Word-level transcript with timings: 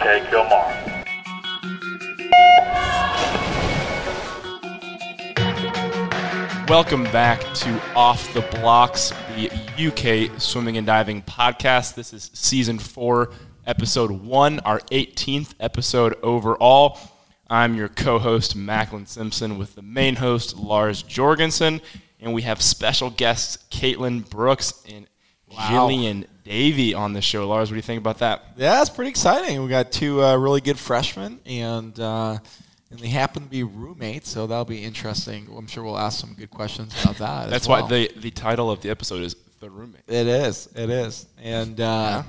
Take 0.00 0.30
your 0.30 0.48
mark. 0.48 0.74
Welcome 6.68 7.04
back 7.04 7.40
to 7.54 7.80
Off 7.94 8.32
the 8.34 8.40
Blocks, 8.40 9.12
the 9.36 9.50
UK 9.78 10.40
swimming 10.40 10.76
and 10.76 10.86
diving 10.86 11.22
podcast. 11.22 11.94
This 11.94 12.12
is 12.12 12.30
season 12.34 12.78
four, 12.78 13.30
episode 13.66 14.10
one, 14.10 14.60
our 14.60 14.80
18th 14.90 15.54
episode 15.60 16.16
overall. 16.22 16.98
I'm 17.48 17.74
your 17.74 17.88
co 17.88 18.18
host, 18.18 18.56
Macklin 18.56 19.06
Simpson, 19.06 19.58
with 19.58 19.74
the 19.74 19.82
main 19.82 20.16
host, 20.16 20.56
Lars 20.56 21.02
Jorgensen. 21.02 21.80
And 22.20 22.32
we 22.32 22.42
have 22.42 22.60
special 22.60 23.10
guests, 23.10 23.64
Caitlin 23.70 24.28
Brooks 24.28 24.82
and 24.88 25.06
Jillian 25.54 26.26
Davey 26.44 26.94
on 26.94 27.12
the 27.12 27.22
show. 27.22 27.48
Lars, 27.48 27.70
what 27.70 27.74
do 27.74 27.76
you 27.76 27.82
think 27.82 27.98
about 27.98 28.18
that? 28.18 28.44
Yeah, 28.56 28.80
it's 28.80 28.90
pretty 28.90 29.10
exciting. 29.10 29.62
We 29.62 29.68
got 29.68 29.92
two 29.92 30.22
uh, 30.22 30.36
really 30.36 30.60
good 30.60 30.78
freshmen, 30.78 31.40
and 31.46 31.98
uh, 31.98 32.38
and 32.90 32.98
they 33.00 33.08
happen 33.08 33.42
to 33.42 33.48
be 33.48 33.62
roommates, 33.62 34.28
so 34.28 34.46
that'll 34.46 34.64
be 34.64 34.84
interesting. 34.84 35.48
I'm 35.56 35.66
sure 35.66 35.82
we'll 35.82 35.98
ask 35.98 36.20
some 36.20 36.34
good 36.34 36.50
questions 36.50 36.94
about 37.02 37.16
that. 37.16 37.50
That's 37.50 37.66
well. 37.66 37.82
why 37.82 37.88
the, 37.88 38.12
the 38.16 38.30
title 38.30 38.70
of 38.70 38.82
the 38.82 38.90
episode 38.90 39.22
is 39.22 39.34
The 39.60 39.68
Roommate. 39.68 40.02
It 40.06 40.26
is. 40.26 40.68
It 40.76 40.90
is. 40.90 41.26
And 41.42 41.80
uh, 41.80 41.82
yeah, 41.82 42.22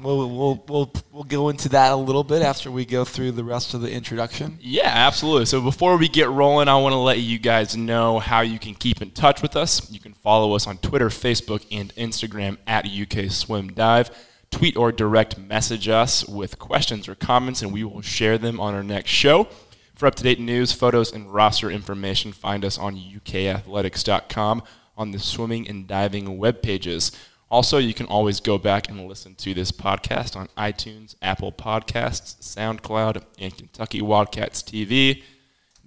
we'll, 0.00 0.30
we'll 0.30 0.64
we'll 0.66 0.92
we'll 1.12 1.24
go 1.24 1.50
into 1.50 1.68
that 1.68 1.92
a 1.92 1.96
little 1.96 2.24
bit 2.24 2.40
after 2.40 2.70
we 2.70 2.86
go 2.86 3.04
through 3.04 3.32
the 3.32 3.44
rest 3.44 3.74
of 3.74 3.82
the 3.82 3.92
introduction. 3.92 4.56
Yeah, 4.62 4.90
absolutely. 4.90 5.44
So 5.44 5.60
before 5.60 5.98
we 5.98 6.08
get 6.08 6.30
rolling, 6.30 6.68
I 6.68 6.76
want 6.76 6.94
to 6.94 6.98
let 6.98 7.18
you 7.18 7.38
guys 7.38 7.76
know 7.76 8.18
how 8.18 8.40
you 8.40 8.58
can 8.58 8.74
keep 8.74 9.02
in 9.02 9.10
touch 9.10 9.42
with 9.42 9.54
us. 9.54 9.90
You 9.90 10.00
can 10.00 10.14
follow 10.14 10.54
us 10.54 10.66
on 10.66 10.78
Twitter, 10.78 11.10
Facebook, 11.10 11.66
and 11.70 11.94
Instagram 11.96 12.56
at 12.66 12.86
UK 12.86 13.30
Swim 13.30 13.74
Dive. 13.74 14.10
Tweet 14.50 14.74
or 14.74 14.90
direct 14.90 15.36
message 15.38 15.86
us 15.86 16.26
with 16.26 16.58
questions 16.58 17.06
or 17.06 17.14
comments, 17.14 17.60
and 17.60 17.74
we 17.74 17.84
will 17.84 18.00
share 18.00 18.38
them 18.38 18.58
on 18.58 18.72
our 18.72 18.82
next 18.82 19.10
show. 19.10 19.48
For 19.94 20.06
up 20.06 20.14
to 20.14 20.22
date 20.22 20.40
news, 20.40 20.72
photos, 20.72 21.12
and 21.12 21.32
roster 21.32 21.70
information, 21.70 22.32
find 22.32 22.64
us 22.64 22.78
on 22.78 22.96
ukathletics.com 22.96 24.62
on 24.96 25.10
the 25.10 25.18
swimming 25.18 25.68
and 25.68 25.86
diving 25.86 26.38
web 26.38 26.62
pages. 26.62 27.12
Also, 27.52 27.76
you 27.76 27.92
can 27.92 28.06
always 28.06 28.40
go 28.40 28.56
back 28.56 28.88
and 28.88 29.06
listen 29.06 29.34
to 29.34 29.52
this 29.52 29.70
podcast 29.70 30.36
on 30.36 30.48
iTunes, 30.56 31.16
Apple 31.20 31.52
Podcasts, 31.52 32.36
SoundCloud, 32.40 33.22
and 33.38 33.54
Kentucky 33.54 34.00
Wildcats 34.00 34.62
TV. 34.62 35.22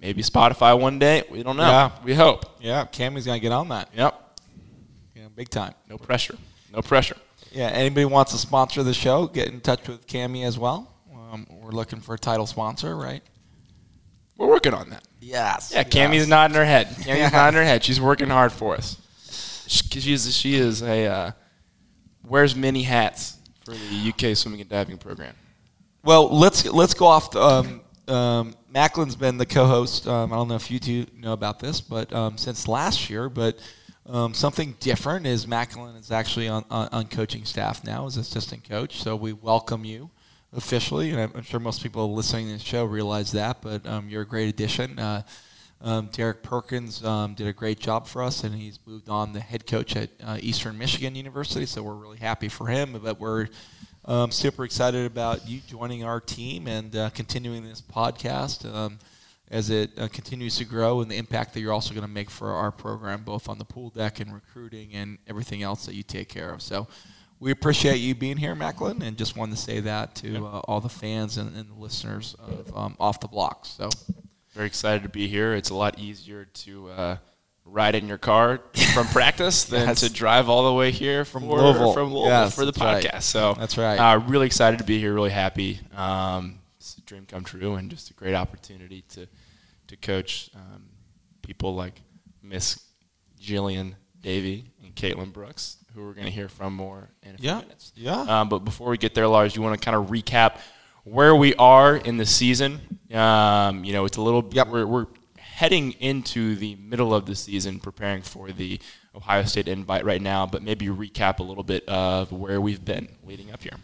Maybe 0.00 0.22
Spotify 0.22 0.78
one 0.80 1.00
day. 1.00 1.24
We 1.28 1.42
don't 1.42 1.56
know. 1.56 1.64
Yeah. 1.64 1.90
We 2.04 2.14
hope. 2.14 2.44
Yeah, 2.60 2.84
Cammy's 2.84 3.26
gonna 3.26 3.40
get 3.40 3.50
on 3.50 3.68
that. 3.70 3.88
Yep. 3.96 4.38
Yeah, 5.16 5.22
big 5.34 5.48
time. 5.48 5.74
No 5.88 5.98
pressure. 5.98 6.36
No 6.72 6.82
pressure. 6.82 7.16
Yeah, 7.50 7.66
anybody 7.70 8.04
wants 8.04 8.30
to 8.30 8.38
sponsor 8.38 8.84
the 8.84 8.94
show, 8.94 9.26
get 9.26 9.48
in 9.48 9.60
touch 9.60 9.88
with 9.88 10.06
Cammy 10.06 10.44
as 10.46 10.56
well. 10.56 10.94
Um, 11.12 11.48
we're 11.50 11.72
looking 11.72 11.98
for 11.98 12.14
a 12.14 12.18
title 12.18 12.46
sponsor, 12.46 12.96
right? 12.96 13.24
We're 14.38 14.46
working 14.46 14.72
on 14.74 14.90
that. 14.90 15.02
Yes. 15.20 15.72
Yeah, 15.74 15.82
Cammy's 15.82 16.28
nodding 16.28 16.56
her 16.56 16.64
head. 16.64 16.86
Cammy's 16.88 17.32
nodding 17.32 17.56
her 17.58 17.64
head. 17.64 17.82
She's 17.82 18.00
working 18.00 18.28
hard 18.28 18.52
for 18.52 18.74
us. 18.76 18.98
She- 19.66 19.98
She's 20.00 20.32
she 20.36 20.54
is 20.54 20.82
a 20.82 21.06
uh, 21.06 21.30
wears 22.28 22.56
many 22.56 22.82
hats 22.82 23.38
for 23.64 23.72
the 23.72 24.12
UK 24.12 24.36
swimming 24.36 24.60
and 24.60 24.70
diving 24.70 24.98
program. 24.98 25.34
Well, 26.04 26.28
let's 26.28 26.64
let's 26.66 26.94
go 26.94 27.06
off. 27.06 27.30
The, 27.32 27.40
um, 27.40 27.80
um, 28.08 28.54
Macklin's 28.72 29.16
been 29.16 29.38
the 29.38 29.46
co-host. 29.46 30.06
Um, 30.06 30.32
I 30.32 30.36
don't 30.36 30.48
know 30.48 30.54
if 30.54 30.70
you 30.70 30.78
two 30.78 31.06
know 31.16 31.32
about 31.32 31.58
this, 31.58 31.80
but 31.80 32.12
um, 32.12 32.38
since 32.38 32.68
last 32.68 33.10
year, 33.10 33.28
but 33.28 33.58
um, 34.08 34.34
something 34.34 34.76
different 34.78 35.26
is 35.26 35.48
Macklin 35.48 35.96
is 35.96 36.12
actually 36.12 36.48
on, 36.48 36.64
on, 36.70 36.88
on 36.92 37.06
coaching 37.08 37.44
staff 37.44 37.82
now 37.82 38.06
as 38.06 38.16
assistant 38.16 38.68
coach. 38.68 39.02
So 39.02 39.16
we 39.16 39.32
welcome 39.32 39.84
you 39.84 40.10
officially, 40.52 41.10
and 41.10 41.32
I'm, 41.34 41.42
sure 41.42 41.58
most 41.58 41.82
people 41.82 42.14
listening 42.14 42.46
to 42.48 42.52
the 42.52 42.58
show 42.60 42.84
realize 42.84 43.32
that. 43.32 43.60
But 43.62 43.84
um, 43.86 44.08
you're 44.08 44.22
a 44.22 44.26
great 44.26 44.48
addition. 44.48 44.98
Uh, 44.98 45.22
um, 45.80 46.08
Derek 46.12 46.42
Perkins 46.42 47.04
um, 47.04 47.34
did 47.34 47.46
a 47.46 47.52
great 47.52 47.78
job 47.78 48.06
for 48.06 48.22
us, 48.22 48.44
and 48.44 48.54
he's 48.54 48.78
moved 48.86 49.08
on 49.08 49.32
the 49.32 49.40
head 49.40 49.66
coach 49.66 49.94
at 49.96 50.10
uh, 50.24 50.38
Eastern 50.40 50.78
Michigan 50.78 51.14
University. 51.14 51.66
So 51.66 51.82
we're 51.82 51.94
really 51.94 52.18
happy 52.18 52.48
for 52.48 52.66
him. 52.66 52.98
But 53.02 53.20
we're 53.20 53.48
um, 54.04 54.30
super 54.30 54.64
excited 54.64 55.06
about 55.06 55.48
you 55.48 55.60
joining 55.66 56.04
our 56.04 56.20
team 56.20 56.66
and 56.66 56.94
uh, 56.96 57.10
continuing 57.10 57.64
this 57.64 57.82
podcast 57.82 58.72
um, 58.72 58.98
as 59.50 59.70
it 59.70 59.90
uh, 59.98 60.08
continues 60.08 60.56
to 60.56 60.64
grow 60.64 61.02
and 61.02 61.10
the 61.10 61.16
impact 61.16 61.54
that 61.54 61.60
you're 61.60 61.72
also 61.72 61.92
going 61.92 62.06
to 62.06 62.12
make 62.12 62.30
for 62.30 62.50
our 62.50 62.72
program, 62.72 63.22
both 63.22 63.48
on 63.48 63.58
the 63.58 63.64
pool 63.64 63.90
deck 63.90 64.18
and 64.18 64.32
recruiting 64.32 64.92
and 64.92 65.18
everything 65.28 65.62
else 65.62 65.86
that 65.86 65.94
you 65.94 66.02
take 66.02 66.28
care 66.28 66.50
of. 66.50 66.62
So 66.62 66.88
we 67.38 67.50
appreciate 67.50 67.96
you 67.96 68.14
being 68.14 68.38
here, 68.38 68.54
Macklin, 68.54 69.02
and 69.02 69.16
just 69.16 69.36
wanted 69.36 69.56
to 69.56 69.60
say 69.60 69.80
that 69.80 70.14
to 70.16 70.46
uh, 70.46 70.60
all 70.60 70.80
the 70.80 70.88
fans 70.88 71.36
and, 71.36 71.54
and 71.54 71.68
the 71.68 71.74
listeners 71.74 72.34
of 72.38 72.74
um, 72.74 72.96
Off 72.98 73.20
the 73.20 73.28
Blocks. 73.28 73.68
So 73.68 73.90
Very 74.56 74.66
excited 74.68 75.02
to 75.02 75.10
be 75.10 75.28
here. 75.28 75.52
It's 75.54 75.68
a 75.68 75.74
lot 75.74 75.98
easier 75.98 76.46
to 76.46 76.88
uh, 76.88 77.16
ride 77.66 77.94
in 77.94 78.08
your 78.08 78.16
car 78.16 78.60
from 78.94 79.06
practice 79.08 79.64
than 79.70 79.88
Yes. 79.88 80.00
to 80.00 80.10
drive 80.10 80.48
all 80.48 80.64
the 80.66 80.72
way 80.72 80.90
here 80.90 81.26
from 81.26 81.46
Louisville. 81.46 81.92
From 81.92 82.10
Louisville 82.14 82.30
Yes, 82.30 82.54
for 82.54 82.64
the 82.64 82.72
that's 82.72 82.80
right. 82.82 83.04
podcast. 83.04 83.22
So 83.24 83.54
That's 83.58 83.76
right. 83.76 83.96
Uh, 83.98 84.18
really 84.26 84.46
excited 84.46 84.78
to 84.78 84.84
be 84.84 84.98
here. 84.98 85.12
Really 85.12 85.28
happy. 85.30 85.80
Um, 85.94 86.60
it's 86.78 86.96
a 86.96 87.02
dream 87.02 87.26
come 87.26 87.44
true, 87.44 87.74
and 87.74 87.90
just 87.90 88.10
a 88.10 88.14
great 88.14 88.34
opportunity 88.34 89.02
to 89.10 89.26
to 89.88 89.96
coach 89.96 90.48
um, 90.56 90.84
people 91.42 91.74
like 91.74 92.00
Miss 92.42 92.82
Jillian 93.40 93.94
Davey 94.22 94.72
and 94.82 94.94
Caitlin 94.94 95.32
Brooks, 95.34 95.76
who 95.94 96.02
we're 96.02 96.14
going 96.14 96.26
to 96.26 96.32
hear 96.32 96.48
from 96.48 96.72
more 96.72 97.10
in 97.22 97.34
a 97.34 97.38
few 97.38 97.48
Yeah. 97.50 97.60
minutes. 97.60 97.92
Yeah. 97.94 98.20
Um, 98.40 98.48
but 98.48 98.60
before 98.60 98.88
we 98.88 98.96
get 98.98 99.14
there, 99.14 99.28
Lars, 99.28 99.54
you 99.54 99.60
want 99.62 99.78
to 99.78 99.84
kind 99.84 99.96
of 99.96 100.06
recap 100.10 100.58
where 101.06 101.36
we 101.36 101.54
are 101.54 101.96
in 101.96 102.16
the 102.16 102.26
season? 102.26 102.80
Um, 103.12 103.84
you 103.84 103.92
know, 103.92 104.04
it's 104.04 104.16
a 104.16 104.22
little. 104.22 104.48
Yep. 104.50 104.68
We're, 104.68 104.86
we're 104.86 105.06
heading 105.38 105.92
into 105.92 106.56
the 106.56 106.74
middle 106.76 107.14
of 107.14 107.26
the 107.26 107.34
season, 107.34 107.78
preparing 107.78 108.22
for 108.22 108.50
the 108.50 108.80
Ohio 109.14 109.44
State 109.44 109.68
invite 109.68 110.04
right 110.04 110.20
now. 110.20 110.46
But 110.46 110.62
maybe 110.62 110.86
recap 110.86 111.38
a 111.38 111.42
little 111.42 111.64
bit 111.64 111.88
of 111.88 112.32
where 112.32 112.60
we've 112.60 112.84
been 112.84 113.08
leading 113.24 113.52
up 113.52 113.62
here. 113.62 113.76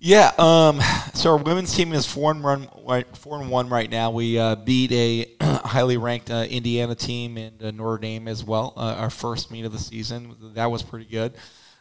Yeah. 0.00 0.30
Um, 0.38 0.80
so 1.14 1.32
our 1.32 1.36
women's 1.38 1.74
team 1.74 1.92
is 1.92 2.06
four 2.06 2.30
and 2.30 2.42
one, 2.42 2.68
right, 2.86 3.16
four 3.16 3.40
and 3.40 3.50
one 3.50 3.68
right 3.68 3.90
now. 3.90 4.12
We 4.12 4.38
uh, 4.38 4.54
beat 4.54 4.92
a 4.92 5.26
highly 5.40 5.96
ranked 5.96 6.30
uh, 6.30 6.46
Indiana 6.48 6.94
team 6.94 7.36
and 7.36 7.60
uh, 7.60 7.72
Notre 7.72 7.98
Dame 7.98 8.28
as 8.28 8.44
well. 8.44 8.74
Uh, 8.76 8.94
our 8.94 9.10
first 9.10 9.50
meet 9.50 9.64
of 9.64 9.72
the 9.72 9.78
season. 9.80 10.36
That 10.54 10.70
was 10.70 10.84
pretty 10.84 11.06
good. 11.06 11.34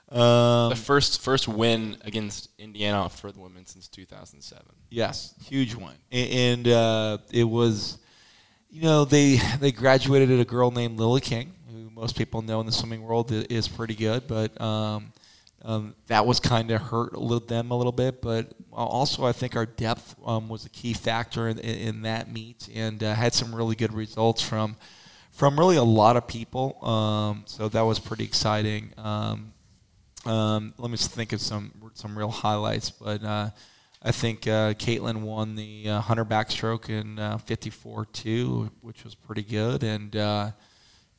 Um, 0.09 0.69
The 0.69 0.75
first 0.75 1.21
first 1.21 1.47
win 1.47 1.97
against 2.05 2.49
Indiana 2.57 3.09
for 3.09 3.31
the 3.31 3.39
women 3.39 3.65
since 3.65 3.87
2007. 3.87 4.63
Yes, 4.89 5.33
huge 5.43 5.75
one, 5.75 5.95
A- 6.11 6.51
and 6.51 6.67
uh, 6.67 7.17
it 7.31 7.43
was, 7.43 7.97
you 8.69 8.81
know, 8.81 9.03
they 9.05 9.35
they 9.59 9.71
graduated 9.71 10.29
a 10.39 10.45
girl 10.45 10.71
named 10.71 10.97
Lily 10.97 11.19
King, 11.21 11.53
who 11.69 11.89
most 11.89 12.17
people 12.17 12.41
know 12.41 12.59
in 12.61 12.65
the 12.65 12.71
swimming 12.71 13.01
world 13.03 13.31
is 13.31 13.67
pretty 13.67 13.95
good, 13.95 14.27
but 14.27 14.59
um, 14.61 15.11
um, 15.65 15.93
that 16.07 16.25
was 16.25 16.39
kind 16.39 16.71
of 16.71 16.81
hurt 16.83 17.11
a 17.13 17.19
little, 17.19 17.45
them 17.45 17.71
a 17.71 17.75
little 17.75 17.91
bit. 17.91 18.21
But 18.21 18.53
also, 18.71 19.25
I 19.25 19.33
think 19.33 19.57
our 19.57 19.65
depth 19.65 20.15
um, 20.25 20.47
was 20.47 20.65
a 20.65 20.69
key 20.69 20.93
factor 20.93 21.49
in, 21.49 21.59
in, 21.59 21.75
in 21.87 22.01
that 22.03 22.31
meet, 22.31 22.69
and 22.73 23.03
uh, 23.03 23.13
had 23.13 23.33
some 23.33 23.53
really 23.53 23.75
good 23.75 23.93
results 23.93 24.41
from 24.41 24.77
from 25.33 25.59
really 25.59 25.75
a 25.75 25.83
lot 25.83 26.15
of 26.15 26.27
people. 26.27 26.81
Um, 26.87 27.43
so 27.45 27.67
that 27.67 27.81
was 27.81 27.99
pretty 27.99 28.23
exciting. 28.23 28.93
Um, 28.97 29.51
um, 30.27 30.73
let 30.77 30.91
me 30.91 30.97
just 30.97 31.11
think 31.11 31.33
of 31.33 31.41
some 31.41 31.71
some 31.93 32.17
real 32.17 32.29
highlights, 32.29 32.89
but 32.89 33.23
uh, 33.23 33.49
I 34.01 34.11
think 34.11 34.47
uh, 34.47 34.73
Caitlin 34.73 35.21
won 35.21 35.55
the 35.55 35.89
uh, 35.89 36.01
hunter 36.01 36.25
backstroke 36.25 36.89
in 36.89 37.17
uh, 37.17 37.37
54-2, 37.39 38.69
which 38.81 39.03
was 39.03 39.15
pretty 39.15 39.43
good, 39.43 39.83
and 39.83 40.15
uh, 40.15 40.51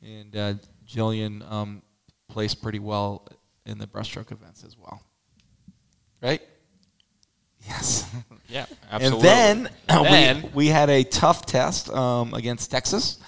and 0.01 0.35
uh, 0.35 0.53
Jillian 0.87 1.49
um, 1.51 1.81
placed 2.29 2.61
pretty 2.61 2.79
well 2.79 3.27
in 3.65 3.77
the 3.77 3.87
breaststroke 3.87 4.31
events 4.31 4.63
as 4.63 4.77
well. 4.77 5.01
Right? 6.21 6.41
Yes. 7.67 8.09
Yeah, 8.47 8.65
absolutely. 8.89 9.29
And 9.29 9.65
then, 9.65 9.73
And 9.89 10.05
then 10.05 10.41
we, 10.41 10.49
we 10.53 10.67
had 10.67 10.89
a 10.89 11.03
tough 11.03 11.45
test 11.45 11.89
um, 11.91 12.33
against 12.33 12.71
Texas. 12.71 13.19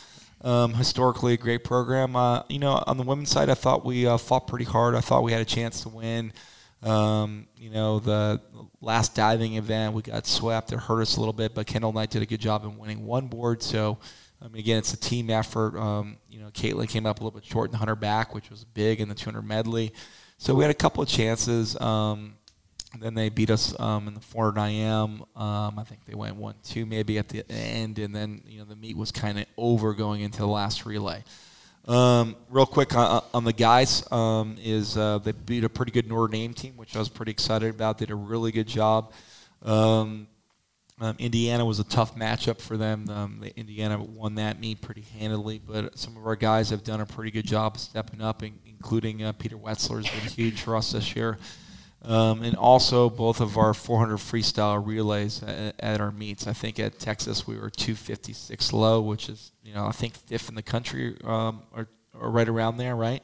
Um, 0.43 0.73
historically, 0.73 1.33
a 1.33 1.38
great 1.38 1.63
program. 1.63 2.15
Uh, 2.15 2.43
you 2.49 2.59
know, 2.59 2.83
on 2.88 2.97
the 2.97 3.03
women's 3.03 3.29
side, 3.29 3.49
I 3.49 3.53
thought 3.53 3.85
we 3.85 4.07
uh, 4.07 4.17
fought 4.17 4.47
pretty 4.47 4.65
hard. 4.65 4.95
I 4.95 5.01
thought 5.01 5.23
we 5.23 5.31
had 5.31 5.41
a 5.41 5.45
chance 5.45 5.81
to 5.81 5.89
win. 5.89 6.33
Um, 6.81 7.47
you 7.55 7.69
know, 7.69 7.99
the 7.99 8.41
last 8.81 9.15
diving 9.15 9.53
event, 9.55 9.93
we 9.93 10.01
got 10.01 10.25
swept. 10.25 10.71
It 10.71 10.79
hurt 10.79 11.01
us 11.01 11.17
a 11.17 11.19
little 11.19 11.33
bit, 11.33 11.53
but 11.53 11.67
Kendall 11.67 11.95
I 11.97 12.07
did 12.07 12.23
a 12.23 12.25
good 12.25 12.39
job 12.39 12.63
in 12.63 12.77
winning 12.77 13.05
one 13.05 13.27
board. 13.27 13.61
So, 13.61 13.99
I 14.41 14.47
mean, 14.47 14.59
again, 14.59 14.79
it's 14.79 14.93
a 14.93 14.99
team 14.99 15.29
effort. 15.29 15.77
Um, 15.77 16.17
you 16.27 16.39
know, 16.39 16.47
Caitlin 16.47 16.89
came 16.89 17.05
up 17.05 17.19
a 17.19 17.23
little 17.23 17.39
bit 17.39 17.47
short 17.47 17.67
in 17.67 17.71
the 17.71 17.77
100 17.77 17.97
back, 17.97 18.33
which 18.33 18.49
was 18.49 18.63
big 18.63 18.99
in 18.99 19.09
the 19.09 19.15
200 19.15 19.43
medley. 19.43 19.93
So 20.39 20.55
we 20.55 20.63
had 20.63 20.71
a 20.71 20.75
couple 20.75 21.03
of 21.03 21.09
chances. 21.09 21.79
Um, 21.79 22.33
then 22.99 23.13
they 23.13 23.29
beat 23.29 23.49
us 23.49 23.79
um, 23.79 24.07
in 24.07 24.13
the 24.13 24.19
400 24.19 24.59
IM. 24.59 25.21
Um, 25.35 25.79
I 25.79 25.83
think 25.85 26.05
they 26.05 26.15
went 26.15 26.35
one 26.35 26.55
two 26.63 26.85
maybe 26.85 27.17
at 27.17 27.29
the 27.29 27.49
end, 27.49 27.99
and 27.99 28.15
then 28.15 28.41
you 28.45 28.59
know 28.59 28.65
the 28.65 28.75
meet 28.75 28.97
was 28.97 29.11
kind 29.11 29.39
of 29.39 29.45
over 29.57 29.93
going 29.93 30.21
into 30.21 30.39
the 30.39 30.47
last 30.47 30.85
relay. 30.85 31.23
Um, 31.88 32.35
real 32.49 32.65
quick 32.67 32.95
on, 32.95 33.23
on 33.33 33.43
the 33.43 33.53
guys 33.53 34.03
is 34.61 34.97
uh, 34.97 35.19
they 35.19 35.31
beat 35.31 35.63
a 35.63 35.69
pretty 35.69 35.91
good 35.91 36.07
Notre 36.07 36.31
Dame 36.31 36.53
team, 36.53 36.77
which 36.77 36.95
I 36.95 36.99
was 36.99 37.09
pretty 37.09 37.31
excited 37.31 37.73
about. 37.73 37.97
Did 37.97 38.11
a 38.11 38.15
really 38.15 38.51
good 38.51 38.67
job. 38.67 39.13
Um, 39.63 40.27
um, 41.01 41.15
Indiana 41.17 41.65
was 41.65 41.79
a 41.79 41.83
tough 41.83 42.15
matchup 42.15 42.61
for 42.61 42.77
them. 42.77 43.09
Um, 43.09 43.39
the 43.41 43.57
Indiana 43.57 44.01
won 44.01 44.35
that 44.35 44.59
meet 44.59 44.81
pretty 44.81 45.01
handily, 45.01 45.59
but 45.59 45.97
some 45.97 46.15
of 46.15 46.27
our 46.27 46.35
guys 46.35 46.69
have 46.69 46.83
done 46.83 47.01
a 47.01 47.07
pretty 47.07 47.31
good 47.31 47.45
job 47.45 47.79
stepping 47.79 48.21
up, 48.21 48.43
in, 48.43 48.53
including 48.67 49.23
uh, 49.23 49.31
Peter 49.31 49.57
Wetzler 49.57 50.05
has 50.05 50.21
been 50.21 50.29
huge 50.31 50.61
for 50.61 50.75
us 50.75 50.91
this 50.91 51.15
year. 51.15 51.39
Um, 52.03 52.42
and 52.42 52.56
also 52.56 53.12
both 53.12 53.42
of 53.42 53.59
our 53.59 53.75
400 53.75 54.18
freestyle 54.18 54.83
relays 54.83 55.44
at, 55.44 55.75
at, 55.80 56.01
our 56.01 56.12
meets. 56.12 56.48
I 56.48 56.53
think 56.53 56.80
at 56.80 56.98
Texas 56.98 57.45
we 57.45 57.56
were 57.56 57.69
256 57.69 58.74
low, 58.74 59.01
which 59.01 59.30
is 59.30 59.51
you 59.63 59.75
know 59.75 59.86
I 59.86 59.92
think 59.92 60.15
fifth 60.15 60.50
in 60.50 60.56
the 60.56 60.63
country 60.63 61.15
um, 61.24 61.62
or, 61.71 61.88
or 62.19 62.31
right 62.31 62.50
around 62.50 62.77
there, 62.77 62.95
right? 62.95 63.21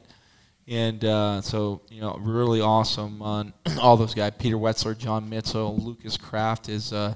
And 0.68 1.04
uh, 1.04 1.40
so 1.40 1.82
you 1.90 2.00
know 2.00 2.18
really 2.20 2.60
awesome 2.60 3.20
on 3.20 3.52
all 3.80 3.96
those 3.96 4.14
guys. 4.14 4.34
Peter 4.38 4.56
Wetzler, 4.56 4.96
John 4.96 5.28
Mitchell, 5.28 5.76
Lucas 5.76 6.16
Kraft 6.16 6.68
is. 6.68 6.92
Uh, 6.92 7.14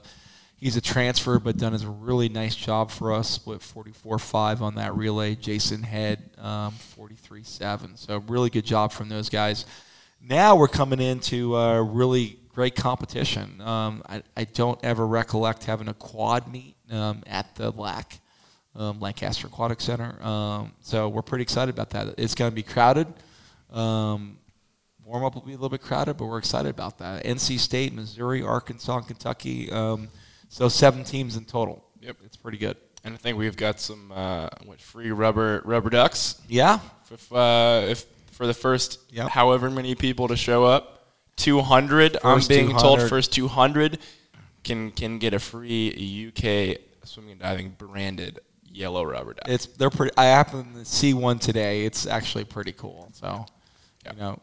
he's 0.57 0.77
a 0.77 0.81
transfer, 0.81 1.39
but 1.39 1.59
done 1.59 1.75
a 1.75 1.91
really 1.91 2.29
nice 2.29 2.57
job 2.57 2.91
for 2.91 3.13
us. 3.13 3.29
Split 3.29 3.61
44-5 3.61 4.61
on 4.61 4.77
that 4.77 4.95
relay. 4.95 5.35
Jason 5.35 5.83
Head, 5.83 6.31
um, 6.39 6.73
43-7. 6.97 7.99
So 7.99 8.19
really 8.29 8.49
good 8.49 8.65
job 8.65 8.93
from 8.93 9.09
those 9.09 9.29
guys 9.29 9.67
now 10.23 10.57
we're 10.57 10.69
coming 10.69 11.01
into 11.01 11.57
a 11.57 11.83
really 11.83 12.39
great 12.55 12.77
competition. 12.77 13.61
Um, 13.61 14.03
I, 14.09 14.23
I, 14.37 14.45
don't 14.45 14.79
ever 14.85 15.07
recollect 15.07 15.65
having 15.65 15.89
a 15.89 15.95
quad 15.95 16.53
meet 16.53 16.77
um, 16.91 17.23
at 17.27 17.55
the 17.57 17.71
LAC, 17.71 18.21
um, 18.77 19.01
Lancaster 19.01 19.47
Aquatic 19.47 19.81
Center. 19.81 20.23
Um, 20.23 20.73
so 20.81 21.09
we're 21.09 21.23
pretty 21.23 21.43
excited 21.43 21.75
about 21.75 21.91
that. 21.91 22.15
It's 22.19 22.35
going 22.35 22.51
to 22.51 22.55
be 22.55 22.63
crowded. 22.63 23.07
Um, 23.71 24.39
warm 25.05 25.25
up 25.25 25.35
will 25.35 25.43
be 25.43 25.53
a 25.53 25.57
little 25.57 25.71
bit 25.71 25.83
crowded, 25.83 26.19
but 26.19 26.27
we're 26.27 26.39
excited 26.39 26.69
about 26.69 26.99
that. 26.99 27.25
NC 27.25 27.59
State, 27.59 27.95
Missouri, 27.95 28.43
Arkansas, 28.43 29.01
Kentucky. 29.01 29.71
Um, 29.71 30.09
so 30.49 30.69
seven 30.69 31.05
teams 31.05 31.37
in 31.37 31.47
total. 31.47 31.85
Yep, 32.01 32.19
it's 32.25 32.37
pretty 32.37 32.59
good. 32.59 32.77
And 33.05 33.15
I 33.15 33.17
think 33.17 33.39
we've 33.39 33.57
got 33.57 33.81
some 33.81 34.13
uh, 34.13 34.49
what 34.65 34.81
free 34.81 35.11
rubber 35.11 35.63
rubber 35.65 35.91
ducks. 35.91 36.41
Yeah. 36.49 36.79
If, 37.11 37.33
uh, 37.33 37.87
if 37.89 38.05
for 38.43 38.49
the 38.49 38.55
first 38.55 38.99
yep. 39.13 39.29
however 39.29 39.71
many 39.71 39.95
people 39.95 40.27
to 40.27 40.37
show 40.37 40.65
up. 40.65 41.07
200, 41.37 42.15
first 42.15 42.25
I'm 42.25 42.49
being 42.49 42.71
200. 42.71 42.83
told 42.83 43.09
first 43.09 43.33
200 43.33 44.01
can 44.65 44.91
can 44.91 45.21
get 45.21 45.33
a 45.33 45.39
free 45.39 46.27
UK 46.27 46.81
swimming 47.07 47.33
and 47.33 47.41
diving 47.41 47.71
branded 47.79 48.41
yellow 48.69 49.05
rubber 49.05 49.35
duck. 49.35 49.45
It's 49.47 49.67
they're 49.67 49.91
pretty. 49.91 50.13
I 50.17 50.25
happened 50.25 50.75
to 50.75 50.85
see 50.85 51.15
one 51.15 51.39
today. 51.39 51.85
It's 51.85 52.05
actually 52.05 52.43
pretty 52.43 52.73
cool. 52.73 53.11
So, 53.13 53.47
you 54.05 54.19
know, 54.19 54.43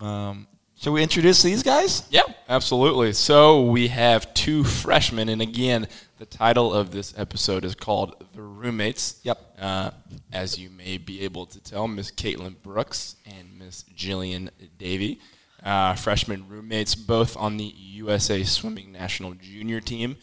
um, 0.00 0.46
should 0.80 0.92
we 0.94 1.02
introduce 1.02 1.42
these 1.42 1.62
guys? 1.62 2.04
Yeah, 2.08 2.22
absolutely. 2.48 3.12
So 3.12 3.64
we 3.64 3.88
have 3.88 4.32
two 4.32 4.64
freshmen, 4.64 5.28
and 5.28 5.42
again, 5.42 5.86
the 6.18 6.24
title 6.24 6.72
of 6.72 6.90
this 6.90 7.12
episode 7.18 7.66
is 7.66 7.74
called 7.74 8.24
"The 8.32 8.40
Roommates." 8.40 9.20
Yep. 9.22 9.56
Uh, 9.60 9.90
as 10.32 10.58
you 10.58 10.70
may 10.70 10.96
be 10.96 11.20
able 11.20 11.44
to 11.44 11.60
tell, 11.60 11.86
Miss 11.86 12.10
Caitlin 12.10 12.54
Brooks 12.62 13.16
and 13.26 13.58
Miss 13.58 13.84
Jillian 13.94 14.48
Davey, 14.78 15.20
uh, 15.62 15.96
freshman 15.96 16.48
roommates, 16.48 16.94
both 16.94 17.36
on 17.36 17.58
the 17.58 17.74
USA 17.76 18.42
Swimming 18.42 18.90
National 18.90 19.34
Junior 19.34 19.82
Team. 19.82 20.16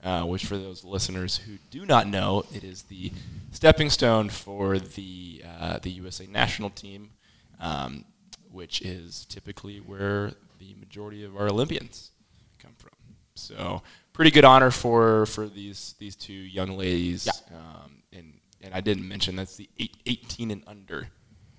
Uh, 0.00 0.22
which, 0.22 0.44
for 0.44 0.58
those 0.58 0.84
listeners 0.84 1.38
who 1.38 1.54
do 1.70 1.86
not 1.86 2.06
know, 2.06 2.44
it 2.54 2.62
is 2.62 2.82
the 2.82 3.10
stepping 3.50 3.88
stone 3.90 4.28
for 4.28 4.78
the 4.78 5.42
uh, 5.58 5.78
the 5.80 5.90
USA 5.90 6.26
National 6.26 6.70
Team. 6.70 7.10
Um, 7.58 8.04
which 8.54 8.80
is 8.82 9.26
typically 9.26 9.78
where 9.78 10.32
the 10.58 10.74
majority 10.78 11.24
of 11.24 11.36
our 11.36 11.48
Olympians 11.48 12.12
come 12.58 12.72
from. 12.78 12.92
So 13.34 13.82
pretty 14.12 14.30
good 14.30 14.44
honor 14.44 14.70
for 14.70 15.26
for 15.26 15.46
these 15.48 15.94
these 15.98 16.14
two 16.16 16.32
young 16.32 16.78
ladies. 16.78 17.26
Yeah. 17.26 17.56
Um, 17.56 18.02
and 18.12 18.34
and 18.62 18.72
I 18.72 18.80
didn't 18.80 19.06
mention 19.06 19.36
that's 19.36 19.56
the 19.56 19.68
eight, 19.78 19.96
18 20.06 20.50
and 20.50 20.62
under 20.66 21.08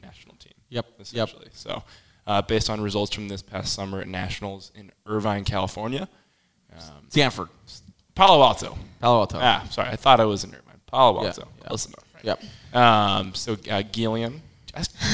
national 0.02 0.36
team. 0.36 0.54
Yep. 0.70 0.86
Essentially. 1.00 1.46
Yep. 1.46 1.56
So 1.56 1.84
uh, 2.26 2.42
based 2.42 2.70
on 2.70 2.82
results 2.82 3.14
from 3.14 3.28
this 3.28 3.42
past 3.42 3.74
summer 3.74 4.00
at 4.02 4.08
nationals 4.08 4.72
in 4.74 4.92
Irvine, 5.06 5.44
California. 5.44 6.08
Um, 6.74 7.10
Stanford. 7.10 7.50
Palo 8.16 8.42
Alto. 8.44 8.78
Palo 9.02 9.20
Alto. 9.20 9.38
Ah, 9.42 9.68
sorry, 9.70 9.90
I 9.90 9.96
thought 9.98 10.20
I 10.20 10.26
was 10.26 10.44
in 10.44 10.52
Irvine. 10.52 10.80
Palo 10.88 11.26
Alto. 11.26 11.42
Yeah, 11.42 11.64
yeah. 11.64 11.72
Listen 11.72 11.94
up. 11.98 12.06
Right? 12.16 12.26
Yep. 12.26 12.44
Um, 12.74 13.34
so 13.34 13.58
uh, 13.70 13.84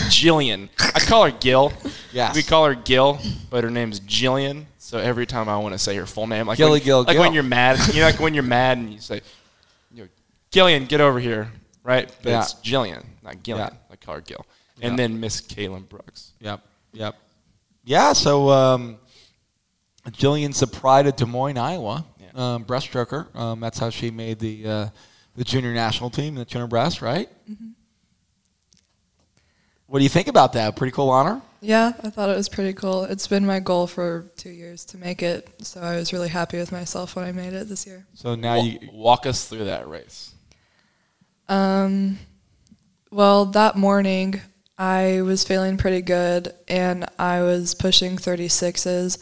Gillian 0.10 0.70
Jillian. 0.72 0.96
I 0.96 1.00
call 1.00 1.26
her 1.26 1.32
Gil. 1.32 1.74
Yes. 2.12 2.36
We 2.36 2.44
call 2.44 2.66
her 2.66 2.76
Gil, 2.76 3.20
but 3.50 3.64
her 3.64 3.70
name's 3.70 4.00
Jillian. 4.00 4.66
So 4.78 4.98
every 4.98 5.26
time 5.26 5.48
I 5.48 5.58
want 5.58 5.74
to 5.74 5.80
say 5.80 5.96
her 5.96 6.06
full 6.06 6.28
name, 6.28 6.48
like 6.48 6.58
Gilly 6.58 6.80
when, 6.80 6.82
Gil, 6.84 7.04
like 7.04 7.14
Gil. 7.14 7.22
when 7.22 7.34
you're 7.34 7.44
mad, 7.44 7.80
you 7.94 8.02
know, 8.02 8.08
like 8.08 8.20
when 8.20 8.34
you're 8.34 8.44
mad 8.44 8.78
and 8.78 8.92
you 8.92 9.00
say, 9.00 9.22
you 9.94 10.04
know, 10.04 10.10
Gillian, 10.52 10.86
get 10.86 11.00
over 11.00 11.20
here, 11.20 11.52
right? 11.84 12.14
But 12.22 12.30
yeah. 12.30 12.42
it's 12.42 12.56
Jillian, 12.56 13.04
not 13.24 13.42
Gillian. 13.44 13.70
Yeah. 13.72 13.78
I 13.92 13.96
call 13.96 14.16
her 14.16 14.22
Gil. 14.22 14.46
And 14.82 14.98
then 14.98 15.20
Miss 15.20 15.42
Caitlin 15.42 15.88
Brooks. 15.88 16.32
Yep. 16.40 16.62
Yep. 16.94 17.16
Yeah. 17.84 18.14
So 18.14 18.50
um, 18.50 18.98
Jillian's 20.10 20.60
the 20.60 20.68
pride 20.68 21.08
of 21.08 21.16
Des 21.16 21.26
Moines, 21.26 21.58
Iowa. 21.58 22.06
Yeah. 22.20 22.56
Um, 22.56 22.66
breaststroker. 22.66 23.34
Um, 23.36 23.60
that's 23.60 23.78
how 23.80 23.92
she 23.92 24.10
made 24.10 24.40
the 24.40 24.68
uh, 24.68 24.88
the 25.36 25.44
junior 25.44 25.74
national 25.74 26.10
team, 26.10 26.36
the 26.36 26.46
junior 26.46 26.68
breast, 26.68 27.02
right? 27.02 27.30
Mm-hmm. 27.50 27.70
What 29.92 30.00
do 30.00 30.04
you 30.04 30.10
think 30.10 30.30
about 30.30 30.54
that? 30.54 30.78
Pretty 30.78 30.94
cool 30.94 31.10
honor? 31.10 31.42
Yeah, 31.60 31.92
I 32.02 32.10
thought 32.10 32.30
it 32.30 32.38
was 32.38 32.48
pretty 32.48 32.72
cool. 32.72 33.04
It's 33.04 33.28
been 33.28 33.46
my 33.46 33.60
goal 33.60 33.88
for 33.88 34.32
two 34.38 34.50
years 34.50 34.86
to 34.86 34.98
make 34.98 35.22
it, 35.22 35.50
so 35.66 35.82
I 35.82 35.98
was 35.98 36.14
really 36.14 36.30
happy 36.30 36.58
with 36.58 36.72
myself 36.72 37.18
when 37.18 37.26
I 37.26 37.34
made 37.34 37.52
it 37.52 37.68
this 37.68 37.86
year. 37.86 38.06
So 38.14 38.36
now 38.36 38.56
you 38.56 38.80
walk 38.94 39.26
us 39.26 39.50
through 39.50 39.66
that 39.66 39.90
race. 39.90 40.34
Um, 41.50 42.20
well, 43.12 43.48
that 43.48 43.76
morning 43.76 44.40
I 44.78 45.24
was 45.24 45.44
feeling 45.44 45.76
pretty 45.76 46.02
good, 46.02 46.54
and 46.70 47.06
I 47.20 47.42
was 47.42 47.76
pushing 47.76 48.16
36s 48.16 49.22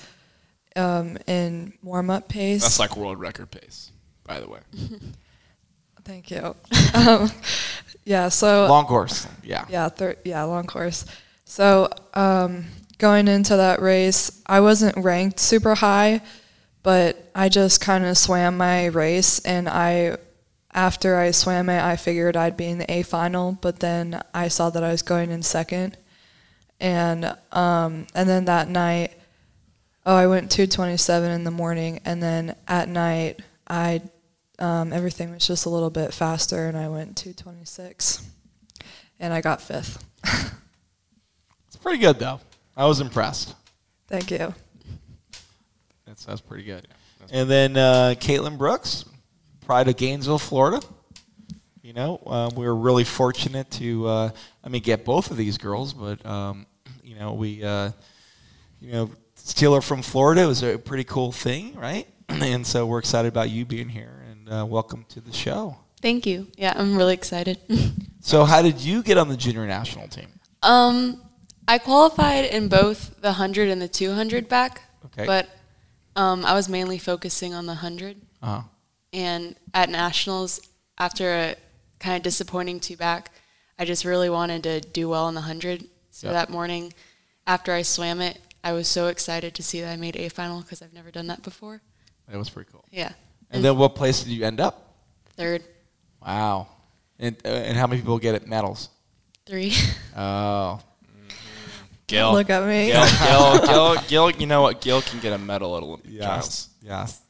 um, 0.75 1.18
in 1.25 1.74
warm 1.81 2.12
up 2.12 2.30
pace. 2.30 2.62
That's 2.62 2.77
like 2.77 2.95
world 2.95 3.19
record 3.19 3.50
pace, 3.50 3.92
by 4.24 4.39
the 4.39 4.48
way. 4.48 4.60
Thank 6.04 6.30
you. 6.30 6.56
um, 6.94 7.31
yeah, 8.10 8.30
so 8.30 8.66
long 8.66 8.86
course. 8.86 9.28
Yeah. 9.44 9.66
Yeah, 9.70 9.88
thir- 9.88 10.16
yeah, 10.26 10.42
long 10.44 10.66
course. 10.66 11.06
So 11.46 11.90
um, 12.16 12.66
going 12.98 13.28
into 13.28 13.56
that 13.56 13.80
race, 13.84 14.42
I 14.48 14.62
wasn't 14.62 14.98
ranked 14.98 15.40
super 15.40 15.76
high, 15.76 16.22
but 16.82 17.30
I 17.36 17.50
just 17.50 17.82
kind 17.82 18.04
of 18.06 18.18
swam 18.18 18.58
my 18.58 18.88
race, 18.88 19.38
and 19.46 19.70
I, 19.70 20.18
after 20.74 21.18
I 21.18 21.30
swam 21.30 21.70
it, 21.70 21.84
I 21.84 21.98
figured 21.98 22.36
I'd 22.36 22.58
be 22.58 22.66
in 22.66 22.80
the 22.80 22.92
A 22.92 23.04
final, 23.04 23.51
but 23.62 23.80
then 23.80 24.20
I 24.34 24.48
saw 24.48 24.72
that 24.72 24.84
I 24.84 24.92
was 24.92 25.04
going 25.04 25.30
in 25.30 25.44
second, 25.44 25.96
and 26.80 27.38
um, 27.51 28.08
and 28.16 28.28
then 28.28 28.46
that 28.46 28.70
night, 28.70 29.13
oh, 30.04 30.16
I 30.16 30.25
went 30.25 30.50
227 30.50 31.30
in 31.30 31.44
the 31.44 31.51
morning, 31.51 32.00
and 32.06 32.24
then 32.24 32.56
at 32.68 32.89
night 32.89 33.42
I 33.68 34.01
um, 34.60 34.94
everything 34.94 35.32
was 35.32 35.48
just 35.48 35.66
a 35.66 35.70
little 35.70 35.89
bit 35.89 36.13
faster, 36.13 36.68
and 36.68 36.78
I 36.78 36.89
went 36.89 37.16
226, 37.18 38.28
and 39.20 39.34
I 39.34 39.42
got 39.42 39.62
fifth. 39.62 40.04
it's 41.68 41.78
pretty 41.82 42.00
good, 42.00 42.20
though. 42.20 42.39
I 42.75 42.86
was 42.86 43.00
impressed. 43.00 43.56
Thank 44.08 44.32
you. 44.32 44.54
That 46.06 46.20
sounds 46.20 46.42
pretty 46.42 46.63
good. 46.63 46.88
Yeah, 47.20 47.28
and 47.32 47.50
then 47.50 47.78
uh, 47.78 48.16
Caitlin 48.18 48.58
Brooks, 48.58 49.06
Pride 49.66 49.88
of 49.88 49.98
Gainesville, 49.98 50.39
Florida. 50.39 50.86
You 51.82 51.94
know, 51.94 52.22
uh, 52.25 52.51
we 52.56 52.66
were 52.66 52.75
really 52.75 53.04
fortunate 53.04 53.72
to, 53.72 54.08
uh, 54.08 54.30
I 54.63 54.70
mean, 54.70 54.82
get 54.82 55.06
both 55.06 55.32
of 55.32 55.38
these 55.38 55.58
girls, 55.58 55.94
but 55.94 56.24
um, 56.25 56.68
you 57.04 57.16
know, 57.16 57.34
we, 57.34 57.63
uh, 57.63 57.92
you 58.80 58.92
know, 58.92 59.12
steal 59.36 59.74
her 59.74 59.82
from 59.82 60.01
Florida 60.01 60.48
was 60.48 60.62
a 60.62 60.78
pretty 60.78 61.04
cool 61.04 61.32
thing, 61.32 61.75
right? 61.75 62.08
and 62.30 62.66
so 62.66 62.86
we're 62.86 63.00
excited 63.00 63.28
about 63.28 63.50
you 63.50 63.66
being 63.66 63.89
here 63.89 64.19
uh, 64.50 64.65
welcome 64.65 65.06
to 65.10 65.22
the 65.22 65.32
show. 65.32 65.77
Thank 66.01 66.25
you. 66.25 66.48
Yeah, 66.58 66.74
I'm 66.75 66.98
really 66.98 67.13
excited. 67.13 67.60
so, 68.22 68.46
how 68.46 68.62
did 68.62 68.79
you 68.79 69.03
get 69.03 69.18
on 69.18 69.29
the 69.29 69.38
junior 69.38 69.65
national 69.68 70.08
team? 70.08 70.27
Um, 70.63 71.22
I 71.68 71.77
qualified 71.77 72.46
in 72.46 72.68
both 72.68 73.22
the 73.22 73.29
100 73.29 73.70
and 73.70 73.82
the 73.82 73.88
200 73.88 74.50
back. 74.50 74.82
Okay. 75.06 75.25
But 75.25 75.50
um, 76.15 76.46
I 76.46 76.53
was 76.53 76.68
mainly 76.68 76.98
focusing 76.98 77.53
on 77.53 77.65
the 77.65 77.74
100. 77.74 78.18
Uh-huh. 78.41 78.62
And 79.13 79.56
at 79.74 79.89
nationals, 79.89 80.62
after 80.98 81.34
a 81.34 81.56
kind 82.00 82.18
of 82.18 82.24
disappointing 82.24 82.79
two 82.79 82.98
back, 82.98 83.32
I 83.77 83.86
just 83.86 84.06
really 84.06 84.29
wanted 84.29 84.63
to 84.63 84.82
do 84.82 85.10
well 85.10 85.27
in 85.29 85.36
the 85.36 85.41
100. 85.41 85.86
So 86.12 86.27
yep. 86.27 86.34
that 86.34 86.50
morning, 86.50 86.94
after 87.48 87.72
I 87.72 87.82
swam 87.82 88.22
it, 88.22 88.39
I 88.63 88.74
was 88.74 88.88
so 88.88 89.08
excited 89.08 89.56
to 89.56 89.63
see 89.63 89.82
that 89.82 89.91
I 89.91 89.96
made 89.96 90.18
A 90.18 90.29
final 90.29 90.62
because 90.62 90.82
I've 90.82 90.94
never 90.94 91.12
done 91.12 91.27
that 91.27 91.44
before. 91.44 91.82
That 92.27 92.38
was 92.38 92.50
pretty 92.50 92.70
cool. 92.72 92.86
Yeah. 92.91 93.13
And 93.51 93.63
then 93.63 93.77
what 93.77 93.96
place 93.96 94.24
did 94.24 94.32
you 94.32 94.46
end 94.46 94.60
up? 94.60 94.96
Third. 95.36 95.63
Wow. 96.22 96.68
And 97.18 97.36
uh, 97.44 97.50
and 97.50 97.77
how 97.77 97.88
many 97.88 98.01
people 98.01 98.20
get 98.20 98.36
it 98.36 98.48
medals? 98.48 98.89
Three. 99.46 99.74
Oh. 100.15 100.79
Gil. 102.08 102.34
Look 102.34 102.50
at 102.50 102.65
me. 102.65 102.91
Gil, 102.91 103.60
Gil, 103.60 103.68
Gil, 103.68 104.01
Gil, 104.08 104.32
you 104.41 104.48
know 104.48 104.62
what? 104.63 104.82
Gil 104.82 105.01
can 105.01 105.20
get 105.20 105.32
a 105.34 105.38
medal 105.38 105.77
at 105.77 105.84
Olympic 105.84 106.12
yes. 106.12 106.24
trials. 106.24 106.70
Yes. 106.82 107.22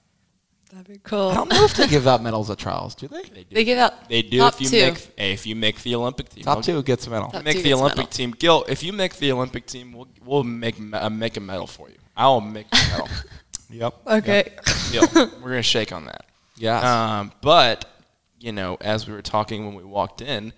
That'd 0.71 0.87
be 0.87 0.99
cool. 1.03 1.29
I 1.29 1.33
don't 1.33 1.49
know 1.49 1.65
if 1.65 1.73
they 1.73 1.87
give 1.87 2.05
out 2.07 2.21
medals 2.21 2.49
at 2.51 2.59
trials, 2.59 2.93
do 2.93 3.07
they? 3.07 3.23
They 3.23 3.43
do. 3.43 3.55
They 3.55 3.63
give 3.63 3.77
out 3.79 4.07
They 4.07 4.21
do 4.21 4.37
top 4.37 4.53
if 4.53 4.61
you 4.61 4.69
two. 4.69 4.85
make 4.85 5.13
hey, 5.17 5.33
if 5.33 5.45
you 5.47 5.55
make 5.55 5.81
the 5.81 5.95
Olympic 5.95 6.29
team. 6.29 6.43
Top 6.43 6.57
I'll- 6.57 6.63
two 6.63 6.81
gets 6.83 7.07
a 7.07 7.09
medal. 7.09 7.29
Top 7.31 7.43
make 7.43 7.57
two 7.57 7.63
the 7.63 7.69
gets 7.69 7.79
a 7.79 7.83
Olympic 7.83 7.97
medal. 7.97 8.11
team. 8.11 8.31
Gil, 8.37 8.65
if 8.69 8.83
you 8.83 8.93
make 8.93 9.15
the 9.17 9.31
Olympic 9.31 9.65
team, 9.65 9.93
we'll 9.93 10.07
we'll 10.23 10.43
make 10.43 10.75
uh, 10.93 11.09
make 11.09 11.37
a 11.37 11.39
medal 11.39 11.65
for 11.67 11.89
you. 11.89 11.95
I'll 12.15 12.39
make 12.39 12.67
a 12.71 12.75
medal. 12.91 13.09
Yep. 13.69 13.93
okay. 14.07 14.53
Deal. 14.91 15.03
We're 15.41 15.49
gonna 15.49 15.61
shake 15.61 15.91
on 15.91 16.05
that. 16.05 16.25
Yeah. 16.55 17.19
Um, 17.19 17.31
but 17.41 17.85
you 18.39 18.51
know, 18.51 18.77
as 18.81 19.07
we 19.07 19.13
were 19.13 19.21
talking 19.21 19.65
when 19.65 19.75
we 19.75 19.83
walked 19.83 20.21
in, 20.21 20.53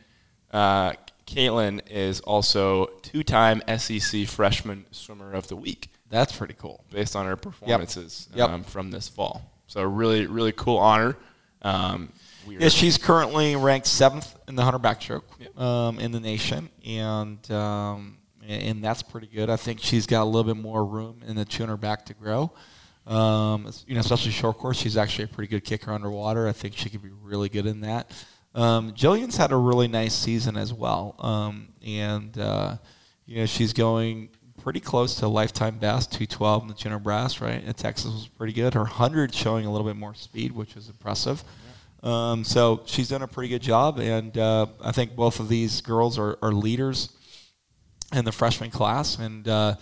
uh, 0.52 0.94
Caitlin 1.26 1.82
is 1.90 2.20
also 2.22 2.88
two-time 3.02 3.62
SEC 3.78 4.28
Freshman 4.28 4.86
Swimmer 4.92 5.34
of 5.34 5.48
the 5.48 5.56
Week 5.56 5.90
That's 6.10 6.36
pretty 6.36 6.56
cool. 6.58 6.84
based 6.92 7.16
on 7.16 7.26
her 7.26 7.36
performances 7.38 8.28
Yep. 8.36 8.50
Um, 8.50 8.64
from 8.64 8.92
this 8.92 9.08
fall. 9.08 9.50
So 9.68 9.82
really, 9.84 10.28
really 10.28 10.52
cool 10.52 10.78
honor. 10.78 11.16
Um, 11.62 12.12
Yeah, 12.48 12.70
she's 12.70 12.98
currently 12.98 13.56
ranked 13.56 13.88
seventh 13.88 14.36
in 14.48 14.56
the 14.56 14.64
hunter 14.64 14.80
backstroke 14.80 15.24
um, 15.60 16.00
in 16.00 16.12
the 16.12 16.20
nation, 16.20 16.70
and 16.86 17.50
um, 17.52 18.18
and 18.48 18.84
that's 18.84 19.02
pretty 19.04 19.28
good. 19.28 19.50
I 19.50 19.56
think 19.56 19.80
she's 19.80 20.06
got 20.08 20.24
a 20.24 20.26
little 20.26 20.54
bit 20.54 20.62
more 20.62 20.84
room 20.84 21.22
in 21.26 21.36
the 21.36 21.46
200 21.46 21.78
back 21.78 22.06
to 22.08 22.14
grow. 22.14 22.52
Um, 23.08 23.72
you 23.88 23.96
know, 23.96 24.02
especially 24.02 24.32
short 24.32 24.58
course, 24.58 24.78
she's 24.78 24.98
actually 24.98 25.26
a 25.26 25.28
pretty 25.28 25.50
good 25.50 25.64
kicker 25.64 25.92
underwater. 25.92 26.48
I 26.48 26.52
think 26.52 26.76
she 26.76 26.90
could 26.90 27.02
be 27.02 27.10
really 27.24 27.50
good 27.50 27.66
in 27.66 27.82
that. 27.82 28.12
Um, 28.54 28.92
Jillian's 28.92 29.38
had 29.38 29.52
a 29.52 29.58
really 29.58 29.88
nice 29.88 30.14
season 30.14 30.58
as 30.58 30.74
well, 30.74 31.16
um, 31.20 31.70
and 31.86 32.38
uh, 32.38 32.78
you 33.26 33.38
know 33.38 33.46
she's 33.46 33.74
going 33.74 34.30
pretty 34.62 34.80
close 34.80 35.16
to 35.16 35.28
lifetime 35.28 35.80
best, 35.80 36.12
212 36.12 36.64
in 36.64 36.68
the 36.68 36.74
200 36.74 37.00
brass, 37.00 37.42
right? 37.42 37.64
At 37.66 37.78
Texas 37.78 38.12
was 38.12 38.28
pretty 38.28 38.54
good. 38.54 38.74
Her 38.74 38.82
100 38.82 39.34
showing 39.34 39.66
a 39.66 39.72
little 39.72 39.88
bit 39.88 39.96
more 39.96 40.14
speed, 40.14 40.52
which 40.52 40.76
is 40.76 40.88
impressive. 40.88 41.44
Um, 42.04 42.44
so 42.44 42.82
she's 42.86 43.10
done 43.10 43.22
a 43.22 43.28
pretty 43.28 43.50
good 43.50 43.62
job, 43.62 44.00
and 44.00 44.38
uh, 44.38 44.68
I 44.84 44.92
think 44.92 45.16
both 45.16 45.40
of 45.40 45.50
these 45.50 45.82
girls 45.82 46.18
are, 46.20 46.38
are 46.42 46.52
leaders 46.52 47.10
in 48.14 48.26
the 48.26 48.32
freshman 48.32 48.72
class, 48.72 49.18
and 49.18 49.48
uh, 49.48 49.76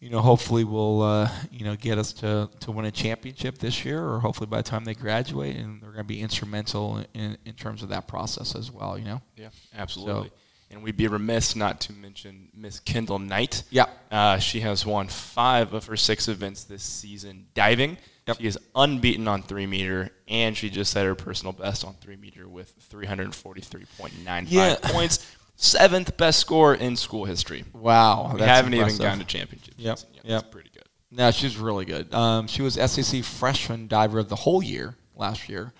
you 0.00 0.10
know 0.10 0.20
hopefully 0.20 0.64
will 0.64 1.02
uh, 1.02 1.30
you 1.52 1.64
know 1.64 1.76
get 1.76 1.98
us 1.98 2.12
to, 2.14 2.48
to 2.60 2.72
win 2.72 2.86
a 2.86 2.90
championship 2.90 3.58
this 3.58 3.84
year, 3.84 4.02
or 4.04 4.18
hopefully 4.20 4.46
by 4.46 4.56
the 4.58 4.62
time 4.62 4.84
they 4.84 4.94
graduate, 4.94 5.56
and 5.56 5.80
they're 5.80 5.90
going 5.90 6.04
to 6.04 6.08
be 6.08 6.20
instrumental 6.20 7.04
in, 7.14 7.36
in 7.44 7.52
terms 7.54 7.82
of 7.82 7.90
that 7.90 8.08
process 8.08 8.54
as 8.54 8.70
well. 8.70 8.98
You 8.98 9.04
know. 9.04 9.22
Yeah, 9.36 9.50
absolutely. 9.76 10.30
and 10.70 10.82
we'd 10.82 10.96
be 10.96 11.06
remiss 11.08 11.54
not 11.56 11.80
to 11.82 11.92
mention 11.92 12.48
Miss 12.54 12.80
Kendall 12.80 13.18
Knight. 13.18 13.62
Yeah. 13.70 13.86
Uh, 14.10 14.38
she 14.38 14.60
has 14.60 14.86
won 14.86 15.08
five 15.08 15.74
of 15.74 15.84
her 15.86 15.96
six 15.96 16.28
events 16.28 16.64
this 16.64 16.82
season 16.82 17.46
diving. 17.54 17.96
Yep. 18.26 18.36
She 18.38 18.46
is 18.46 18.58
unbeaten 18.76 19.26
on 19.28 19.42
three 19.42 19.66
meter, 19.66 20.10
and 20.28 20.56
she 20.56 20.70
just 20.70 20.92
set 20.92 21.04
her 21.06 21.14
personal 21.16 21.52
best 21.52 21.84
on 21.84 21.94
three 22.00 22.16
meter 22.16 22.46
with 22.48 22.72
343.95 22.90 24.46
Yeah. 24.48 24.76
points. 24.82 25.26
Seventh 25.62 26.16
best 26.16 26.38
score 26.38 26.74
in 26.74 26.96
school 26.96 27.26
history. 27.26 27.64
Wow, 27.74 28.32
We 28.34 28.40
haven't 28.40 28.72
even 28.72 28.96
gotten 28.96 29.18
to 29.18 29.26
championships. 29.26 29.76
Yep, 29.78 29.98
yet. 30.14 30.24
yep. 30.24 30.50
Pretty 30.50 30.70
good. 30.72 30.84
No, 31.10 31.30
she's 31.30 31.58
really 31.58 31.84
good. 31.84 32.14
Um, 32.14 32.46
she 32.46 32.62
was 32.62 32.74
SEC 32.74 33.22
freshman 33.22 33.86
diver 33.86 34.18
of 34.18 34.30
the 34.30 34.36
whole 34.36 34.62
year 34.62 34.96
last 35.16 35.50
year. 35.50 35.74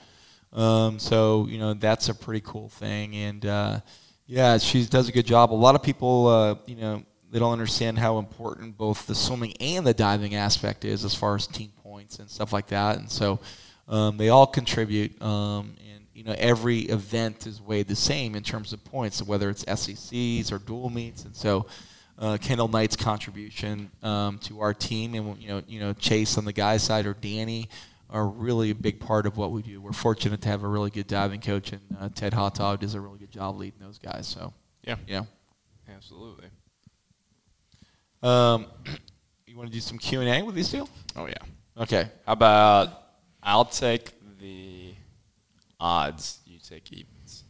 Um, 0.52 0.98
so 0.98 1.46
you 1.48 1.58
know 1.58 1.72
that's 1.72 2.10
a 2.10 2.14
pretty 2.14 2.42
cool 2.44 2.68
thing, 2.68 3.14
and 3.16 3.46
uh, 3.46 3.80
yeah, 4.26 4.58
she 4.58 4.84
does 4.84 5.08
a 5.08 5.12
good 5.12 5.26
job. 5.26 5.50
A 5.50 5.54
lot 5.54 5.74
of 5.74 5.82
people, 5.82 6.26
uh, 6.26 6.54
you 6.66 6.76
know, 6.76 7.02
they 7.30 7.38
don't 7.38 7.52
understand 7.52 7.98
how 7.98 8.18
important 8.18 8.76
both 8.76 9.06
the 9.06 9.14
swimming 9.14 9.54
and 9.60 9.86
the 9.86 9.94
diving 9.94 10.34
aspect 10.34 10.84
is 10.84 11.04
as 11.06 11.14
far 11.14 11.36
as 11.36 11.46
team 11.46 11.72
points 11.82 12.18
and 12.18 12.28
stuff 12.28 12.52
like 12.52 12.66
that. 12.66 12.98
And 12.98 13.10
so 13.10 13.40
um, 13.88 14.18
they 14.18 14.28
all 14.28 14.46
contribute, 14.46 15.20
um, 15.22 15.74
you 16.20 16.26
know 16.26 16.34
every 16.36 16.80
event 16.80 17.46
is 17.46 17.62
weighed 17.62 17.88
the 17.88 17.96
same 17.96 18.34
in 18.34 18.42
terms 18.42 18.74
of 18.74 18.84
points, 18.84 19.22
whether 19.22 19.48
it's 19.48 19.64
SECs 19.64 20.52
or 20.52 20.58
dual 20.58 20.90
meets, 20.90 21.24
and 21.24 21.34
so 21.34 21.64
uh, 22.18 22.36
Kendall 22.36 22.68
Knight's 22.68 22.94
contribution 22.94 23.90
um, 24.02 24.36
to 24.40 24.60
our 24.60 24.74
team, 24.74 25.14
and 25.14 25.38
you 25.40 25.48
know, 25.48 25.62
you 25.66 25.80
know, 25.80 25.94
Chase 25.94 26.36
on 26.36 26.44
the 26.44 26.52
guys' 26.52 26.82
side 26.82 27.06
or 27.06 27.14
Danny 27.14 27.70
are 28.10 28.26
really 28.26 28.68
a 28.70 28.74
big 28.74 29.00
part 29.00 29.24
of 29.24 29.38
what 29.38 29.50
we 29.50 29.62
do. 29.62 29.80
We're 29.80 29.92
fortunate 29.92 30.42
to 30.42 30.48
have 30.50 30.62
a 30.62 30.68
really 30.68 30.90
good 30.90 31.06
diving 31.06 31.40
coach, 31.40 31.72
and 31.72 31.80
uh, 31.98 32.10
Ted 32.14 32.34
Hotog 32.34 32.80
does 32.80 32.92
a 32.94 33.00
really 33.00 33.18
good 33.18 33.30
job 33.30 33.56
leading 33.56 33.80
those 33.80 33.96
guys. 33.96 34.26
So, 34.26 34.52
Yeah, 34.84 34.96
know, 35.08 35.26
absolutely. 35.88 36.48
um, 38.22 38.66
you 39.46 39.56
want 39.56 39.70
to 39.70 39.72
do 39.72 39.80
some 39.80 39.96
Q 39.96 40.20
and 40.20 40.28
A 40.28 40.44
with 40.44 40.54
these 40.54 40.70
two? 40.70 40.86
Oh 41.16 41.24
yeah. 41.24 41.82
Okay. 41.82 42.10
How 42.26 42.32
about 42.34 43.02
I'll 43.42 43.64
take 43.64 44.12
the 44.38 44.94
odds, 45.80 46.40
you 46.46 46.58
take 46.58 46.92
evens. 46.92 47.44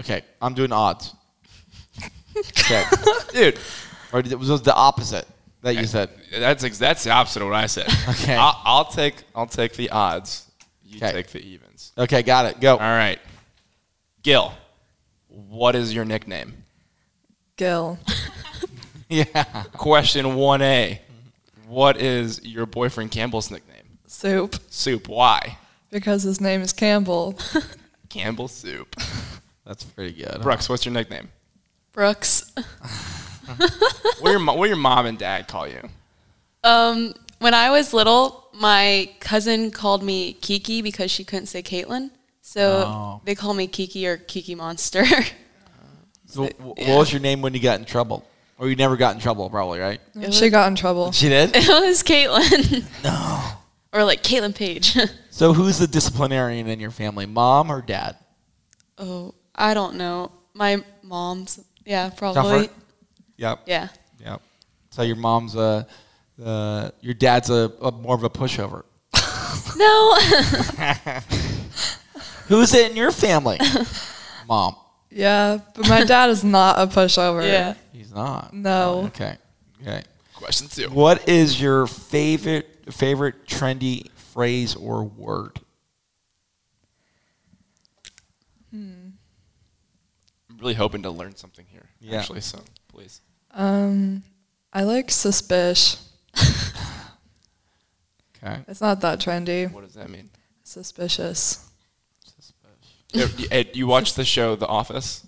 Okay, 0.00 0.22
I'm 0.40 0.54
doing 0.54 0.72
odds. 0.72 1.14
okay, 2.36 2.84
Dude, 3.32 3.58
or 4.12 4.20
it 4.20 4.38
was 4.38 4.62
the 4.62 4.74
opposite 4.74 5.26
that 5.62 5.76
you 5.76 5.84
said. 5.86 6.10
that's 6.32 6.64
ex- 6.64 6.78
that's 6.78 7.04
the 7.04 7.10
opposite 7.10 7.42
of 7.42 7.48
what 7.48 7.56
I 7.56 7.66
said. 7.66 7.86
Okay. 8.08 8.34
I'll, 8.34 8.60
I'll 8.64 8.84
take 8.86 9.14
I'll 9.34 9.46
take 9.46 9.74
the 9.74 9.90
odds. 9.90 10.50
You 10.84 10.96
Okay. 10.96 11.12
take 11.12 11.28
the 11.28 11.40
evens. 11.40 11.92
Okay, 11.96 12.22
got 12.22 12.46
it. 12.46 12.60
Go. 12.60 12.72
All 12.72 12.78
right. 12.78 13.18
Gil, 14.22 14.52
what 15.28 15.74
is 15.74 15.94
your 15.94 16.04
nickname? 16.04 16.64
Gil. 17.56 17.98
Yeah. 19.08 19.44
Question 19.74 20.24
1A. 20.24 20.98
What 21.66 21.98
is 22.00 22.42
your 22.46 22.64
boyfriend 22.64 23.10
Campbell's 23.10 23.50
nickname? 23.50 23.98
Soup. 24.06 24.56
Soup. 24.70 25.06
Why? 25.06 25.58
Because 25.92 26.24
his 26.24 26.40
name 26.40 26.60
is 26.62 26.72
Campbell. 26.72 27.38
Campbell 28.08 28.48
Soup. 28.48 28.96
That's 29.64 29.84
pretty 29.84 30.14
good. 30.14 30.40
Brooks, 30.42 30.68
what's 30.68 30.84
your 30.84 30.92
nickname? 30.92 31.28
Brooks. 31.92 32.52
What 34.20 34.30
your 34.30 34.38
mo- 34.38 34.54
what 34.54 34.68
your 34.68 34.76
mom 34.78 35.06
and 35.06 35.18
dad 35.18 35.48
call 35.48 35.66
you? 35.68 35.80
Um, 36.62 37.12
when 37.40 37.54
I 37.54 37.70
was 37.70 37.92
little, 37.92 38.46
my 38.54 39.10
cousin 39.20 39.70
called 39.72 40.02
me 40.04 40.34
Kiki 40.34 40.80
because 40.80 41.10
she 41.10 41.24
couldn't 41.24 41.46
say 41.46 41.60
Caitlin. 41.62 42.10
So 42.40 42.84
Oh. 42.86 43.20
they 43.24 43.34
call 43.34 43.52
me 43.52 43.66
Kiki 43.66 44.06
or 44.06 44.16
Kiki 44.16 44.54
Monster. 44.54 45.04
So, 46.26 46.46
wh- 46.46 46.78
What 46.78 46.78
was 46.98 47.12
your 47.12 47.20
name 47.20 47.42
when 47.42 47.52
you 47.52 47.60
got 47.60 47.78
in 47.80 47.84
trouble? 47.84 48.24
Or 48.58 48.68
you 48.68 48.76
never 48.76 48.96
got 48.96 49.14
in 49.16 49.20
trouble, 49.20 49.50
probably, 49.50 49.80
right? 49.80 50.00
she 50.30 50.48
got 50.48 50.68
in 50.68 50.76
trouble. 50.76 51.10
She 51.12 51.28
did. 51.28 51.50
it 51.54 51.68
was 51.68 52.02
Caitlin. 52.04 52.84
No. 53.02 53.42
Or 53.92 54.04
like 54.04 54.22
Caitlin 54.22 54.54
Page. 54.54 54.96
So 55.34 55.54
who's 55.54 55.78
the 55.78 55.86
disciplinarian 55.86 56.68
in 56.68 56.78
your 56.78 56.90
family, 56.90 57.24
mom 57.24 57.72
or 57.72 57.80
dad? 57.80 58.16
oh, 58.98 59.34
I 59.54 59.72
don't 59.72 59.96
know. 59.96 60.30
My 60.52 60.84
mom's. 61.02 61.58
Yeah, 61.86 62.10
probably. 62.10 62.66
Tougher? 62.66 62.72
Yep. 63.38 63.60
Yeah. 63.66 63.88
Yep. 64.22 64.42
So 64.90 65.02
your 65.02 65.16
mom's 65.16 65.56
a, 65.56 65.86
uh, 66.44 66.90
your 67.00 67.14
dad's 67.14 67.48
a, 67.48 67.72
a 67.80 67.90
more 67.90 68.14
of 68.14 68.24
a 68.24 68.30
pushover. 68.30 68.84
No. 69.76 70.16
Who's 72.48 72.74
it 72.74 72.90
in 72.90 72.96
your 72.96 73.10
family? 73.10 73.58
Mom. 74.46 74.76
Yeah, 75.10 75.58
but 75.74 75.88
my 75.88 76.04
dad 76.04 76.30
is 76.30 76.44
not 76.44 76.78
a 76.78 76.86
pushover. 76.86 77.42
yeah. 77.46 77.74
He's 77.92 78.12
not. 78.12 78.52
No. 78.52 79.04
Okay. 79.06 79.36
Okay. 79.80 80.02
Question 80.34 80.68
two. 80.68 80.88
What 80.90 81.28
is 81.28 81.60
your 81.60 81.86
favorite 81.86 82.71
favorite 82.90 83.46
trendy 83.46 84.10
phrase 84.12 84.74
or 84.74 85.04
word? 85.04 85.60
I'm 88.72 89.12
really 90.58 90.74
hoping 90.74 91.02
to 91.02 91.10
learn 91.10 91.36
something 91.36 91.66
here. 91.70 91.86
Yeah. 92.00 92.18
Actually, 92.20 92.40
so 92.40 92.60
please. 92.88 93.20
Um, 93.52 94.22
I 94.72 94.82
like 94.84 95.08
suspish. 95.08 96.00
Okay. 98.44 98.60
It's 98.66 98.80
not 98.80 99.00
that 99.02 99.20
trendy. 99.20 99.70
What 99.70 99.84
does 99.84 99.94
that 99.94 100.10
mean? 100.10 100.28
Suspicious. 100.64 101.68
you, 103.12 103.28
you- 103.38 103.64
you 103.74 103.86
watch 103.86 104.14
the 104.14 104.24
show 104.24 104.56
The 104.56 104.66
Office? 104.66 105.24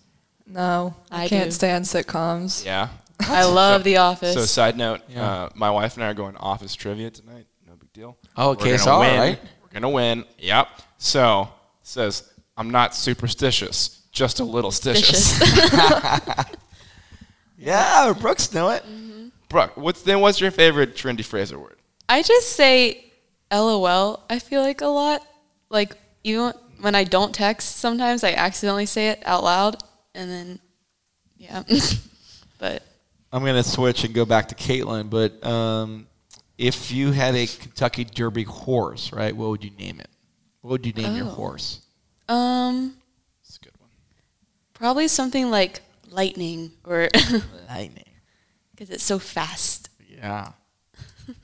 No, 0.46 0.96
I, 1.12 1.25
I 1.25 1.28
can't 1.28 1.46
do. 1.46 1.50
stand 1.52 1.84
sitcoms. 1.84 2.64
Yeah. 2.64 2.88
I 3.21 3.44
love 3.44 3.85
The 3.85 3.99
Office. 3.99 4.35
So, 4.35 4.44
side 4.44 4.76
note, 4.76 5.00
Yeah. 5.09 5.25
uh, 5.44 5.49
my 5.54 5.71
wife 5.71 5.94
and 5.97 6.04
I 6.04 6.09
are 6.11 6.14
going 6.14 6.37
Office 6.37 6.75
trivia 6.75 7.11
tonight. 7.11 7.47
No 7.66 7.75
big 7.75 7.92
deal. 7.92 8.16
Oh, 8.37 8.50
We're 8.50 8.76
gonna 8.78 8.99
win. 9.00 9.18
right? 9.21 9.40
We're 9.62 9.68
gonna 9.73 9.90
win. 9.90 10.25
Yep. 10.38 10.68
So 10.99 11.49
says 11.83 12.33
I'm 12.56 12.71
not 12.71 12.94
superstitious, 12.94 14.02
just 14.12 14.40
a 14.40 14.44
little 14.44 14.71
stitious. 14.71 15.40
Yeah, 17.56 18.12
Brooks 18.21 18.52
knew 18.52 18.68
it. 18.71 18.85
Brooke, 19.49 19.76
what's 19.76 20.02
then? 20.02 20.21
What's 20.21 20.40
your 20.40 20.50
favorite 20.50 20.97
trendy 20.97 21.25
phrase 21.25 21.52
or 21.52 21.59
word? 21.59 21.76
I 22.09 22.23
just 22.23 22.52
say 22.52 23.12
LOL, 23.50 24.23
I 24.28 24.38
feel 24.38 24.61
like 24.62 24.80
a 24.80 24.87
lot. 24.87 25.25
Like, 25.71 25.97
even 26.25 26.52
when 26.80 26.94
I 26.94 27.04
don't 27.04 27.35
text, 27.35 27.76
sometimes 27.76 28.25
I 28.25 28.33
accidentally 28.33 28.87
say 28.87 29.09
it 29.09 29.23
out 29.25 29.44
loud. 29.44 29.83
And 30.14 30.30
then, 30.30 30.59
yeah. 31.37 31.62
but 32.59 32.83
I'm 33.34 33.44
gonna 33.44 33.64
switch 33.64 34.04
and 34.04 34.14
go 34.14 34.24
back 34.24 34.48
to 34.48 34.54
Caitlin, 34.54 35.10
but 35.10 35.44
um, 35.44 36.06
if 36.56 36.92
you 36.92 37.10
had 37.10 37.34
a 37.34 37.46
Kentucky 37.48 38.04
Derby 38.04 38.44
horse, 38.44 39.12
right? 39.12 39.34
What 39.36 39.48
would 39.50 39.64
you 39.64 39.72
name 39.72 39.98
it? 39.98 40.08
What 40.60 40.70
would 40.70 40.86
you 40.86 40.92
name 40.92 41.16
your 41.16 41.26
Oh. 41.26 41.30
horse? 41.30 41.80
Um, 42.28 42.94
That's 43.42 43.56
a 43.56 43.64
good 43.64 43.72
one. 43.80 43.90
probably 44.72 45.08
something 45.08 45.50
like 45.50 45.80
lightning, 46.08 46.70
or 46.84 47.08
Lightning. 47.68 48.04
because 48.70 48.90
it's 48.90 49.02
so 49.02 49.18
fast. 49.18 49.88
Yeah. 50.08 50.52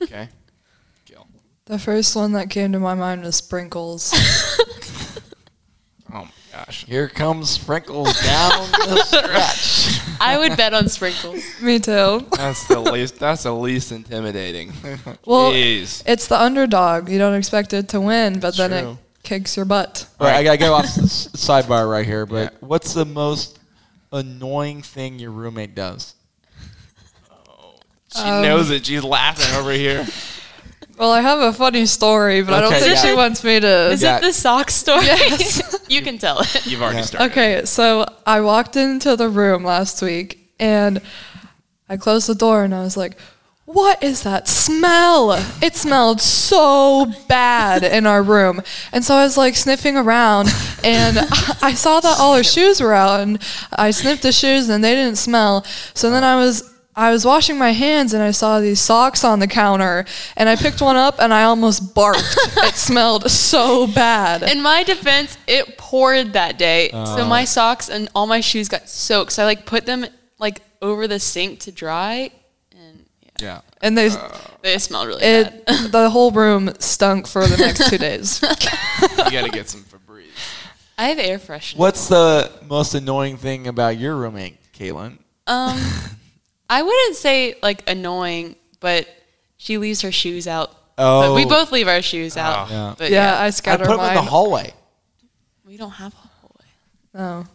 Okay. 0.01 0.29
Gil. 1.05 1.27
The 1.65 1.77
first 1.77 2.15
one 2.15 2.31
that 2.31 2.49
came 2.49 2.71
to 2.71 2.79
my 2.79 2.93
mind 2.93 3.23
was 3.23 3.35
Sprinkles. 3.35 4.13
Oh 6.13 6.23
my 6.25 6.29
gosh. 6.51 6.85
Here 6.85 7.07
comes 7.07 7.49
Sprinkles 7.49 8.13
down 8.21 8.71
the 8.71 9.03
stretch. 9.05 9.99
I 10.19 10.37
would 10.37 10.55
bet 10.57 10.73
on 10.73 10.87
sprinkles. 10.89 11.43
Me 11.61 11.79
too. 11.79 12.25
That's 12.35 12.67
the 12.67 12.79
least. 12.79 13.19
That's 13.19 13.43
the 13.43 13.53
least 13.55 13.91
intimidating. 13.91 14.73
Well, 15.25 15.51
Jeez. 15.51 16.03
it's 16.05 16.27
the 16.27 16.39
underdog. 16.39 17.09
You 17.09 17.17
don't 17.17 17.35
expect 17.35 17.73
it 17.73 17.89
to 17.89 18.01
win, 18.01 18.39
but 18.39 18.55
then 18.57 18.69
True. 18.69 18.91
it 18.91 18.97
kicks 19.23 19.55
your 19.55 19.65
butt. 19.65 20.07
All 20.19 20.27
right, 20.27 20.35
I 20.35 20.43
gotta 20.43 20.57
go 20.57 20.73
off 20.73 20.93
the 20.95 21.03
s- 21.03 21.27
sidebar 21.35 21.89
right 21.89 22.05
here, 22.05 22.25
but 22.25 22.53
Yeah. 22.53 22.57
what's 22.67 22.93
the 22.93 23.05
most 23.05 23.59
annoying 24.11 24.81
thing 24.81 25.19
your 25.19 25.31
roommate 25.31 25.73
does? 25.75 26.15
She 28.13 28.23
knows 28.23 28.69
it. 28.71 28.85
She's 28.85 29.03
laughing 29.05 29.55
over 29.57 29.71
here. 29.71 30.05
Well, 31.01 31.11
I 31.13 31.21
have 31.21 31.39
a 31.39 31.51
funny 31.51 31.87
story, 31.87 32.43
but 32.43 32.53
I 32.53 32.61
don't 32.61 32.73
think 32.73 32.93
yeah. 32.93 33.01
she 33.01 33.15
wants 33.15 33.43
me 33.43 33.59
to. 33.59 33.89
Is 33.89 34.03
Yeah. 34.03 34.17
it 34.17 34.21
the 34.21 34.31
sock 34.31 34.69
story? 34.69 35.03
Yes. 35.07 35.83
you 35.89 36.03
can 36.03 36.19
tell 36.19 36.41
it. 36.41 36.67
You've 36.67 36.79
already 36.83 36.97
Yeah. 36.99 37.05
started. 37.05 37.31
Okay, 37.31 37.65
so 37.65 38.05
I 38.23 38.41
walked 38.41 38.75
into 38.75 39.15
the 39.15 39.27
room 39.27 39.63
last 39.63 39.99
week 40.03 40.53
and 40.59 41.01
I 41.89 41.97
closed 41.97 42.27
the 42.29 42.35
door 42.35 42.63
and 42.63 42.75
I 42.75 42.83
was 42.83 42.97
like, 42.97 43.17
what 43.65 44.03
is 44.03 44.21
that 44.23 44.47
smell? 44.47 45.31
It 45.59 45.75
smelled 45.75 46.21
so 46.21 47.11
bad 47.27 47.83
in 47.83 48.05
our 48.05 48.21
room. 48.21 48.61
And 48.93 49.03
so 49.03 49.15
I 49.15 49.23
was 49.23 49.37
like 49.37 49.55
sniffing 49.55 49.97
around 49.97 50.49
and 50.83 51.17
I 51.63 51.73
saw 51.73 51.99
that 51.99 52.19
all 52.19 52.35
her 52.35 52.43
shoes 52.43 52.79
were 52.79 52.93
out 52.93 53.21
and 53.21 53.41
I 53.73 53.89
sniffed 53.89 54.21
the 54.21 54.31
shoes 54.31 54.69
and 54.69 54.83
they 54.83 54.93
didn't 54.93 55.17
smell. 55.17 55.65
So 55.95 56.11
then 56.11 56.23
I 56.23 56.35
was 56.35 56.70
I 56.95 57.11
was 57.11 57.25
washing 57.25 57.57
my 57.57 57.71
hands 57.71 58.13
and 58.13 58.21
I 58.21 58.31
saw 58.31 58.59
these 58.59 58.81
socks 58.81 59.23
on 59.23 59.39
the 59.39 59.47
counter 59.47 60.05
and 60.35 60.49
I 60.49 60.55
picked 60.57 60.81
one 60.81 60.97
up 60.97 61.15
and 61.19 61.33
I 61.33 61.43
almost 61.43 61.95
barked. 61.95 62.35
it 62.57 62.75
smelled 62.89 63.31
so 63.31 63.87
bad. 63.87 64.43
In 64.43 64.61
my 64.61 64.83
defense, 64.83 65.37
it 65.47 65.77
poured 65.77 66.33
that 66.33 66.57
day, 66.57 66.89
so 66.91 67.25
my 67.25 67.45
socks 67.45 67.89
and 67.89 68.09
all 68.13 68.27
my 68.27 68.41
shoes 68.41 68.67
got 68.67 68.89
soaked. 68.89 69.31
So 69.31 69.43
I 69.43 69.45
like 69.45 69.65
put 69.65 69.85
them 69.85 70.05
like 70.37 70.61
over 70.81 71.07
the 71.07 71.19
sink 71.19 71.59
to 71.61 71.71
dry, 71.71 72.31
and 72.77 73.05
yeah, 73.39 73.45
Yeah. 73.45 73.61
and 73.81 73.97
they 73.97 74.09
they 74.61 74.77
smelled 74.79 75.07
really 75.07 75.23
It 75.23 75.65
bad. 75.65 75.77
the 75.91 76.09
whole 76.09 76.31
room 76.31 76.73
stunk 76.79 77.25
for 77.27 77.47
the 77.47 77.57
next 77.57 77.89
two 77.89 77.97
days. 77.97 78.41
You 79.01 79.31
got 79.39 79.45
to 79.45 79.49
get 79.51 79.69
some 79.69 79.81
Febreze. 79.81 80.25
I 80.97 81.05
have 81.07 81.19
air 81.19 81.39
freshener. 81.39 81.77
What's 81.77 82.07
the 82.09 82.51
most 82.67 82.93
annoying 82.95 83.37
thing 83.37 83.67
about 83.67 83.97
your 83.97 84.15
roommate, 84.15 84.57
Caitlin? 84.73 85.17
Um, 85.47 85.79
I 86.71 86.81
wouldn't 86.81 87.15
say 87.17 87.55
like 87.61 87.83
annoying, 87.89 88.55
but 88.79 89.07
she 89.57 89.77
leaves 89.77 90.01
her 90.01 90.11
shoes 90.11 90.47
out. 90.47 90.69
But 90.95 91.33
we 91.35 91.45
Oh. 91.45 91.49
both 91.49 91.71
leave 91.71 91.87
our 91.87 92.01
shoes 92.01 92.37
out. 92.37 92.69
Yeah. 92.69 92.95
But 92.97 93.11
yeah, 93.11 93.33
yeah, 93.33 93.39
I 93.39 93.45
I 93.47 93.49
scatter 93.49 93.85
put 93.85 93.93
him 93.95 93.99
in 93.99 94.05
mine. 94.05 94.15
the 94.15 94.21
hallway. 94.21 94.73
we 95.65 95.75
don't 95.77 95.91
have 95.91 96.13
a 96.13 96.29
hallway. 96.39 97.45
oh, 97.45 97.47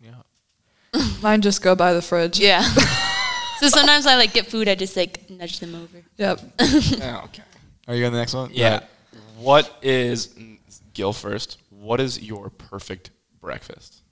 Yeah. 0.00 1.02
mine 1.22 1.40
just 1.40 1.62
go 1.62 1.74
by 1.74 1.92
the 1.92 2.02
fridge. 2.02 2.38
Yeah. 2.38 2.62
so 3.60 3.68
sometimes 3.68 4.06
I 4.06 4.16
like 4.16 4.32
get 4.32 4.46
food. 4.46 4.68
I 4.68 4.74
just 4.76 4.96
like 4.96 5.28
nudge 5.30 5.58
them 5.60 5.74
over. 5.74 6.02
Yep. 6.16 6.40
Oh, 7.02 7.22
okay. 7.24 7.42
Are 7.88 7.94
you 7.96 8.06
on 8.06 8.12
the 8.12 8.18
next 8.18 8.34
one? 8.34 8.50
Yeah. 8.52 8.80
What 9.38 9.74
is 9.82 10.34
Gil 10.94 11.12
first? 11.12 11.58
What 11.70 12.00
is 12.00 12.20
your 12.22 12.50
perfect 12.50 13.10
breakfast? 13.40 14.02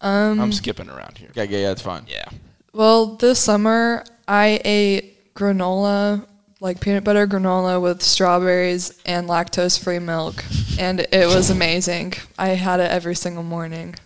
Um. 0.00 0.40
I'm 0.40 0.52
skipping 0.52 0.88
around 0.88 1.18
here. 1.18 1.28
Okay, 1.30 1.44
yeah, 1.46 1.58
yeah, 1.58 1.70
it's 1.72 1.82
fine. 1.82 2.06
Yeah. 2.08 2.24
Well, 2.72 3.16
this 3.16 3.38
summer 3.38 4.04
I 4.28 4.60
ate 4.64 5.34
granola, 5.34 6.24
like 6.60 6.80
peanut 6.80 7.04
butter 7.04 7.26
granola 7.26 7.80
with 7.80 8.02
strawberries 8.02 9.00
and 9.04 9.28
lactose-free 9.28 9.98
milk, 9.98 10.44
and 10.78 11.00
it 11.00 11.26
was 11.26 11.50
amazing. 11.50 12.14
I 12.38 12.50
had 12.50 12.80
it 12.80 12.90
every 12.90 13.14
single 13.16 13.42
morning. 13.42 13.96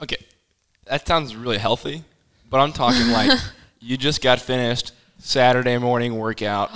Okay. 0.00 0.18
That 0.86 1.06
sounds 1.06 1.34
really 1.34 1.58
healthy, 1.58 2.04
but 2.50 2.58
I'm 2.60 2.72
talking 2.72 3.08
like 3.10 3.38
you 3.80 3.96
just 3.96 4.22
got 4.22 4.40
finished 4.40 4.92
Saturday 5.18 5.78
morning 5.78 6.18
workout. 6.18 6.70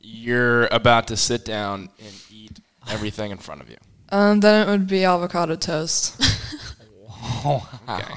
You're 0.00 0.66
about 0.66 1.08
to 1.08 1.16
sit 1.16 1.44
down 1.44 1.88
and 1.98 2.22
eat 2.30 2.58
everything 2.88 3.30
in 3.30 3.38
front 3.38 3.60
of 3.60 3.70
you. 3.70 3.76
Um. 4.10 4.40
Then 4.40 4.66
it 4.66 4.70
would 4.70 4.86
be 4.86 5.04
avocado 5.04 5.56
toast. 5.56 6.20
Oh, 7.42 7.66
Okay. 7.88 8.14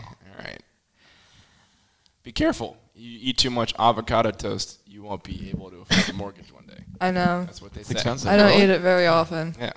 All 2.24 2.30
right. 2.30 2.32
Be 2.32 2.32
careful. 2.32 2.78
You 2.96 3.20
eat 3.22 3.38
too 3.38 3.50
much 3.50 3.74
avocado 3.80 4.32
toast, 4.32 4.80
you 4.86 5.02
won't 5.04 5.24
be 5.24 5.50
able 5.50 5.70
to 5.72 5.82
afford 5.82 6.10
a 6.10 6.14
mortgage 6.14 6.52
one 6.54 6.66
day. 6.68 6.84
I 7.02 7.12
know. 7.12 7.44
That's 7.46 7.62
what 7.62 7.74
they 7.74 7.82
It's 7.82 7.90
say. 7.90 7.94
expensive. 7.96 8.30
I 8.30 8.38
don't 8.38 8.50
Really? 8.52 8.64
eat 8.64 8.70
it 8.70 8.82
very 8.82 9.08
often. 9.08 9.56
Yeah. 9.60 9.72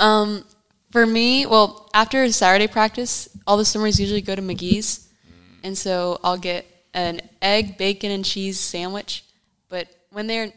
Um, 0.00 0.44
for 0.90 1.06
me, 1.06 1.46
well, 1.46 1.88
after 1.94 2.30
Saturday 2.32 2.66
practice, 2.66 3.28
all 3.46 3.56
the 3.56 3.64
swimmers 3.64 4.00
usually 4.00 4.20
go 4.20 4.34
to 4.34 4.42
McGee's, 4.42 5.06
and 5.62 5.76
so 5.78 6.18
I'll 6.24 6.38
get 6.38 6.66
an 6.94 7.20
egg, 7.40 7.78
bacon, 7.78 8.10
and 8.10 8.24
cheese 8.24 8.58
sandwich. 8.58 9.24
But 9.68 9.86
when 10.10 10.26
they're, 10.26 10.52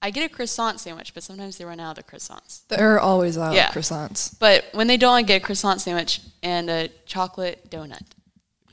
I 0.00 0.10
get 0.10 0.30
a 0.30 0.32
croissant 0.34 0.78
sandwich, 0.80 1.14
but 1.14 1.22
sometimes 1.24 1.58
they 1.58 1.64
run 1.64 1.80
out 1.80 1.98
of 1.98 2.04
the 2.04 2.10
croissants. 2.10 2.60
They're 2.68 3.00
always 3.00 3.36
out 3.38 3.54
Yeah. 3.54 3.70
croissants. 3.72 4.36
But 4.38 4.64
when 4.72 4.86
they 4.86 4.96
don't, 4.96 5.14
I 5.14 5.22
get 5.22 5.42
a 5.42 5.44
croissant 5.44 5.80
sandwich 5.80 6.20
and 6.44 6.70
a 6.70 6.88
chocolate 7.06 7.68
donut. 7.70 8.02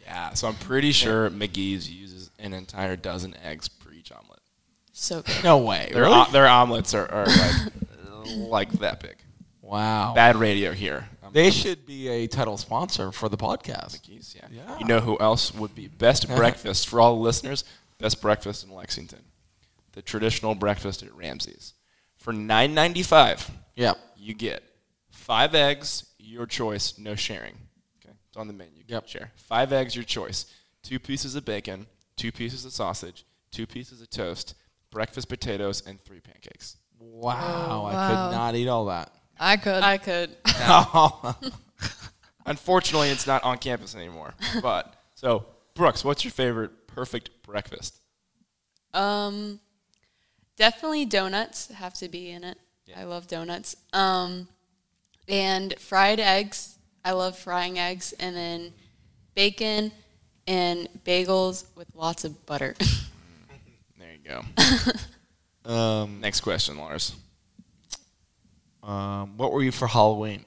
Yeah. 0.10 0.34
So 0.34 0.48
I'm 0.48 0.56
pretty 0.56 0.92
sure 0.92 1.30
McGee's 1.30 1.90
uses 1.90 2.32
an 2.40 2.54
entire 2.54 2.96
dozen 2.96 3.36
eggs 3.44 3.68
per 3.68 3.92
each 3.92 4.12
omelet. 4.12 4.40
So 4.92 5.22
good. 5.22 5.44
No 5.44 5.60
way. 5.60 5.90
Their, 5.94 6.04
Really? 6.04 6.16
o- 6.16 6.32
their 6.32 6.48
omelets 6.48 6.94
are, 6.94 7.10
are 7.10 7.26
like, 7.26 7.72
like 8.36 8.72
that 8.80 9.00
big. 9.02 9.16
wow. 9.62 10.14
Bad 10.16 10.36
radio 10.36 10.72
here. 10.74 11.08
Um, 11.24 11.32
They 11.32 11.52
should 11.52 11.86
be 11.86 12.08
a 12.10 12.28
title 12.28 12.58
sponsor 12.58 13.12
for 13.12 13.30
the 13.30 13.38
podcast. 13.38 13.98
McGee's, 14.00 14.36
yeah. 14.36 14.48
Yeah. 14.52 14.80
You 14.80 14.86
know 14.86 15.00
who 15.00 15.18
else 15.20 15.54
would 15.54 15.76
be 15.76 15.88
best 15.88 16.28
breakfast 16.36 16.90
for 16.90 17.00
all 17.00 17.16
the 17.16 17.22
listeners? 17.22 17.64
Best 18.00 18.22
breakfast 18.22 18.66
in 18.66 18.74
Lexington. 18.74 19.20
The 19.94 20.02
traditional 20.02 20.56
breakfast 20.56 21.04
at 21.04 21.14
Ramsey's. 21.16 21.74
For 22.18 22.34
nine 22.34 22.74
ninety 22.74 23.04
five, 23.04 23.50
Yeah. 23.76 23.94
you 24.18 24.34
get 24.34 24.64
five 25.10 25.56
eggs, 25.56 26.06
your 26.18 26.46
choice, 26.46 26.98
no 26.98 27.16
sharing. 27.16 27.56
Okay, 28.30 28.36
it's 28.36 28.38
on 28.38 28.48
the 28.48 28.54
menu. 28.54 28.80
You 28.80 28.84
Yep. 28.88 29.04
can 29.04 29.10
share 29.10 29.32
five 29.36 29.74
eggs, 29.74 29.96
your 29.96 30.04
choice. 30.06 30.46
Two 30.84 31.00
pieces 31.00 31.36
of 31.36 31.46
bacon, 31.46 31.88
two 32.16 32.32
pieces 32.32 32.66
of 32.66 32.72
sausage, 32.72 33.26
two 33.52 33.68
pieces 33.68 34.02
of 34.02 34.10
toast, 34.10 34.56
breakfast 34.92 35.28
potatoes, 35.30 35.82
and 35.86 36.02
three 36.04 36.20
pancakes. 36.20 36.78
Wow. 37.00 37.86
I 37.86 37.94
wow. 37.94 38.08
could 38.08 38.36
not 38.36 38.56
eat 38.56 38.68
all 38.68 38.86
that. 38.86 39.14
I 39.40 39.58
could. 39.58 39.84
I 39.84 39.98
could. 39.98 40.36
Unfortunately, 42.46 43.10
it's 43.10 43.28
not 43.28 43.44
on 43.44 43.58
campus 43.58 43.96
anymore. 43.96 44.34
But 44.62 44.94
so, 45.16 45.46
Brooks, 45.76 46.04
what's 46.04 46.24
your 46.24 46.32
favorite 46.32 46.88
perfect 46.88 47.30
breakfast? 47.44 48.00
Um, 48.94 49.60
definitely 50.58 51.06
donuts 51.06 51.68
have 51.68 51.94
to 51.96 52.10
be 52.10 52.32
in 52.32 52.44
it. 52.44 52.58
I 52.96 53.04
love 53.04 53.28
donuts. 53.28 53.76
Um, 53.94 54.48
and 55.28 55.78
fried 55.80 56.20
eggs. 56.20 56.79
I 57.04 57.12
love 57.12 57.38
frying 57.38 57.80
eggs, 57.80 58.14
and 58.20 58.36
then 58.36 58.74
bacon 59.36 59.92
and 60.48 60.90
bagels 61.06 61.66
with 61.76 61.88
lots 61.96 62.26
of 62.26 62.46
butter. 62.46 62.76
There 63.98 64.12
you 64.14 64.44
go. 65.66 65.70
um, 65.70 66.22
Next 66.22 66.40
question, 66.40 66.78
Lars. 66.78 67.16
um, 68.82 69.36
what 69.36 69.52
were 69.52 69.62
you 69.62 69.72
for 69.74 69.88
Halloween? 69.88 70.46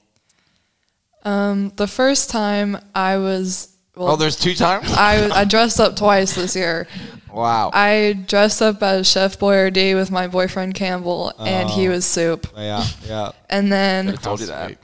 Um, 1.22 1.70
the 1.76 1.86
first 1.86 2.30
time 2.30 2.78
I 2.94 3.18
was 3.18 3.76
well, 3.94 4.12
oh, 4.12 4.16
there's 4.16 4.36
two 4.36 4.54
times? 4.54 4.90
I 4.96 5.28
I 5.30 5.44
dressed 5.44 5.78
up 5.78 5.96
twice 5.96 6.34
this 6.34 6.56
year. 6.56 6.88
wow. 7.30 7.70
I 7.74 8.24
dressed 8.26 8.62
up 8.62 8.82
as 8.82 9.06
Chef 9.06 9.38
Boyardee 9.38 9.94
with 9.94 10.10
my 10.10 10.28
boyfriend 10.28 10.74
Campbell, 10.74 11.32
and 11.38 11.68
he 11.68 11.88
was 11.88 12.06
soup. 12.06 12.46
yeah, 12.56 12.84
yeah. 13.06 13.32
And 13.50 13.70
then 13.70 14.08
I 14.08 14.12
told 14.12 14.40
you 14.40 14.46
that. 14.46 14.78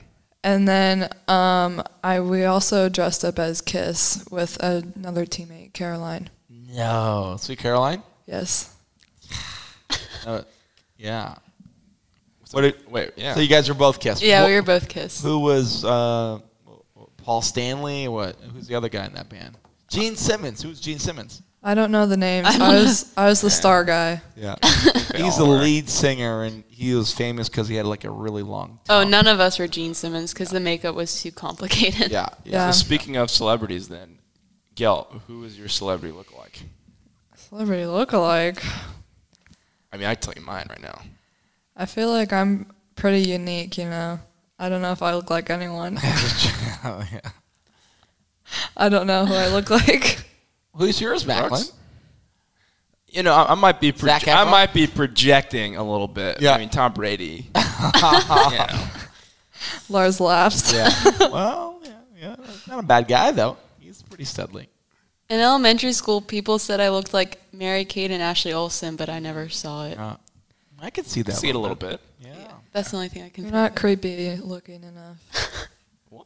Sweet. 0.49 0.55
and 0.55 0.67
then 0.67 1.09
um, 1.27 1.83
I 2.03 2.19
we 2.19 2.45
also 2.45 2.89
dressed 2.89 3.23
up 3.25 3.39
as 3.39 3.61
Kiss 3.61 4.25
with 4.31 4.57
another 4.61 5.25
teammate, 5.25 5.73
Caroline. 5.73 6.29
No. 6.49 7.37
Sweet 7.39 7.59
Caroline? 7.59 8.03
Yes. 8.25 8.73
Uh, 10.25 10.41
yeah. 10.97 11.35
What 12.51 12.61
did, 12.61 12.91
wait, 12.91 13.13
yeah. 13.15 13.33
So 13.35 13.39
you 13.39 13.47
guys 13.47 13.69
were 13.69 13.73
both 13.75 13.99
kissed. 14.01 14.21
yeah, 14.21 14.43
Wh- 14.43 14.47
we 14.47 14.55
were 14.55 14.61
both 14.61 14.89
kissed. 14.89 15.23
Who 15.23 15.39
was 15.39 15.85
uh, 15.85 16.39
Paul 17.17 17.41
Stanley? 17.41 18.07
What? 18.09 18.35
Who's 18.53 18.67
the 18.67 18.75
other 18.75 18.89
guy 18.89 19.05
in 19.05 19.13
that 19.13 19.29
band? 19.29 19.57
Gene 19.87 20.15
Simmons. 20.17 20.61
Who's 20.61 20.79
Gene 20.81 20.99
Simmons? 20.99 21.41
I 21.61 21.73
don't 21.73 21.91
know 21.91 22.05
the 22.05 22.17
names. 22.17 22.47
I 22.47 22.51
I, 22.51 22.57
don't 22.57 22.73
was 22.73 23.13
I 23.17 23.27
was 23.27 23.41
the 23.41 23.49
star 23.49 23.83
guy. 23.83 24.21
Yeah. 24.35 24.55
He's 25.15 25.37
the 25.37 25.45
lead 25.45 25.89
singer, 25.89 26.43
and 26.43 26.63
he 26.69 26.93
was 26.93 27.11
famous 27.11 27.49
because 27.49 27.67
he 27.67 27.75
had 27.75 27.85
like 27.85 28.05
a 28.05 28.09
really 28.09 28.43
long. 28.43 28.79
Oh, 28.87 29.03
none 29.03 29.27
of 29.27 29.39
us 29.41 29.59
were 29.59 29.67
Gene 29.67 29.93
Simmons 29.93 30.33
because 30.33 30.49
the 30.49 30.61
makeup 30.61 30.95
was 30.95 31.21
too 31.21 31.31
complicated. 31.31 32.11
Yeah. 32.11 32.29
Yeah. 32.45 32.71
So 32.71 32.83
speaking 32.85 33.17
of 33.17 33.29
celebrities, 33.29 33.89
then, 33.89 34.19
Gail, 34.75 35.21
who 35.27 35.43
is 35.43 35.59
your 35.59 35.67
celebrity 35.67 36.15
look 36.15 36.37
like? 36.37 36.61
Celebrity 37.35 37.83
lookalike. 37.83 38.63
I 39.91 39.97
mean, 39.97 40.07
I 40.07 40.15
tell 40.15 40.33
you 40.35 40.41
mine 40.41 40.67
right 40.69 40.81
now. 40.81 41.01
I 41.75 41.85
feel 41.85 42.09
like 42.09 42.31
I'm 42.31 42.71
pretty 42.95 43.27
unique, 43.27 43.77
you 43.77 43.85
know. 43.85 44.19
I 44.57 44.69
don't 44.69 44.81
know 44.81 44.91
if 44.91 45.01
I 45.01 45.13
look 45.13 45.29
like 45.29 45.49
anyone. 45.49 45.97
oh, 46.03 47.03
yeah. 47.11 47.31
I 48.77 48.89
don't 48.89 49.07
know 49.07 49.25
who 49.25 49.33
I 49.33 49.47
look 49.47 49.69
like. 49.69 50.19
Who's 50.79 50.99
yours, 51.01 51.25
Macklin? 51.25 51.49
Brooks? 51.49 51.73
You 53.09 53.23
know, 53.23 53.33
I, 53.33 53.51
I 53.51 53.55
might 53.55 53.81
be 53.81 53.91
Zac 53.91 54.21
proje- 54.21 54.35
I 54.35 54.49
might 54.49 54.73
be 54.73 54.87
projecting 54.87 55.75
a 55.75 55.83
little 55.83 56.07
bit. 56.07 56.41
Yeah. 56.41 56.53
I 56.53 56.57
mean, 56.57 56.69
Tom 56.69 56.93
Brady. 56.93 57.49
you 57.55 58.01
know. 58.01 58.87
Lars 59.89 60.19
laughs. 60.19 60.71
Yeah. 60.71 60.89
well, 61.19 61.81
yeah, 61.83 61.91
yeah. 62.19 62.35
Not 62.67 62.79
a 62.79 62.83
bad 62.83 63.07
guy 63.07 63.31
though. 63.31 63.57
He's 63.79 64.01
pretty 64.03 64.23
studly. 64.23 64.67
In 65.29 65.39
elementary 65.39 65.91
school, 65.91 66.21
people 66.21 66.59
said 66.59 66.79
I 66.79 66.89
looked 66.89 67.13
like 67.13 67.39
Mary 67.51 67.83
Kate 67.83 68.09
and 68.09 68.21
Ashley 68.21 68.53
Olsen, 68.53 68.95
but 68.95 69.09
I 69.09 69.19
never 69.19 69.49
saw 69.49 69.85
it. 69.85 69.99
Uh, 69.99 70.15
I 70.81 70.89
could 70.89 71.05
see 71.05 71.21
that. 71.23 71.33
See 71.33 71.49
it 71.49 71.55
a 71.55 71.59
little 71.59 71.75
bit. 71.75 71.99
Yeah. 72.19 72.33
That's 72.71 72.91
the 72.91 72.97
only 72.97 73.09
thing 73.09 73.23
I 73.23 73.29
can. 73.29 73.43
You're 73.43 73.53
not 73.53 73.75
creepy 73.75 74.37
looking 74.37 74.83
enough. 74.83 75.17
What? 76.09 76.25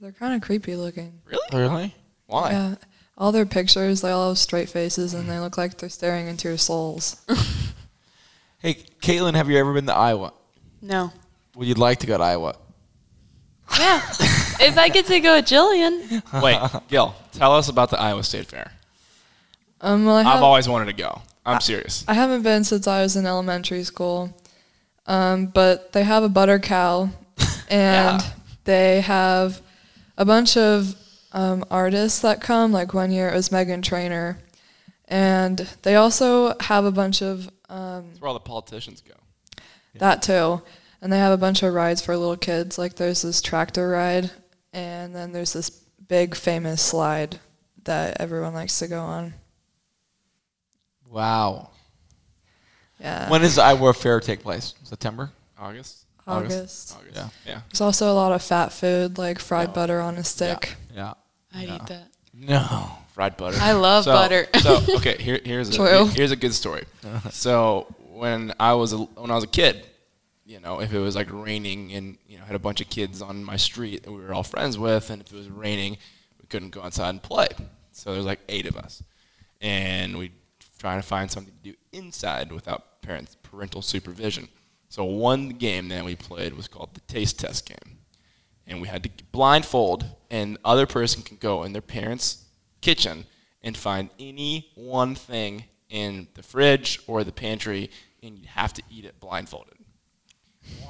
They're 0.00 0.12
kind 0.12 0.34
of 0.34 0.40
creepy 0.40 0.74
looking. 0.74 1.20
Really? 1.26 1.42
Really? 1.52 1.94
Why? 2.28 2.50
Yeah. 2.50 2.74
All 3.18 3.32
their 3.32 3.46
pictures, 3.46 4.02
they 4.02 4.10
all 4.10 4.28
have 4.30 4.38
straight 4.38 4.68
faces 4.68 5.14
and 5.14 5.28
they 5.28 5.38
look 5.38 5.56
like 5.56 5.78
they're 5.78 5.88
staring 5.88 6.26
into 6.28 6.48
your 6.48 6.58
souls. 6.58 7.16
Hey, 8.58 8.74
Caitlin, 9.02 9.34
have 9.34 9.48
you 9.50 9.58
ever 9.58 9.72
been 9.74 9.86
to 9.86 9.94
Iowa? 9.94 10.32
No. 10.80 11.12
Would 11.54 11.68
you 11.68 11.74
like 11.74 11.98
to 12.00 12.06
go 12.06 12.16
to 12.16 12.24
Iowa? 12.24 12.56
Yeah. 13.78 14.00
if 14.58 14.78
I 14.78 14.88
get 14.88 15.06
to 15.06 15.20
go 15.20 15.36
with 15.36 15.44
Jillian, 15.44 16.22
Wait, 16.42 16.58
Gil, 16.88 17.14
tell 17.32 17.52
us 17.54 17.68
about 17.68 17.90
the 17.90 18.00
Iowa 18.00 18.24
State 18.24 18.46
Fair. 18.46 18.72
Um, 19.82 20.06
well, 20.06 20.16
I, 20.16 20.22
I've 20.22 20.42
always 20.42 20.68
wanted 20.68 20.86
to 20.86 20.94
go. 20.94 21.20
I'm 21.44 21.60
serious. 21.60 22.04
I 22.08 22.14
haven't 22.14 22.42
been 22.42 22.64
since 22.64 22.88
I 22.88 23.02
was 23.02 23.14
in 23.14 23.26
elementary 23.26 23.84
school. 23.84 24.34
Um, 25.06 25.46
but 25.46 25.92
they 25.92 26.02
have 26.02 26.24
a 26.24 26.28
butter 26.28 26.58
cow 26.58 27.10
and 27.68 28.20
Yeah. 28.22 28.30
they 28.64 29.00
have 29.02 29.60
a 30.16 30.24
bunch 30.24 30.56
of 30.56 30.96
um, 31.36 31.64
artists 31.70 32.20
that 32.22 32.40
come. 32.40 32.72
Like 32.72 32.94
one 32.94 33.12
year 33.12 33.28
it 33.28 33.34
was 33.34 33.50
Meghan 33.50 33.82
Trainor. 33.82 34.38
And 35.04 35.58
they 35.82 35.94
also 35.94 36.56
have 36.58 36.84
a 36.84 36.90
bunch 36.90 37.22
of 37.22 37.48
um, 37.68 38.08
That's 38.08 38.20
where 38.20 38.28
all 38.28 38.34
the 38.34 38.40
politicians 38.40 39.02
go. 39.06 39.14
That 39.94 40.22
too. 40.22 40.62
And 41.00 41.12
they 41.12 41.18
have 41.18 41.32
a 41.32 41.36
bunch 41.36 41.62
of 41.62 41.72
rides 41.72 42.02
for 42.02 42.16
little 42.16 42.36
kids. 42.36 42.78
Like 42.78 42.96
there's 42.96 43.22
this 43.22 43.40
tractor 43.40 43.88
ride, 43.90 44.30
and 44.72 45.14
then 45.14 45.32
there's 45.32 45.52
this 45.52 45.70
big 45.70 46.34
famous 46.34 46.82
slide 46.82 47.38
that 47.84 48.20
everyone 48.20 48.54
likes 48.54 48.78
to 48.80 48.88
go 48.88 49.00
on. 49.00 49.34
Wow. 51.08 51.70
Yeah. 52.98 53.30
When 53.30 53.42
does 53.42 53.58
Iowa 53.58 53.92
Fair 53.94 54.20
take 54.20 54.42
place? 54.42 54.74
September? 54.82 55.30
August? 55.58 56.06
August. 56.26 56.96
August. 56.98 57.14
Yeah. 57.14 57.28
Yeah. 57.46 57.60
There's 57.70 57.80
also 57.80 58.10
a 58.10 58.14
lot 58.14 58.32
of 58.32 58.42
fat 58.42 58.72
food, 58.72 59.18
like 59.18 59.38
fried 59.38 59.72
butter 59.72 60.00
on 60.00 60.16
a 60.16 60.24
stick. 60.24 60.74
Yeah. 60.94 61.14
I'd 61.56 61.68
Yeah. 61.68 61.74
eat 61.76 61.86
that. 61.86 62.08
No. 62.34 62.90
Fried 63.14 63.36
butter. 63.38 63.56
I 63.60 63.72
love 63.72 64.04
So- 64.04 64.12
butter. 64.12 64.46
so 64.60 64.82
okay, 64.96 65.16
here, 65.18 65.40
here's 65.42 65.70
a 65.70 65.72
True. 65.76 66.06
here's 66.06 66.32
a 66.32 66.36
good 66.36 66.52
story. 66.54 66.84
so 67.30 67.86
when 68.12 68.52
I 68.60 68.74
was 68.74 68.92
a, 68.92 68.98
when 68.98 69.30
I 69.30 69.34
was 69.34 69.44
a 69.44 69.48
kid, 69.48 69.86
you 70.44 70.60
know, 70.60 70.80
if 70.80 70.92
it 70.92 70.98
was 70.98 71.16
like 71.16 71.28
raining 71.32 71.92
and 71.92 72.18
you 72.28 72.38
know 72.38 72.44
had 72.44 72.54
a 72.54 72.58
bunch 72.60 72.80
of 72.80 72.88
kids 72.90 73.22
on 73.22 73.42
my 73.42 73.56
street 73.56 74.02
that 74.04 74.12
we 74.12 74.20
were 74.20 74.32
all 74.34 74.42
friends 74.42 74.78
with, 74.78 75.08
and 75.10 75.22
if 75.22 75.32
it 75.32 75.36
was 75.36 75.48
raining, 75.48 75.96
we 76.40 76.46
couldn't 76.48 76.70
go 76.70 76.82
outside 76.82 77.08
and 77.10 77.22
play. 77.22 77.48
So 77.92 78.12
there's 78.12 78.26
like 78.26 78.40
eight 78.48 78.66
of 78.66 78.76
us, 78.76 79.02
and 79.60 80.18
we 80.18 80.32
trying 80.78 81.00
to 81.00 81.06
find 81.06 81.30
something 81.30 81.54
to 81.62 81.70
do 81.70 81.76
inside 81.92 82.52
without 82.52 83.00
parents 83.02 83.36
parental 83.42 83.80
supervision. 83.82 84.48
So 84.90 85.04
one 85.04 85.48
game 85.50 85.88
that 85.88 86.04
we 86.04 86.14
played 86.16 86.52
was 86.54 86.68
called 86.68 86.94
the 86.94 87.00
taste 87.00 87.40
test 87.40 87.66
game 87.66 87.98
and 88.66 88.80
we 88.80 88.88
had 88.88 89.02
to 89.04 89.10
blindfold, 89.32 90.04
and 90.30 90.56
the 90.56 90.60
other 90.64 90.86
person 90.86 91.22
can 91.22 91.36
go 91.36 91.62
in 91.62 91.72
their 91.72 91.82
parents' 91.82 92.44
kitchen 92.80 93.26
and 93.62 93.76
find 93.76 94.10
any 94.18 94.70
one 94.74 95.14
thing 95.14 95.64
in 95.88 96.28
the 96.34 96.42
fridge 96.42 97.00
or 97.06 97.24
the 97.24 97.32
pantry, 97.32 97.90
and 98.22 98.38
you 98.38 98.46
have 98.48 98.72
to 98.74 98.82
eat 98.90 99.04
it 99.04 99.18
blindfolded. 99.20 99.74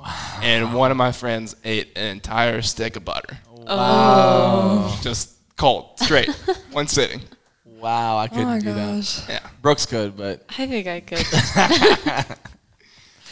Wow. 0.00 0.38
And 0.42 0.74
one 0.74 0.90
of 0.90 0.96
my 0.96 1.12
friends 1.12 1.54
ate 1.64 1.96
an 1.96 2.06
entire 2.06 2.62
stick 2.62 2.96
of 2.96 3.04
butter, 3.04 3.38
Oh. 3.66 4.98
just 5.02 5.34
cold, 5.56 5.98
straight, 6.00 6.28
one 6.72 6.86
sitting. 6.86 7.20
Wow, 7.64 8.16
I 8.16 8.24
Oh 8.24 8.28
couldn't 8.28 8.46
my 8.46 8.58
do 8.58 8.72
that. 8.72 9.24
Yeah. 9.28 9.46
Brooks 9.60 9.84
could, 9.84 10.16
but 10.16 10.44
I 10.58 10.66
think 10.66 10.86
I 10.86 11.00
could. 11.00 12.36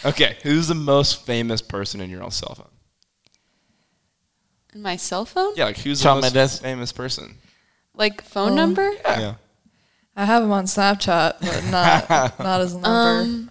Okay, 0.06 0.36
who's 0.42 0.68
the 0.68 0.74
most 0.74 1.24
famous 1.24 1.62
person 1.62 1.98
in 2.02 2.10
your 2.10 2.22
own 2.22 2.30
cell 2.30 2.54
phone? 2.54 2.68
And 4.74 4.82
my 4.82 4.96
cell 4.96 5.24
phone? 5.24 5.54
Yeah, 5.56 5.64
like 5.66 5.78
who's 5.78 6.02
Shawn 6.02 6.16
the 6.20 6.26
most 6.26 6.34
Mendes. 6.34 6.58
famous 6.58 6.92
person? 6.92 7.36
Like 7.94 8.22
phone 8.22 8.52
Oh. 8.52 8.56
number? 8.56 8.90
yeah. 9.04 9.34
I 10.16 10.24
have 10.26 10.42
him 10.42 10.52
on 10.52 10.64
Snapchat, 10.66 11.40
but 11.40 11.64
not 11.70 12.38
not 12.38 12.60
as 12.60 12.74
a 12.74 12.78
number. 12.80 12.88
Um, 13.22 13.50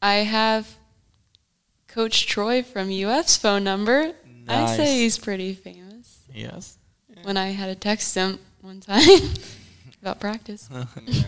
I 0.00 0.14
have 0.16 0.76
Coach 1.88 2.26
Troy 2.26 2.62
from 2.62 2.90
UF's 2.90 3.36
phone 3.36 3.64
number. 3.64 4.12
I 4.48 4.60
Nice. 4.64 4.76
say 4.76 4.98
he's 4.98 5.18
pretty 5.18 5.54
famous. 5.54 6.20
Yes. 6.34 6.76
When 7.22 7.36
I 7.36 7.48
had 7.50 7.66
to 7.66 7.74
text 7.76 8.14
him 8.14 8.38
one 8.62 8.80
time 8.80 9.20
about 10.02 10.20
practice. 10.20 10.68
Yeah. 11.06 11.22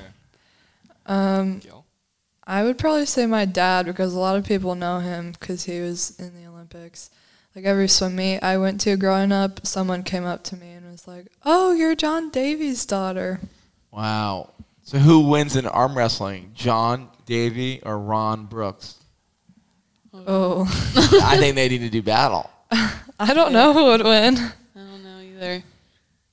Um, 1.06 1.58
Gil? 1.60 1.84
I 2.46 2.62
would 2.64 2.78
probably 2.78 3.06
say 3.06 3.26
my 3.26 3.44
dad 3.44 3.86
because 3.86 4.14
a 4.14 4.18
lot 4.18 4.36
of 4.36 4.44
people 4.44 4.74
know 4.74 4.98
him 5.00 5.32
because 5.32 5.64
he 5.64 5.80
was 5.80 6.18
in 6.18 6.34
the 6.34 6.48
Olympics. 6.48 7.10
Like 7.54 7.64
every 7.64 7.88
swim 7.88 8.16
meet 8.16 8.40
I 8.40 8.56
went 8.58 8.80
to 8.82 8.96
growing 8.96 9.30
up, 9.32 9.64
someone 9.66 10.02
came 10.02 10.24
up 10.24 10.42
to 10.44 10.56
me 10.56 10.72
and 10.72 10.90
was 10.90 11.06
like, 11.06 11.26
"Oh, 11.44 11.72
you're 11.72 11.94
John 11.94 12.30
Davey's 12.30 12.84
daughter." 12.84 13.40
Wow. 13.92 14.50
So 14.82 14.98
who 14.98 15.28
wins 15.28 15.54
in 15.56 15.66
arm 15.66 15.96
wrestling? 15.96 16.50
John 16.54 17.08
Davey 17.26 17.80
or 17.84 17.98
Ron 17.98 18.46
Brooks? 18.46 18.96
Oh, 20.12 20.62
I 21.24 21.36
think 21.38 21.54
they 21.56 21.68
need 21.68 21.78
to 21.78 21.90
do 21.90 22.02
battle. 22.02 22.50
I 22.70 23.32
don't 23.34 23.52
know 23.52 23.72
who 23.72 23.84
would 23.86 24.02
win. 24.04 24.36
I 24.36 24.50
don't 24.74 25.02
know 25.04 25.20
either. 25.20 25.62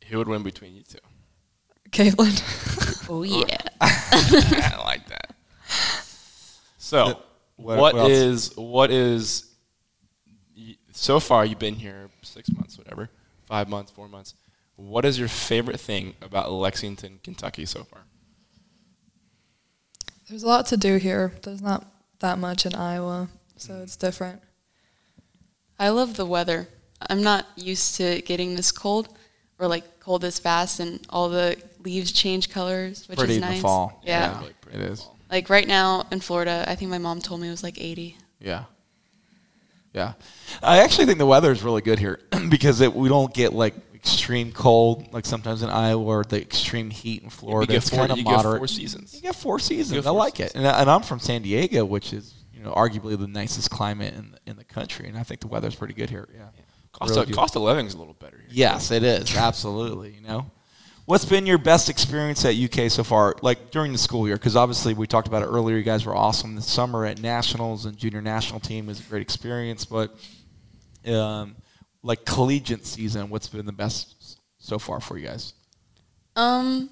Who 0.07 0.17
would 0.17 0.27
win 0.27 0.43
between 0.43 0.75
you 0.75 0.81
two? 0.83 0.97
Caitlin. 1.91 3.07
Oh 3.09 3.23
yeah. 3.23 3.57
I 3.79 4.81
like 4.83 5.07
that. 5.09 5.35
So, 6.77 7.05
What- 7.05 7.25
what 7.57 7.77
what 7.79 7.95
else? 7.95 8.09
is 8.11 8.53
what 8.57 8.91
is 8.91 9.45
y- 9.45 9.50
so 10.93 11.19
far? 11.19 11.45
You've 11.45 11.59
been 11.59 11.75
here 11.75 12.09
six 12.21 12.49
months, 12.51 12.77
whatever, 12.77 13.09
five 13.45 13.69
months, 13.69 13.91
four 13.91 14.07
months. 14.07 14.35
What 14.75 15.05
is 15.05 15.19
your 15.19 15.27
favorite 15.27 15.79
thing 15.79 16.15
about 16.21 16.51
Lexington, 16.51 17.19
Kentucky 17.23 17.65
so 17.65 17.83
far? 17.83 18.01
There's 20.29 20.43
a 20.43 20.47
lot 20.47 20.65
to 20.67 20.77
do 20.77 20.97
here. 20.97 21.33
There's 21.43 21.61
not 21.61 21.85
that 22.19 22.39
much 22.39 22.65
in 22.65 22.73
Iowa, 22.73 23.29
so 23.57 23.73
mm-hmm. 23.73 23.83
it's 23.83 23.95
different. 23.95 24.41
I 25.77 25.89
love 25.89 26.15
the 26.15 26.25
weather. 26.25 26.67
I'm 27.09 27.21
not 27.21 27.45
used 27.55 27.95
to 27.97 28.21
getting 28.21 28.55
this 28.55 28.71
cold 28.71 29.17
or 29.59 29.67
like 29.67 29.99
cold 29.99 30.21
this 30.21 30.39
fast 30.39 30.79
and 30.79 31.05
all 31.09 31.29
the 31.29 31.57
leaves 31.83 32.11
change 32.11 32.49
colors, 32.49 33.07
which 33.07 33.17
Pretty 33.17 33.33
is 33.33 33.37
in 33.37 33.41
the 33.41 33.49
nice. 33.49 33.61
fall. 33.61 34.01
Yeah. 34.05 34.31
Yeah. 34.31 34.41
Like, 34.41 34.55
It 34.73 34.81
is. 34.81 35.03
fall. 35.03 35.17
Like 35.29 35.49
right 35.49 35.67
now 35.67 36.05
in 36.11 36.19
Florida, 36.19 36.65
I 36.67 36.75
think 36.75 36.91
my 36.91 36.97
mom 36.97 37.19
told 37.19 37.41
me 37.41 37.47
it 37.47 37.51
was 37.51 37.63
like 37.63 37.79
80. 37.81 38.17
Yeah. 38.39 38.65
Yeah. 39.93 40.13
I 40.63 40.79
actually 40.79 41.05
think 41.05 41.17
the 41.17 41.25
weather 41.25 41.51
is 41.51 41.63
really 41.63 41.81
good 41.81 41.99
here 41.99 42.19
because 42.49 42.81
it, 42.81 42.93
we 42.93 43.09
don't 43.09 43.33
get 43.33 43.53
like 43.53 43.75
extreme 43.93 44.51
cold 44.51 45.13
like 45.13 45.25
sometimes 45.25 45.61
in 45.61 45.69
Iowa 45.69 46.03
or 46.03 46.23
the 46.23 46.41
extreme 46.41 46.89
heat 46.89 47.21
in 47.23 47.29
Florida. 47.29 47.73
you 47.73 47.77
it's 47.77 47.89
get 47.89 47.97
four, 47.97 47.99
kind 48.07 48.11
of 48.13 48.17
you 48.17 48.23
get 48.23 48.31
moderate. 48.31 48.57
four 48.59 48.67
seasons. 48.67 49.13
You 49.13 49.21
get 49.21 49.35
four 49.35 49.59
seasons. 49.59 49.91
get 49.91 50.05
I 50.07 50.09
four 50.11 50.17
like 50.19 50.39
it, 50.39 50.53
and, 50.55 50.67
I- 50.67 50.81
and 50.81 50.89
I'm 50.89 51.01
from 51.03 51.19
San 51.19 51.41
Diego, 51.43 51.85
which 51.85 52.13
is 52.13 52.33
you 52.53 52.63
know 52.63 52.71
arguably 52.73 53.17
the 53.19 53.27
nicest 53.27 53.69
climate 53.69 54.13
in 54.15 54.35
in 54.47 54.55
the 54.55 54.63
country, 54.63 55.07
and 55.07 55.17
I 55.17 55.23
think 55.23 55.41
the 55.41 55.47
weather's 55.47 55.75
pretty 55.75 55.93
good 55.93 56.09
here. 56.09 56.27
Yeah. 56.33 56.45
Cost, 56.93 57.11
Really 57.15 57.29
of, 57.29 57.35
cost 57.35 57.55
of 57.55 57.61
living 57.61 57.85
is 57.85 57.93
a 57.93 57.97
little 57.97 58.13
better 58.15 58.37
here. 58.37 58.47
Yes, 58.49 58.91
it 58.91 59.03
is 59.03 59.35
absolutely. 59.35 60.11
You 60.13 60.21
know, 60.27 60.51
what's 61.11 61.25
been 61.25 61.45
your 61.45 61.57
best 61.57 61.89
experience 61.89 62.45
at 62.45 62.55
UK 62.55 62.89
so 62.89 63.03
far? 63.03 63.35
Like 63.41 63.69
during 63.69 63.91
the 63.91 63.97
school 63.97 64.25
year, 64.27 64.37
because 64.37 64.55
obviously 64.55 64.93
we 64.93 65.07
talked 65.07 65.27
about 65.27 65.43
it 65.43 65.47
earlier. 65.47 65.75
You 65.75 65.83
guys 65.83 66.05
were 66.05 66.15
awesome 66.15 66.55
this 66.55 66.71
summer 66.71 67.05
at 67.05 67.21
nationals 67.21 67.85
and 67.85 67.97
junior 67.97 68.21
national 68.21 68.61
team 68.61 68.85
was 68.85 69.01
a 69.01 69.03
great 69.03 69.21
experience. 69.21 69.83
But 69.83 70.15
um, 71.05 71.57
like 72.01 72.23
collegiate 72.23 72.85
season, 72.85 73.29
what's 73.29 73.49
been 73.49 73.65
the 73.65 73.73
best 73.73 74.39
so 74.57 74.79
far 74.79 75.01
for 75.01 75.17
you 75.17 75.27
guys? 75.27 75.53
Um, 76.37 76.89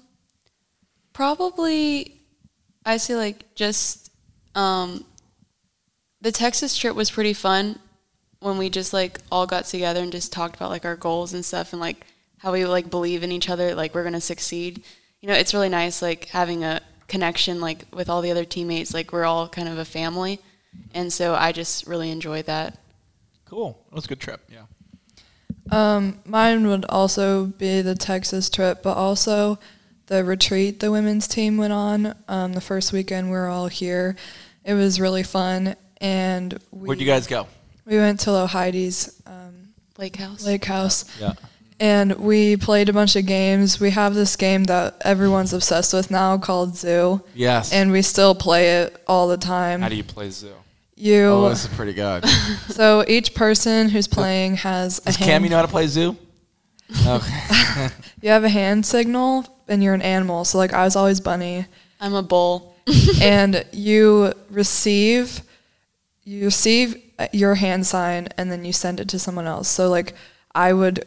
Probably, 1.14 2.20
I 2.84 2.98
say 2.98 3.16
like 3.16 3.54
just 3.54 4.12
um, 4.54 5.02
the 6.20 6.30
Texas 6.30 6.76
trip 6.76 6.94
was 6.94 7.10
pretty 7.10 7.32
fun 7.32 7.78
when 8.40 8.58
we 8.58 8.68
just 8.68 8.92
like 8.92 9.18
all 9.32 9.46
got 9.46 9.64
together 9.64 10.02
and 10.02 10.12
just 10.12 10.30
talked 10.30 10.56
about 10.56 10.68
like 10.68 10.84
our 10.84 10.96
goals 10.96 11.32
and 11.32 11.42
stuff 11.42 11.72
and 11.72 11.80
like 11.80 12.04
how 12.40 12.52
we 12.52 12.64
like 12.66 12.90
believe 12.90 13.22
in 13.22 13.32
each 13.32 13.48
other, 13.48 13.74
like 13.74 13.94
we're 13.94 14.04
gonna 14.04 14.20
succeed. 14.20 14.82
You 15.20 15.28
know, 15.28 15.34
it's 15.34 15.54
really 15.54 15.68
nice 15.68 16.02
like 16.02 16.26
having 16.26 16.64
a 16.64 16.80
connection 17.08 17.60
like 17.60 17.84
with 17.92 18.08
all 18.08 18.22
the 18.22 18.30
other 18.30 18.44
teammates. 18.44 18.92
Like 18.94 19.12
we're 19.12 19.24
all 19.24 19.48
kind 19.48 19.68
of 19.68 19.78
a 19.78 19.84
family, 19.84 20.40
and 20.94 21.12
so 21.12 21.34
I 21.34 21.52
just 21.52 21.86
really 21.86 22.10
enjoyed 22.10 22.46
that. 22.46 22.78
Cool. 23.44 23.78
that 23.90 23.94
was 23.96 24.04
a 24.04 24.08
good 24.08 24.20
trip. 24.20 24.40
Yeah. 24.50 24.62
Um, 25.70 26.20
mine 26.24 26.66
would 26.66 26.84
also 26.88 27.46
be 27.46 27.82
the 27.82 27.94
Texas 27.94 28.48
trip, 28.50 28.82
but 28.82 28.96
also 28.96 29.58
the 30.06 30.24
retreat 30.24 30.80
the 30.80 30.90
women's 30.90 31.28
team 31.28 31.56
went 31.56 31.72
on. 31.72 32.14
Um, 32.28 32.52
the 32.54 32.60
first 32.60 32.92
weekend 32.92 33.26
we 33.28 33.36
were 33.36 33.48
all 33.48 33.68
here. 33.68 34.16
It 34.64 34.74
was 34.74 35.00
really 35.00 35.22
fun, 35.22 35.76
and 36.00 36.58
we, 36.70 36.88
Where'd 36.88 37.00
you 37.00 37.06
guys 37.06 37.26
go? 37.26 37.46
We 37.86 37.96
went 37.96 38.20
to 38.20 38.30
Loheidi's 38.30 39.20
um, 39.26 39.68
Lake 39.98 40.16
House. 40.16 40.44
lake 40.44 40.64
house, 40.64 41.04
Yeah. 41.20 41.32
And 41.80 42.12
we 42.16 42.56
played 42.56 42.88
a 42.88 42.92
bunch 42.92 43.16
of 43.16 43.26
games. 43.26 43.80
We 43.80 43.90
have 43.90 44.14
this 44.14 44.36
game 44.36 44.64
that 44.64 45.00
everyone's 45.00 45.52
obsessed 45.52 45.92
with 45.92 46.10
now 46.10 46.38
called 46.38 46.76
Zoo, 46.76 47.22
Yes. 47.34 47.72
and 47.72 47.90
we 47.90 48.02
still 48.02 48.34
play 48.36 48.82
it 48.82 49.02
all 49.08 49.26
the 49.26 49.36
time. 49.38 49.80
How 49.80 49.88
do 49.88 49.96
you 49.96 50.04
play 50.04 50.30
Zoo? 50.30 50.52
you 51.00 51.24
oh, 51.24 51.48
this 51.48 51.64
is 51.64 51.74
pretty 51.74 51.94
good. 51.94 52.24
so 52.68 53.02
each 53.08 53.34
person 53.34 53.88
who's 53.88 54.06
playing 54.06 54.56
has 54.56 55.00
a 55.06 55.12
hand. 55.12 55.16
Cam, 55.30 55.44
you 55.44 55.50
know 55.50 55.56
how 55.56 55.62
to 55.62 55.68
play 55.68 55.86
zoo? 55.86 56.16
Okay. 57.06 57.88
you 58.20 58.28
have 58.30 58.44
a 58.44 58.48
hand 58.48 58.84
signal, 58.84 59.46
and 59.68 59.82
you're 59.82 59.94
an 59.94 60.02
animal. 60.02 60.44
So 60.44 60.58
like 60.58 60.72
I 60.74 60.84
was 60.84 60.96
always 60.96 61.20
bunny. 61.20 61.66
I'm 62.00 62.14
a 62.14 62.22
bull. 62.22 62.74
and 63.22 63.64
you 63.72 64.32
receive 64.50 65.42
you 66.24 66.44
receive 66.46 66.96
your 67.32 67.54
hand 67.54 67.86
sign 67.86 68.28
and 68.36 68.50
then 68.50 68.64
you 68.64 68.72
send 68.72 68.98
it 69.00 69.08
to 69.08 69.18
someone 69.18 69.46
else 69.46 69.68
so 69.68 69.88
like 69.88 70.14
i 70.54 70.72
would 70.72 71.04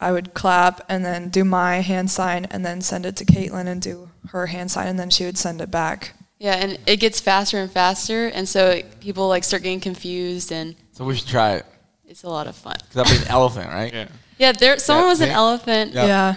i 0.00 0.10
would 0.12 0.32
clap 0.34 0.80
and 0.88 1.04
then 1.04 1.28
do 1.28 1.44
my 1.44 1.80
hand 1.80 2.10
sign 2.10 2.46
and 2.50 2.64
then 2.64 2.80
send 2.80 3.04
it 3.06 3.16
to 3.16 3.24
caitlin 3.24 3.66
and 3.66 3.82
do 3.82 4.10
her 4.30 4.46
hand 4.46 4.70
sign 4.70 4.86
and 4.88 4.98
then 4.98 5.10
she 5.10 5.24
would 5.24 5.38
send 5.38 5.60
it 5.60 5.70
back 5.70 6.12
Yeah, 6.38 6.54
and 6.54 6.78
it 6.86 6.96
gets 7.00 7.20
faster 7.20 7.58
and 7.58 7.70
faster, 7.70 8.28
and 8.28 8.48
so 8.48 8.80
people 9.00 9.28
like 9.28 9.44
start 9.44 9.62
getting 9.62 9.80
confused, 9.80 10.50
and 10.52 10.74
so 10.92 11.04
we 11.04 11.14
should 11.16 11.28
try 11.28 11.50
it. 11.60 11.66
it's 12.06 12.22
a 12.24 12.28
lot 12.30 12.46
of 12.46 12.56
fun. 12.56 12.76
Because 12.80 12.94
that'd 12.96 13.12
be 13.18 13.24
an 13.26 13.30
elephant, 13.30 13.68
right? 13.68 13.92
Yeah. 13.92 14.08
Yeah, 14.38 14.52
there. 14.52 14.78
Someone 14.78 15.04
Yeah, 15.04 15.08
was 15.12 15.20
an 15.20 15.28
yeah. 15.28 15.36
elephant. 15.36 15.92
Yeah. 15.92 16.06
yeah, 16.06 16.34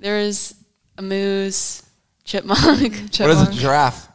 There 0.00 0.16
was 0.24 0.54
a 0.96 1.02
moose, 1.02 1.82
chipmunk. 2.24 3.12
Chipmunk. 3.12 3.18
What 3.20 3.30
is 3.30 3.58
a 3.58 3.60
giraffe? 3.60 4.08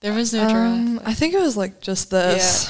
there 0.00 0.12
was 0.12 0.32
no 0.34 0.48
giraffe. 0.48 0.78
um, 0.80 1.00
i 1.04 1.14
think 1.14 1.34
it 1.34 1.40
was 1.40 1.56
like 1.56 1.80
just 1.80 2.10
this 2.10 2.68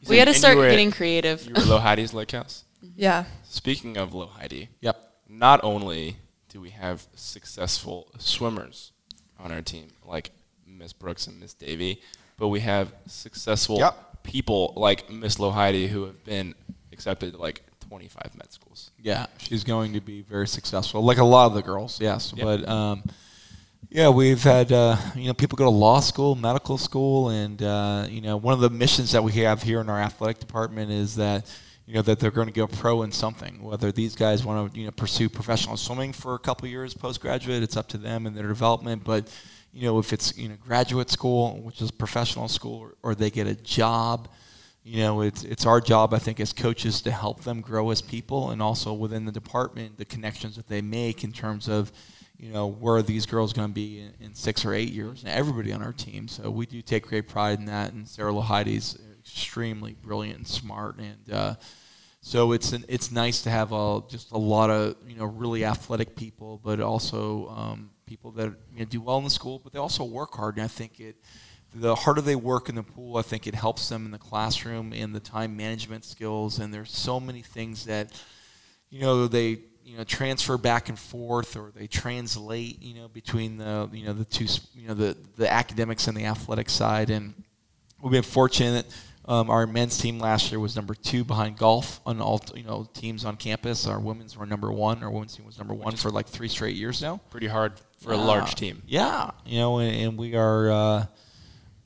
You 0.00 0.08
We 0.10 0.16
said- 0.16 0.18
had 0.28 0.32
to 0.34 0.38
start 0.38 0.54
you 0.54 0.60
were 0.60 0.66
at- 0.66 0.70
getting 0.76 0.90
creative. 0.92 1.46
You 1.46 1.54
were 1.54 1.62
Low 1.64 1.78
Heidi's 1.78 2.12
Lake 2.12 2.32
House. 2.32 2.64
Yeah, 2.96 3.24
Speaking 3.44 3.96
of 3.96 4.14
Low 4.14 4.26
Heidi, 4.26 4.68
Yep. 4.80 4.96
not 5.28 5.60
only 5.62 6.16
do 6.48 6.60
we 6.60 6.70
have 6.70 7.06
successful 7.14 8.08
swimmers 8.18 8.92
on 9.38 9.52
our 9.52 9.62
team, 9.62 9.88
like 10.04 10.30
Miss 10.66 10.92
Brooks 10.92 11.26
and 11.26 11.38
Miss 11.40 11.54
Davey, 11.54 12.00
but 12.38 12.48
we 12.48 12.60
have 12.60 12.92
successful 13.06 13.78
Yep. 13.78 14.22
people 14.22 14.72
like 14.76 15.10
Miss 15.10 15.36
Lohide 15.36 15.88
who 15.88 16.04
have 16.04 16.24
been 16.24 16.54
accepted 16.92 17.32
to 17.32 17.38
like 17.38 17.62
25 17.88 18.34
med 18.34 18.52
schools. 18.52 18.90
Yeah, 19.02 19.26
she's 19.38 19.64
going 19.64 19.92
to 19.94 20.00
be 20.00 20.22
very 20.22 20.46
successful, 20.48 21.02
like 21.02 21.18
a 21.18 21.24
lot 21.24 21.46
of 21.46 21.54
the 21.54 21.62
girls. 21.62 22.00
Yes, 22.00 22.32
Yep. 22.36 22.44
but 22.44 22.68
um, 22.68 23.02
yeah, 23.90 24.08
we've 24.08 24.42
had 24.42 24.70
uh, 24.72 24.96
you 25.16 25.26
know 25.26 25.34
people 25.34 25.56
go 25.56 25.64
to 25.64 25.70
law 25.70 26.00
school, 26.00 26.34
medical 26.34 26.78
school, 26.78 27.28
and 27.30 27.62
uh, 27.62 28.06
you 28.08 28.20
know 28.20 28.36
one 28.36 28.54
of 28.54 28.60
the 28.60 28.70
missions 28.70 29.12
that 29.12 29.22
we 29.24 29.32
have 29.32 29.62
here 29.62 29.80
in 29.80 29.88
our 29.90 30.00
athletic 30.00 30.38
department 30.38 30.90
is 30.90 31.16
that 31.16 31.46
you 31.90 31.96
know 31.96 32.02
that 32.02 32.20
they're 32.20 32.30
going 32.30 32.46
to 32.46 32.52
go 32.52 32.68
pro 32.68 33.02
in 33.02 33.10
something. 33.10 33.60
Whether 33.60 33.90
these 33.90 34.14
guys 34.14 34.44
want 34.44 34.72
to 34.72 34.78
you 34.78 34.84
know 34.84 34.92
pursue 34.92 35.28
professional 35.28 35.76
swimming 35.76 36.12
for 36.12 36.36
a 36.36 36.38
couple 36.38 36.68
years 36.68 36.94
postgraduate, 36.94 37.64
it's 37.64 37.76
up 37.76 37.88
to 37.88 37.98
them 37.98 38.26
and 38.26 38.36
their 38.36 38.46
development. 38.46 39.02
But 39.02 39.28
you 39.72 39.88
know 39.88 39.98
if 39.98 40.12
it's 40.12 40.38
you 40.38 40.48
know 40.48 40.54
graduate 40.64 41.10
school, 41.10 41.60
which 41.62 41.82
is 41.82 41.90
professional 41.90 42.46
school, 42.46 42.78
or, 42.78 42.94
or 43.02 43.14
they 43.16 43.28
get 43.28 43.48
a 43.48 43.56
job 43.56 44.28
you 44.82 45.00
know, 45.00 45.20
it's 45.20 45.44
it's 45.44 45.66
our 45.66 45.80
job, 45.80 46.14
I 46.14 46.18
think, 46.18 46.40
as 46.40 46.52
coaches 46.52 47.02
to 47.02 47.10
help 47.10 47.42
them 47.42 47.60
grow 47.60 47.90
as 47.90 48.00
people, 48.00 48.50
and 48.50 48.62
also 48.62 48.94
within 48.94 49.26
the 49.26 49.32
department, 49.32 49.98
the 49.98 50.06
connections 50.06 50.56
that 50.56 50.68
they 50.68 50.80
make 50.80 51.22
in 51.22 51.32
terms 51.32 51.68
of, 51.68 51.92
you 52.38 52.50
know, 52.50 52.66
where 52.66 52.96
are 52.96 53.02
these 53.02 53.26
girls 53.26 53.52
going 53.52 53.68
to 53.68 53.74
be 53.74 54.00
in, 54.00 54.14
in 54.20 54.34
six 54.34 54.64
or 54.64 54.72
eight 54.72 54.90
years, 54.90 55.22
and 55.22 55.30
everybody 55.30 55.70
on 55.72 55.82
our 55.82 55.92
team. 55.92 56.28
So 56.28 56.50
we 56.50 56.64
do 56.64 56.80
take 56.80 57.06
great 57.06 57.28
pride 57.28 57.58
in 57.58 57.66
that. 57.66 57.92
And 57.92 58.08
Sarah 58.08 58.32
Laheidi's 58.32 58.98
extremely 59.18 59.92
brilliant 59.92 60.38
and 60.38 60.46
smart, 60.46 60.96
and 60.98 61.30
uh, 61.30 61.54
so 62.22 62.52
it's 62.52 62.72
an, 62.72 62.84
it's 62.88 63.10
nice 63.10 63.42
to 63.42 63.50
have 63.50 63.72
a, 63.72 64.02
just 64.08 64.30
a 64.32 64.38
lot 64.38 64.70
of 64.70 64.96
you 65.06 65.16
know 65.16 65.24
really 65.24 65.64
athletic 65.64 66.16
people, 66.16 66.60
but 66.62 66.80
also 66.80 67.48
um, 67.48 67.90
people 68.06 68.30
that 68.32 68.52
you 68.72 68.80
know, 68.80 68.84
do 68.84 69.00
well 69.00 69.18
in 69.18 69.24
the 69.24 69.30
school, 69.30 69.58
but 69.58 69.72
they 69.72 69.78
also 69.78 70.04
work 70.04 70.34
hard. 70.34 70.56
And 70.56 70.64
I 70.64 70.68
think 70.68 71.00
it 71.00 71.16
the 71.74 71.94
harder 71.94 72.20
they 72.20 72.36
work 72.36 72.68
in 72.68 72.74
the 72.74 72.82
pool, 72.82 73.16
I 73.16 73.22
think 73.22 73.46
it 73.46 73.54
helps 73.54 73.88
them 73.88 74.04
in 74.04 74.10
the 74.10 74.18
classroom 74.18 74.92
in 74.92 75.12
the 75.12 75.20
time 75.20 75.56
management 75.56 76.04
skills. 76.04 76.58
And 76.58 76.74
there's 76.74 76.90
so 76.90 77.20
many 77.20 77.42
things 77.42 77.84
that, 77.84 78.20
you 78.90 79.00
know, 79.00 79.26
they 79.26 79.58
you 79.84 79.96
know 79.96 80.04
transfer 80.04 80.58
back 80.58 80.88
and 80.88 80.98
forth 80.98 81.56
or 81.56 81.72
they 81.74 81.86
translate, 81.86 82.82
you 82.82 82.94
know, 82.94 83.08
between 83.08 83.56
the 83.56 83.88
you 83.92 84.04
know 84.04 84.12
the 84.12 84.24
two 84.24 84.46
you 84.74 84.88
know 84.88 84.94
the 84.94 85.16
the 85.36 85.50
academics 85.50 86.06
and 86.06 86.16
the 86.16 86.26
athletic 86.26 86.68
side. 86.68 87.10
And 87.10 87.34
we've 88.02 88.12
been 88.12 88.22
fortunate. 88.22 88.86
Um, 89.30 89.48
our 89.48 89.64
men's 89.66 89.96
team 89.96 90.18
last 90.18 90.50
year 90.50 90.58
was 90.58 90.74
number 90.74 90.92
two 90.94 91.22
behind 91.22 91.56
golf 91.56 92.00
on 92.04 92.20
all 92.20 92.40
you 92.54 92.64
know 92.64 92.88
teams 92.94 93.24
on 93.24 93.36
campus. 93.36 93.86
Our 93.86 94.00
women's 94.00 94.36
were 94.36 94.44
number 94.44 94.72
one. 94.72 95.02
Our 95.04 95.10
women's 95.10 95.36
team 95.36 95.46
was 95.46 95.56
number 95.56 95.72
one 95.72 95.94
for 95.94 96.10
like 96.10 96.26
three 96.26 96.48
straight 96.48 96.74
years 96.74 97.00
now. 97.00 97.20
Pretty 97.30 97.46
hard 97.46 97.74
for 98.00 98.12
a 98.12 98.16
large 98.16 98.56
team. 98.56 98.82
Yeah, 98.86 99.30
you 99.46 99.58
know, 99.60 99.78
and, 99.78 99.94
and 99.94 100.18
we 100.18 100.34
are. 100.34 100.70
Uh, 100.70 101.06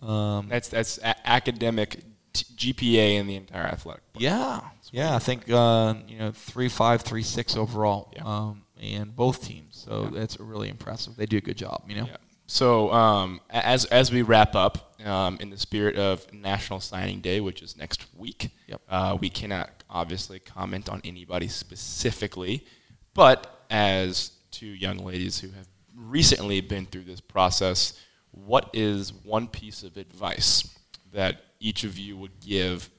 um, 0.06 0.48
That's 0.48 0.68
that's 0.68 0.98
a- 0.98 1.28
academic 1.28 2.02
t- 2.32 2.72
GPA 2.72 3.16
in 3.16 3.26
the 3.26 3.36
entire 3.36 3.64
athletic. 3.64 4.02
Yeah, 4.16 4.60
yeah. 4.90 5.14
I 5.14 5.18
think 5.18 5.50
uh, 5.50 5.94
you 6.08 6.18
know 6.18 6.30
three 6.32 6.68
five, 6.68 7.02
three 7.02 7.22
six 7.22 7.56
overall, 7.56 8.10
Yeah. 8.16 8.22
um, 8.24 8.62
and 8.80 9.14
both 9.14 9.42
teams. 9.44 9.82
So 9.86 10.10
that's 10.12 10.38
really 10.40 10.68
impressive. 10.70 11.16
They 11.16 11.26
do 11.26 11.36
a 11.38 11.42
good 11.42 11.56
job. 11.58 11.84
You 11.88 11.96
know. 11.96 12.06
Yeah. 12.06 12.16
So 12.46 12.92
um, 12.92 13.40
as 13.50 13.84
as 13.86 14.12
we 14.12 14.22
wrap 14.22 14.54
up, 14.54 14.94
um, 15.04 15.36
in 15.40 15.50
the 15.50 15.58
spirit 15.58 15.96
of 15.96 16.30
National 16.32 16.80
Signing 16.80 17.20
Day, 17.20 17.40
which 17.40 17.62
is 17.62 17.76
next 17.76 18.06
week, 18.16 18.50
Yep. 18.66 18.80
uh, 18.88 19.18
we 19.20 19.28
cannot 19.28 19.70
obviously 19.90 20.40
comment 20.40 20.88
on 20.88 21.00
anybody 21.04 21.48
specifically, 21.48 22.64
but 23.12 23.64
as 23.70 24.32
two 24.50 24.66
young 24.66 24.98
ladies 24.98 25.40
who 25.40 25.50
have 25.50 25.68
recently 25.94 26.60
been 26.60 26.86
through 26.86 27.04
this 27.04 27.20
process, 27.20 28.00
what 28.30 28.70
is 28.72 29.12
one 29.12 29.46
piece 29.46 29.82
of 29.82 29.96
advice 29.96 30.76
that 31.12 31.42
each 31.60 31.84
of 31.84 31.98
you 31.98 32.16
would 32.16 32.40
give 32.40 32.90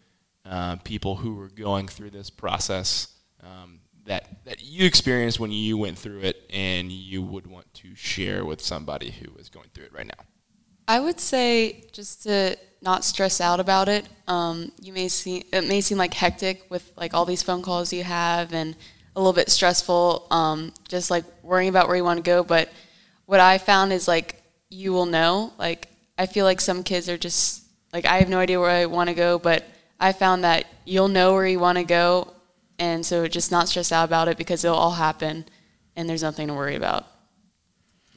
uh, 0.46 0.76
people 0.78 1.16
who 1.16 1.40
are 1.42 1.50
going 1.50 1.88
through 1.88 2.10
this 2.12 2.30
process 2.30 3.16
um, 3.44 3.80
that 4.06 4.46
that 4.46 4.64
you 4.64 4.86
experienced 4.86 5.40
when 5.40 5.52
you 5.52 5.78
went 5.78 5.98
through 5.98 6.20
it, 6.22 6.44
and 6.52 6.92
you 6.92 7.22
would 7.22 7.48
want 7.48 7.72
to 7.76 7.96
share 7.96 8.46
with 8.46 8.62
somebody 8.62 9.12
who 9.12 9.36
is 9.38 9.50
going 9.50 9.68
through 9.74 9.86
it 9.86 9.94
right 9.94 10.08
now? 10.08 10.26
I 10.88 11.00
would 11.00 11.20
say 11.20 11.86
just 11.92 12.24
to 12.24 12.58
not 12.82 13.04
stress 13.04 13.42
out 13.42 13.60
about 13.60 13.90
it. 13.90 14.08
Um, 14.28 14.72
you 14.80 14.94
may 14.94 15.08
see 15.08 15.44
it 15.52 15.68
may 15.68 15.82
seem 15.82 15.98
like 15.98 16.14
hectic 16.14 16.66
with 16.70 16.92
like 16.96 17.14
all 17.14 17.26
these 17.26 17.42
phone 17.42 17.62
calls 17.62 17.92
you 17.92 18.04
have 18.04 18.54
and 18.54 18.76
a 19.16 19.20
little 19.20 19.34
bit 19.34 19.50
stressful. 19.50 20.28
Um, 20.30 20.74
just 20.88 21.10
like 21.10 21.26
worrying 21.42 21.70
about 21.70 21.88
where 21.88 21.98
you 21.98 22.04
want 22.04 22.18
to 22.18 22.24
go. 22.24 22.44
But 22.44 22.70
what 23.26 23.40
I 23.40 23.58
found 23.58 23.92
is 23.92 24.08
like 24.08 24.42
you 24.70 24.94
will 24.94 25.06
know. 25.06 25.54
Like 25.58 25.90
I 26.18 26.28
feel 26.28 26.46
like 26.46 26.62
some 26.62 26.84
kids 26.84 27.10
are 27.10 27.18
just 27.18 27.64
like 27.92 28.06
I 28.06 28.18
have 28.18 28.30
no 28.30 28.40
idea 28.40 28.60
where 28.60 28.70
I 28.70 28.86
want 28.86 29.10
to 29.10 29.16
go, 29.16 29.40
but 29.40 29.66
I 30.00 30.12
found 30.12 30.44
that 30.44 30.66
you'll 30.86 31.08
know 31.08 31.34
where 31.34 31.48
you 31.48 31.60
want 31.60 31.78
to 31.78 31.84
go, 31.84 32.34
and 32.80 33.06
so 33.06 33.28
just 33.28 33.52
not 33.52 33.70
stress 33.70 33.92
out 33.92 34.06
about 34.06 34.28
it 34.28 34.38
because 34.38 34.64
it'll 34.64 34.78
all 34.78 34.92
happen, 34.92 35.46
and 35.96 36.10
there's 36.10 36.24
nothing 36.24 36.48
to 36.48 36.54
worry 36.54 36.76
about. 36.76 37.06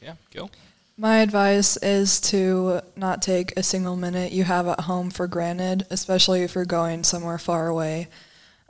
Yeah, 0.03 0.15
Gil. 0.31 0.51
My 0.97 1.19
advice 1.19 1.77
is 1.77 2.21
to 2.23 2.81
not 2.97 3.23
take 3.23 3.57
a 3.57 3.63
single 3.63 3.95
minute 3.95 4.33
you 4.33 4.43
have 4.45 4.67
at 4.67 4.81
home 4.81 5.11
for 5.11 5.29
granted, 5.29 5.87
especially 5.91 6.43
if 6.43 6.57
you're 6.57 6.65
going 6.65 7.05
somewhere 7.05 7.39
far 7.39 7.69
away. 7.69 8.09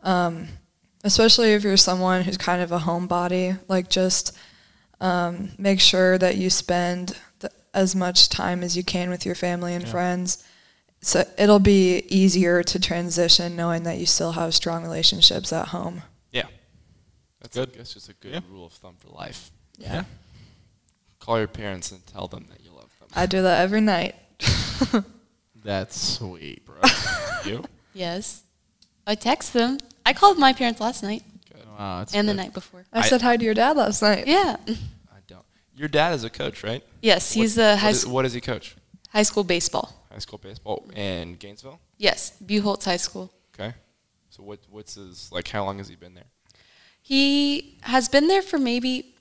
Um, 0.03 0.48
especially 1.05 1.55
if 1.55 1.64
you're 1.64 1.77
someone 1.77 2.22
who's 2.22 2.37
kind 2.37 2.61
of 2.61 2.72
a 2.72 2.79
homebody, 2.79 3.59
like 3.68 3.88
just 3.88 4.37
um, 5.01 5.51
make 5.59 5.81
sure 5.81 6.18
that 6.18 6.37
you 6.37 6.51
spend 6.51 7.16
th- 7.40 7.53
as 7.72 7.94
much 7.94 8.29
time 8.29 8.62
as 8.62 8.77
you 8.77 8.85
can 8.85 9.09
with 9.09 9.24
your 9.24 9.35
family 9.35 9.74
and 9.74 9.88
friends. 9.88 10.44
So 11.00 11.24
it'll 11.38 11.61
be 11.61 12.04
easier 12.08 12.62
to 12.64 12.78
transition 12.80 13.54
knowing 13.56 13.84
that 13.84 13.98
you 13.98 14.06
still 14.06 14.32
have 14.32 14.54
strong 14.54 14.82
relationships 14.82 15.52
at 15.52 15.68
home. 15.68 16.02
Yeah, 16.32 16.46
that's 17.40 17.54
Good. 17.56 17.72
good. 17.72 17.78
That's 17.80 17.94
just 17.94 18.08
a 18.08 18.14
good 18.14 18.32
Yeah. 18.32 18.40
rule 18.50 18.66
of 18.66 18.72
thumb 18.72 18.96
for 18.98 19.08
life. 19.08 19.50
Yeah. 19.78 20.04
Call 21.20 21.38
your 21.38 21.46
parents 21.48 21.92
and 21.92 22.04
tell 22.06 22.26
them 22.26 22.46
that 22.50 22.64
you 22.64 22.70
love 22.72 22.88
them. 22.98 23.08
I 23.14 23.26
do 23.26 23.42
that 23.42 23.61
every 23.61 23.80
night. 23.80 24.14
That's 25.64 26.00
sweet, 26.00 26.64
bro. 26.64 26.76
you? 27.44 27.64
Yes. 27.92 28.42
I 29.06 29.14
text 29.14 29.52
them. 29.52 29.78
I 30.06 30.12
called 30.12 30.38
my 30.38 30.52
parents 30.52 30.80
last 30.80 31.02
night 31.02 31.22
wow, 31.78 31.98
that's 32.00 32.14
and 32.14 32.28
the 32.28 32.34
night 32.34 32.52
before. 32.54 32.84
I, 32.92 33.00
I- 33.00 33.02
said 33.02 33.22
hi 33.22 33.37
to 33.37 33.44
your 33.44 33.54
dad 33.54 33.76
last 33.76 34.02
night. 34.02 34.26
Yeah. 34.26 34.56
I 34.68 35.18
don't. 35.26 35.44
Your 35.76 35.88
dad 35.88 36.14
is 36.14 36.24
a 36.24 36.30
coach, 36.30 36.62
right? 36.64 36.82
Yes, 37.02 37.32
he's 37.32 37.56
what, 37.56 37.64
a 37.64 37.76
high, 37.76 37.90
is- 37.90 38.04
s- 38.04 38.06
what 38.06 38.22
does 38.22 38.32
he 38.32 38.40
coach? 38.40 38.76
High 39.08 39.22
school 39.22 39.44
baseball. 39.44 40.06
High 40.10 40.18
school 40.18 40.38
baseball 40.38 40.88
in 40.94 41.34
Gainesville. 41.34 41.80
Yes, 41.96 42.32
Buchholz 42.44 42.84
High 42.84 42.96
School. 42.96 43.30
Okay. 43.54 43.74
So 44.30 44.42
what 44.42 44.60
what's 44.70 44.94
his 44.94 45.30
like? 45.32 45.48
How 45.48 45.64
long 45.64 45.78
has 45.78 45.88
he 45.88 45.96
been 45.96 46.14
there? 46.14 46.30
He 47.02 47.78
has 47.82 48.08
been 48.08 48.28
there 48.28 48.42
for 48.42 48.58
maybe 48.58 49.14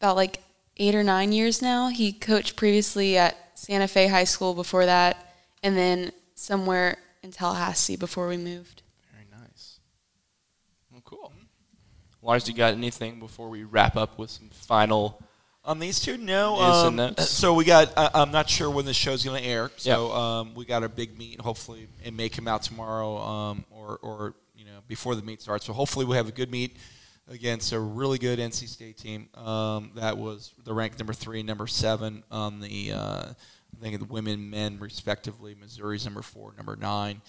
about 0.00 0.16
like 0.16 0.42
eight 0.76 0.94
or 0.94 1.04
nine 1.04 1.32
years 1.32 1.62
now. 1.62 1.88
He 1.88 2.12
coached 2.12 2.56
previously 2.56 3.16
at 3.16 3.36
Santa 3.54 3.88
Fe 3.88 4.08
High 4.08 4.24
School 4.24 4.54
before 4.54 4.86
that, 4.86 5.32
and 5.62 5.76
then 5.76 6.12
somewhere 6.34 6.98
in 7.22 7.30
Tallahassee 7.30 7.96
before 7.96 8.28
we 8.28 8.36
moved. 8.36 8.82
Very 9.12 9.26
nice. 9.30 9.78
Well, 10.90 11.02
cool. 11.04 11.32
Lars, 12.22 12.48
you 12.48 12.54
got 12.54 12.74
anything 12.74 13.20
before 13.20 13.48
we 13.48 13.62
wrap 13.62 13.96
up 13.96 14.18
with 14.18 14.30
some 14.30 14.50
final? 14.50 15.22
On 15.66 15.80
these 15.80 15.98
two, 15.98 16.16
no. 16.16 16.60
Um, 16.60 17.16
so 17.18 17.52
we 17.52 17.64
got. 17.64 17.92
I, 17.96 18.08
I'm 18.14 18.30
not 18.30 18.48
sure 18.48 18.70
when 18.70 18.84
the 18.84 18.94
show's 18.94 19.24
going 19.24 19.42
to 19.42 19.48
air. 19.48 19.72
So 19.76 20.12
um, 20.12 20.54
we 20.54 20.64
got 20.64 20.84
a 20.84 20.88
big 20.88 21.18
meet. 21.18 21.40
Hopefully, 21.40 21.88
it 22.04 22.14
may 22.14 22.28
come 22.28 22.46
out 22.46 22.62
tomorrow, 22.62 23.18
um, 23.18 23.64
or 23.72 23.98
or 24.00 24.34
you 24.54 24.64
know 24.64 24.78
before 24.86 25.16
the 25.16 25.22
meet 25.22 25.42
starts. 25.42 25.66
So 25.66 25.72
hopefully, 25.72 26.04
we 26.04 26.14
have 26.14 26.28
a 26.28 26.32
good 26.32 26.52
meet 26.52 26.76
against 27.28 27.72
a 27.72 27.80
really 27.80 28.18
good 28.18 28.38
NC 28.38 28.68
State 28.68 28.96
team 28.96 29.28
um, 29.34 29.90
that 29.96 30.16
was 30.16 30.52
the 30.62 30.72
ranked 30.72 31.00
number 31.00 31.12
three 31.12 31.40
and 31.40 31.48
number 31.48 31.66
seven 31.66 32.22
on 32.30 32.60
the. 32.60 32.92
Uh, 32.92 33.32
I 33.78 33.82
think 33.82 33.98
the 33.98 34.06
women, 34.06 34.48
men, 34.48 34.78
respectively. 34.78 35.54
Missouri's 35.54 36.04
number 36.04 36.22
four, 36.22 36.54
number 36.56 36.76
nine. 36.76 37.20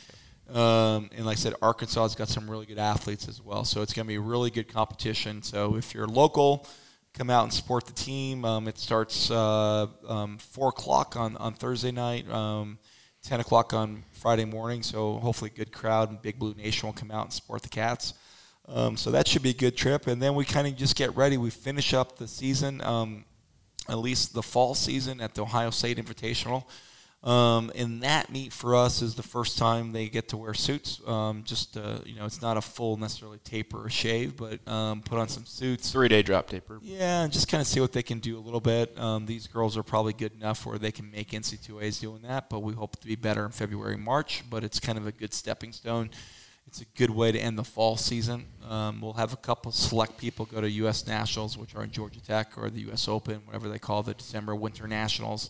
Um, 0.49 1.09
and 1.15 1.25
like 1.25 1.37
I 1.37 1.39
said, 1.39 1.55
Arkansas 1.61 2.03
has 2.03 2.15
got 2.15 2.29
some 2.29 2.49
really 2.49 2.65
good 2.65 2.77
athletes 2.77 3.27
as 3.27 3.41
well. 3.41 3.65
So 3.65 3.81
it's 3.81 3.93
going 3.93 4.05
to 4.05 4.07
be 4.07 4.15
a 4.15 4.21
really 4.21 4.49
good 4.49 4.71
competition. 4.71 5.41
So 5.41 5.75
if 5.75 5.93
you're 5.93 6.07
local, 6.07 6.65
come 7.13 7.29
out 7.29 7.43
and 7.43 7.53
support 7.53 7.85
the 7.85 7.93
team. 7.93 8.45
Um, 8.45 8.67
it 8.67 8.77
starts 8.77 9.31
uh, 9.31 9.87
um, 10.07 10.37
4 10.37 10.69
o'clock 10.69 11.15
on, 11.15 11.35
on 11.37 11.53
Thursday 11.53 11.91
night, 11.91 12.29
um, 12.29 12.77
10 13.23 13.39
o'clock 13.39 13.73
on 13.73 14.03
Friday 14.13 14.45
morning. 14.45 14.83
So 14.83 15.17
hopefully, 15.17 15.51
good 15.53 15.71
crowd 15.71 16.09
and 16.09 16.21
Big 16.21 16.37
Blue 16.39 16.53
Nation 16.53 16.87
will 16.87 16.93
come 16.93 17.11
out 17.11 17.25
and 17.25 17.33
support 17.33 17.63
the 17.63 17.69
Cats. 17.69 18.13
Um, 18.67 18.97
so 18.97 19.11
that 19.11 19.27
should 19.27 19.43
be 19.43 19.51
a 19.51 19.53
good 19.53 19.77
trip. 19.77 20.07
And 20.07 20.21
then 20.21 20.35
we 20.35 20.45
kind 20.45 20.67
of 20.67 20.75
just 20.75 20.95
get 20.95 21.15
ready. 21.15 21.37
We 21.37 21.49
finish 21.49 21.93
up 21.93 22.17
the 22.17 22.27
season, 22.27 22.81
um, 22.81 23.23
at 23.87 23.97
least 23.97 24.33
the 24.33 24.43
fall 24.43 24.75
season, 24.75 25.21
at 25.21 25.35
the 25.35 25.43
Ohio 25.43 25.69
State 25.69 25.97
Invitational. 25.97 26.65
Um, 27.23 27.71
and 27.75 28.03
that 28.03 28.31
meet 28.31 28.53
for 28.53 28.75
us 28.75 29.01
is 29.01 29.15
the 29.15 29.23
first 29.23 29.57
time 29.57 29.91
they 29.91 30.07
get 30.07 30.29
to 30.29 30.37
wear 30.37 30.53
suits. 30.53 31.01
Um, 31.07 31.43
just 31.43 31.75
uh, 31.75 31.97
you 32.05 32.15
know, 32.15 32.25
it's 32.25 32.41
not 32.41 32.57
a 32.57 32.61
full 32.61 32.95
necessarily 32.95 33.39
taper 33.39 33.85
or 33.85 33.89
shave, 33.89 34.37
but 34.37 34.65
um, 34.67 35.01
put 35.01 35.17
on 35.17 35.27
some 35.27 35.45
suits. 35.45 35.91
Three 35.91 36.07
day 36.07 36.21
drop 36.21 36.47
taper. 36.47 36.79
Yeah, 36.81 37.23
and 37.23 37.33
just 37.33 37.47
kind 37.47 37.59
of 37.59 37.67
see 37.67 37.79
what 37.79 37.91
they 37.91 38.03
can 38.03 38.19
do 38.19 38.37
a 38.37 38.39
little 38.39 38.61
bit. 38.61 38.97
Um, 38.99 39.25
these 39.25 39.47
girls 39.47 39.75
are 39.77 39.83
probably 39.83 40.13
good 40.13 40.33
enough 40.33 40.65
where 40.65 40.77
they 40.77 40.91
can 40.91 41.09
make 41.09 41.31
NCAAs 41.31 41.99
doing 41.99 42.21
that, 42.21 42.49
but 42.49 42.59
we 42.59 42.73
hope 42.73 42.99
to 42.99 43.07
be 43.07 43.15
better 43.15 43.45
in 43.45 43.51
February, 43.51 43.97
March. 43.97 44.43
But 44.49 44.63
it's 44.63 44.79
kind 44.79 44.97
of 44.97 45.07
a 45.07 45.11
good 45.11 45.33
stepping 45.33 45.73
stone. 45.73 46.11
It's 46.67 46.81
a 46.81 46.85
good 46.97 47.09
way 47.09 47.31
to 47.31 47.39
end 47.39 47.57
the 47.57 47.63
fall 47.63 47.97
season. 47.97 48.45
Um, 48.69 49.01
we'll 49.01 49.13
have 49.13 49.33
a 49.33 49.37
couple 49.37 49.71
select 49.71 50.17
people 50.17 50.45
go 50.45 50.61
to 50.61 50.69
U.S. 50.69 51.07
Nationals, 51.07 51.57
which 51.57 51.75
are 51.75 51.83
in 51.83 51.91
Georgia 51.91 52.21
Tech, 52.21 52.57
or 52.57 52.69
the 52.69 52.81
U.S. 52.81 53.07
Open, 53.07 53.41
whatever 53.45 53.69
they 53.69 53.79
call 53.79 54.03
the 54.03 54.13
December 54.13 54.53
Winter 54.53 54.85
Nationals. 54.87 55.49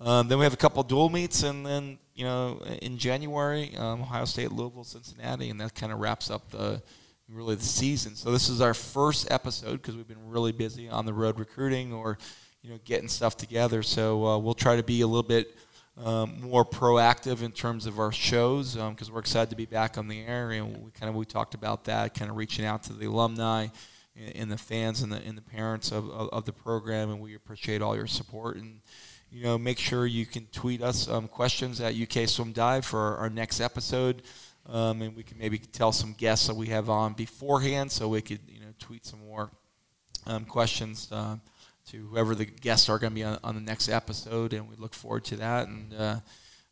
Um, 0.00 0.28
then 0.28 0.38
we 0.38 0.44
have 0.44 0.54
a 0.54 0.58
couple 0.58 0.82
dual 0.84 1.08
meets, 1.08 1.42
and 1.42 1.66
then 1.66 1.98
you 2.14 2.24
know 2.24 2.60
in 2.82 2.98
January, 2.98 3.74
um, 3.76 4.02
Ohio 4.02 4.24
State, 4.24 4.52
Louisville, 4.52 4.84
Cincinnati, 4.84 5.50
and 5.50 5.60
that 5.60 5.74
kind 5.74 5.92
of 5.92 5.98
wraps 5.98 6.30
up 6.30 6.50
the 6.50 6.82
really 7.28 7.56
the 7.56 7.64
season. 7.64 8.14
So 8.14 8.30
this 8.30 8.48
is 8.48 8.60
our 8.60 8.74
first 8.74 9.30
episode 9.30 9.82
because 9.82 9.96
we've 9.96 10.08
been 10.08 10.30
really 10.30 10.52
busy 10.52 10.88
on 10.88 11.04
the 11.04 11.12
road 11.12 11.38
recruiting 11.38 11.92
or 11.92 12.16
you 12.62 12.70
know 12.70 12.78
getting 12.84 13.08
stuff 13.08 13.36
together. 13.36 13.82
So 13.82 14.24
uh, 14.24 14.38
we'll 14.38 14.54
try 14.54 14.76
to 14.76 14.82
be 14.82 15.00
a 15.00 15.06
little 15.06 15.28
bit 15.28 15.56
um, 16.02 16.40
more 16.40 16.64
proactive 16.64 17.42
in 17.42 17.50
terms 17.50 17.86
of 17.86 17.98
our 17.98 18.12
shows 18.12 18.76
because 18.76 19.10
we're 19.10 19.20
excited 19.20 19.50
to 19.50 19.56
be 19.56 19.66
back 19.66 19.98
on 19.98 20.06
the 20.06 20.20
air, 20.20 20.52
and 20.52 20.84
we 20.84 20.90
kind 20.92 21.10
of 21.10 21.16
we 21.16 21.24
talked 21.24 21.54
about 21.54 21.84
that, 21.84 22.14
kind 22.14 22.30
of 22.30 22.36
reaching 22.36 22.64
out 22.64 22.84
to 22.84 22.92
the 22.92 23.06
alumni 23.06 23.66
and, 24.16 24.36
and 24.36 24.52
the 24.52 24.58
fans 24.58 25.02
and 25.02 25.10
the 25.10 25.20
and 25.26 25.36
the 25.36 25.42
parents 25.42 25.90
of, 25.90 26.08
of, 26.10 26.28
of 26.30 26.44
the 26.44 26.52
program, 26.52 27.10
and 27.10 27.20
we 27.20 27.34
appreciate 27.34 27.82
all 27.82 27.96
your 27.96 28.06
support 28.06 28.56
and 28.56 28.80
you 29.30 29.42
know, 29.42 29.58
make 29.58 29.78
sure 29.78 30.06
you 30.06 30.24
can 30.26 30.46
tweet 30.52 30.82
us 30.82 31.08
um, 31.08 31.28
questions 31.28 31.80
at 31.80 31.94
UK 31.94 32.28
Swim 32.28 32.52
Dive 32.52 32.84
for 32.84 32.98
our, 33.00 33.16
our 33.18 33.30
next 33.30 33.60
episode, 33.60 34.22
um, 34.66 35.02
and 35.02 35.14
we 35.16 35.22
can 35.22 35.38
maybe 35.38 35.58
tell 35.58 35.92
some 35.92 36.14
guests 36.14 36.46
that 36.46 36.54
we 36.56 36.68
have 36.68 36.88
on 36.90 37.12
beforehand, 37.14 37.90
so 37.92 38.08
we 38.08 38.20
could 38.22 38.40
you 38.48 38.60
know 38.60 38.72
tweet 38.78 39.04
some 39.06 39.20
more 39.26 39.50
um, 40.26 40.44
questions 40.44 41.08
uh, 41.12 41.36
to 41.90 42.06
whoever 42.08 42.34
the 42.34 42.44
guests 42.44 42.88
are 42.88 42.98
going 42.98 43.10
to 43.12 43.14
be 43.14 43.24
on, 43.24 43.38
on 43.44 43.54
the 43.54 43.60
next 43.60 43.88
episode, 43.88 44.52
and 44.52 44.68
we 44.68 44.76
look 44.76 44.94
forward 44.94 45.24
to 45.24 45.36
that. 45.36 45.68
And 45.68 45.94
uh, 45.94 46.16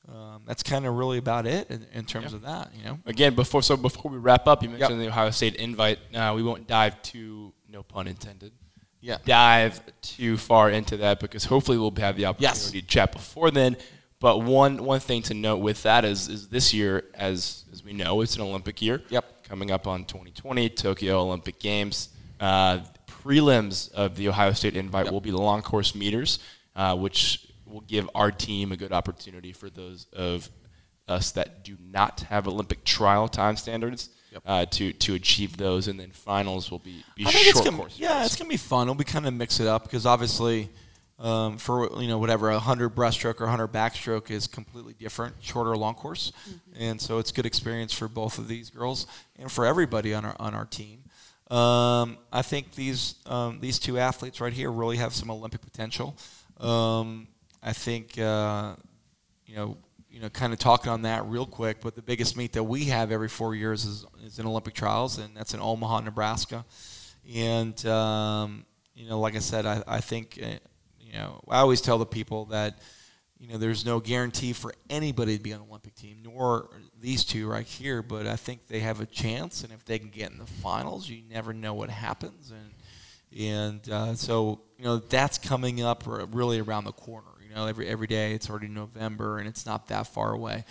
um, 0.09 0.43
that's 0.47 0.63
kind 0.63 0.87
of 0.87 0.95
really 0.95 1.19
about 1.19 1.47
it 1.47 1.71
in, 1.71 1.87
in 1.93 2.05
terms 2.05 2.31
Yeah. 2.31 2.37
of 2.37 2.43
that. 2.43 2.71
You 2.77 2.85
know, 2.85 2.99
Again, 3.07 3.35
before 3.35 3.63
so 3.63 3.77
before 3.77 4.11
we 4.11 4.19
wrap 4.19 4.47
up, 4.47 4.63
you 4.63 4.69
mentioned 4.69 5.01
the 5.01 5.09
Ohio 5.09 5.31
State 5.31 5.57
invite. 5.57 5.99
Uh, 6.15 6.33
we 6.37 6.43
won't 6.43 6.67
dive 6.67 7.01
too, 7.03 7.53
no 7.69 7.83
pun 7.83 8.07
intended, 8.07 8.53
yeah. 9.07 9.19
dive 9.25 9.81
too 10.03 10.37
far 10.37 10.71
into 10.71 10.97
that 10.99 11.21
because 11.21 11.45
hopefully 11.45 11.79
we'll 11.79 11.95
have 11.99 12.17
the 12.17 12.27
opportunity 12.27 12.81
to 12.81 12.87
chat 12.87 13.13
before 13.13 13.51
then. 13.51 13.77
But 14.19 14.43
one 14.43 14.83
one 14.83 15.01
thing 15.01 15.23
to 15.23 15.35
note 15.35 15.59
with 15.59 15.83
that 15.85 16.05
is 16.05 16.29
is 16.29 16.49
this 16.49 16.75
year, 16.75 17.05
as 17.15 17.65
as 17.73 17.85
we 17.85 17.93
know, 17.93 18.21
it's 18.23 18.35
an 18.37 18.43
Olympic 18.43 18.83
year. 18.83 19.03
Yep. 19.11 19.45
Coming 19.45 19.71
up 19.71 19.87
on 19.87 20.05
2020 20.05 20.69
Tokyo 20.71 21.21
Olympic 21.21 21.61
Games. 21.61 22.09
Uh, 22.41 22.81
prelims 23.07 23.93
of 23.93 24.17
the 24.17 24.29
Ohio 24.29 24.53
State 24.53 24.77
invite 24.77 25.07
Yep. 25.07 25.13
will 25.13 25.21
be 25.21 25.31
the 25.31 25.41
long 25.41 25.63
course 25.63 25.95
meters, 25.95 26.39
uh, 26.75 26.97
which 26.97 27.47
will 27.65 27.81
give 27.83 28.09
our 28.15 28.31
team 28.31 28.73
a 28.73 28.77
good 28.77 28.93
opportunity 28.93 29.53
for 29.53 29.71
those 29.71 30.07
of 30.13 30.51
us 31.09 31.33
that 31.33 31.65
do 31.65 31.77
not 31.81 32.21
have 32.21 32.49
Olympic 32.49 32.85
trial 32.85 33.29
time 33.29 33.57
standards 33.57 34.11
Yep. 34.37 34.43
uh, 34.45 34.67
to 34.67 34.93
to 34.93 35.15
achieve 35.15 35.57
those, 35.57 35.89
and 35.89 35.99
then 35.99 36.11
finals 36.11 36.71
will 36.71 36.79
be, 36.79 37.03
be 37.15 37.25
I 37.25 37.31
think 37.31 37.47
it's 37.47 37.53
short 37.55 37.65
gonna, 37.65 37.77
course. 37.79 37.99
yeah, 37.99 38.23
it's 38.23 38.37
gonna 38.37 38.51
be 38.51 38.59
fun. 38.59 38.95
We 38.99 39.05
kind 39.05 39.27
of 39.27 39.33
mix 39.33 39.61
it 39.61 39.67
up 39.67 39.85
because 39.85 40.05
obviously, 40.05 40.69
um, 41.19 41.57
for 41.57 42.03
you 42.03 42.07
know 42.07 42.19
whatever 42.19 42.51
a 42.51 42.59
hundred 42.59 42.95
breaststroke 42.95 43.41
or 43.41 43.47
hundred 43.47 43.69
backstroke 43.69 44.31
is 44.31 44.47
completely 44.47 44.93
different, 44.93 45.37
shorter 45.41 45.75
long 45.75 45.95
course, 45.95 46.33
and 46.79 47.01
so 47.01 47.19
it's 47.19 47.33
good 47.33 47.47
experience 47.47 47.95
for 47.95 48.09
both 48.09 48.37
of 48.37 48.47
these 48.47 48.69
girls 48.69 49.07
and 49.39 49.51
for 49.51 49.65
everybody 49.65 50.13
on 50.13 50.27
our 50.27 50.37
on 50.39 50.55
our 50.55 50.67
team. 50.67 51.05
Um, 51.51 52.19
I 52.31 52.43
think 52.43 52.75
these 52.75 53.15
um, 53.25 53.61
these 53.61 53.79
two 53.79 53.99
athletes 53.99 54.39
right 54.39 54.53
here 54.53 54.71
really 54.71 54.99
have 54.99 55.15
some 55.15 55.31
Olympic 55.31 55.63
potential. 55.63 56.15
Um, 56.61 57.27
I 57.63 57.73
think 57.73 58.19
uh, 58.19 58.75
you 59.47 59.57
know 59.57 59.79
you 60.17 60.23
know 60.23 60.31
kind 60.31 60.55
of 60.55 60.59
talking 60.59 60.91
on 60.91 61.03
that 61.03 61.27
real 61.27 61.45
quick, 61.45 61.83
but 61.83 61.95
the 61.95 62.01
biggest 62.01 62.39
meet 62.39 62.55
that 62.55 62.65
we 62.65 62.87
have 62.87 63.13
every 63.13 63.29
four 63.29 63.55
years 63.55 63.85
is 63.85 64.07
is 64.25 64.39
in 64.39 64.47
Olympic 64.47 64.73
trials, 64.73 65.19
and 65.19 65.37
that's 65.37 65.53
in 65.53 65.61
Omaha, 65.61 66.01
Nebraska. 66.01 66.65
And 67.35 67.85
um, 67.85 68.65
you 68.95 69.07
know, 69.07 69.21
like 69.21 69.37
I 69.37 69.41
said, 69.41 69.67
I, 69.67 69.83
I 69.87 70.01
think 70.01 70.39
uh, 70.43 70.47
you 70.99 71.13
know 71.13 71.43
I 71.51 71.59
always 71.59 71.83
tell 71.83 71.99
the 71.99 72.07
people 72.07 72.47
that 72.47 72.79
you 73.39 73.49
know 73.49 73.59
there's 73.59 73.85
no 73.85 74.01
guarantee 74.01 74.55
for 74.55 74.73
anybody 74.89 75.37
to 75.37 75.43
be 75.43 75.53
on 75.53 75.61
an 75.61 75.67
Olympic 75.69 75.95
team, 75.95 76.21
nor 76.25 76.71
these 76.99 77.23
two 77.23 77.47
right 77.47 77.67
here. 77.67 78.01
But 78.01 78.27
I 78.27 78.37
think 78.37 78.69
they 78.69 78.81
have 78.81 79.03
a 79.03 79.07
chance, 79.07 79.65
and 79.65 79.71
if 79.71 79.85
they 79.85 79.99
can 79.99 80.09
get 80.09 80.31
in 80.31 80.39
the 80.39 80.47
finals, 80.47 81.11
you 81.11 81.25
never 81.29 81.53
know 81.53 81.75
what 81.75 81.91
happens. 81.91 82.53
And 82.53 83.39
and 83.39 83.91
uh, 83.91 84.15
so 84.15 84.63
you 84.79 84.85
know 84.87 84.97
that's 84.97 85.37
coming 85.37 85.83
up 85.83 86.09
r- 86.09 86.25
really 86.25 86.59
around 86.59 86.85
the 86.85 86.93
corner. 86.93 87.36
Know, 87.57 87.67
every 87.67 87.89
every 87.89 88.07
day 88.07 88.35
it's 88.35 88.51
already 88.51 88.69
November, 88.69 89.39
and 89.39 89.49
it's 89.49 89.65
not 89.65 89.89
that 89.89 90.07
far 90.07 90.33
away. 90.33 90.65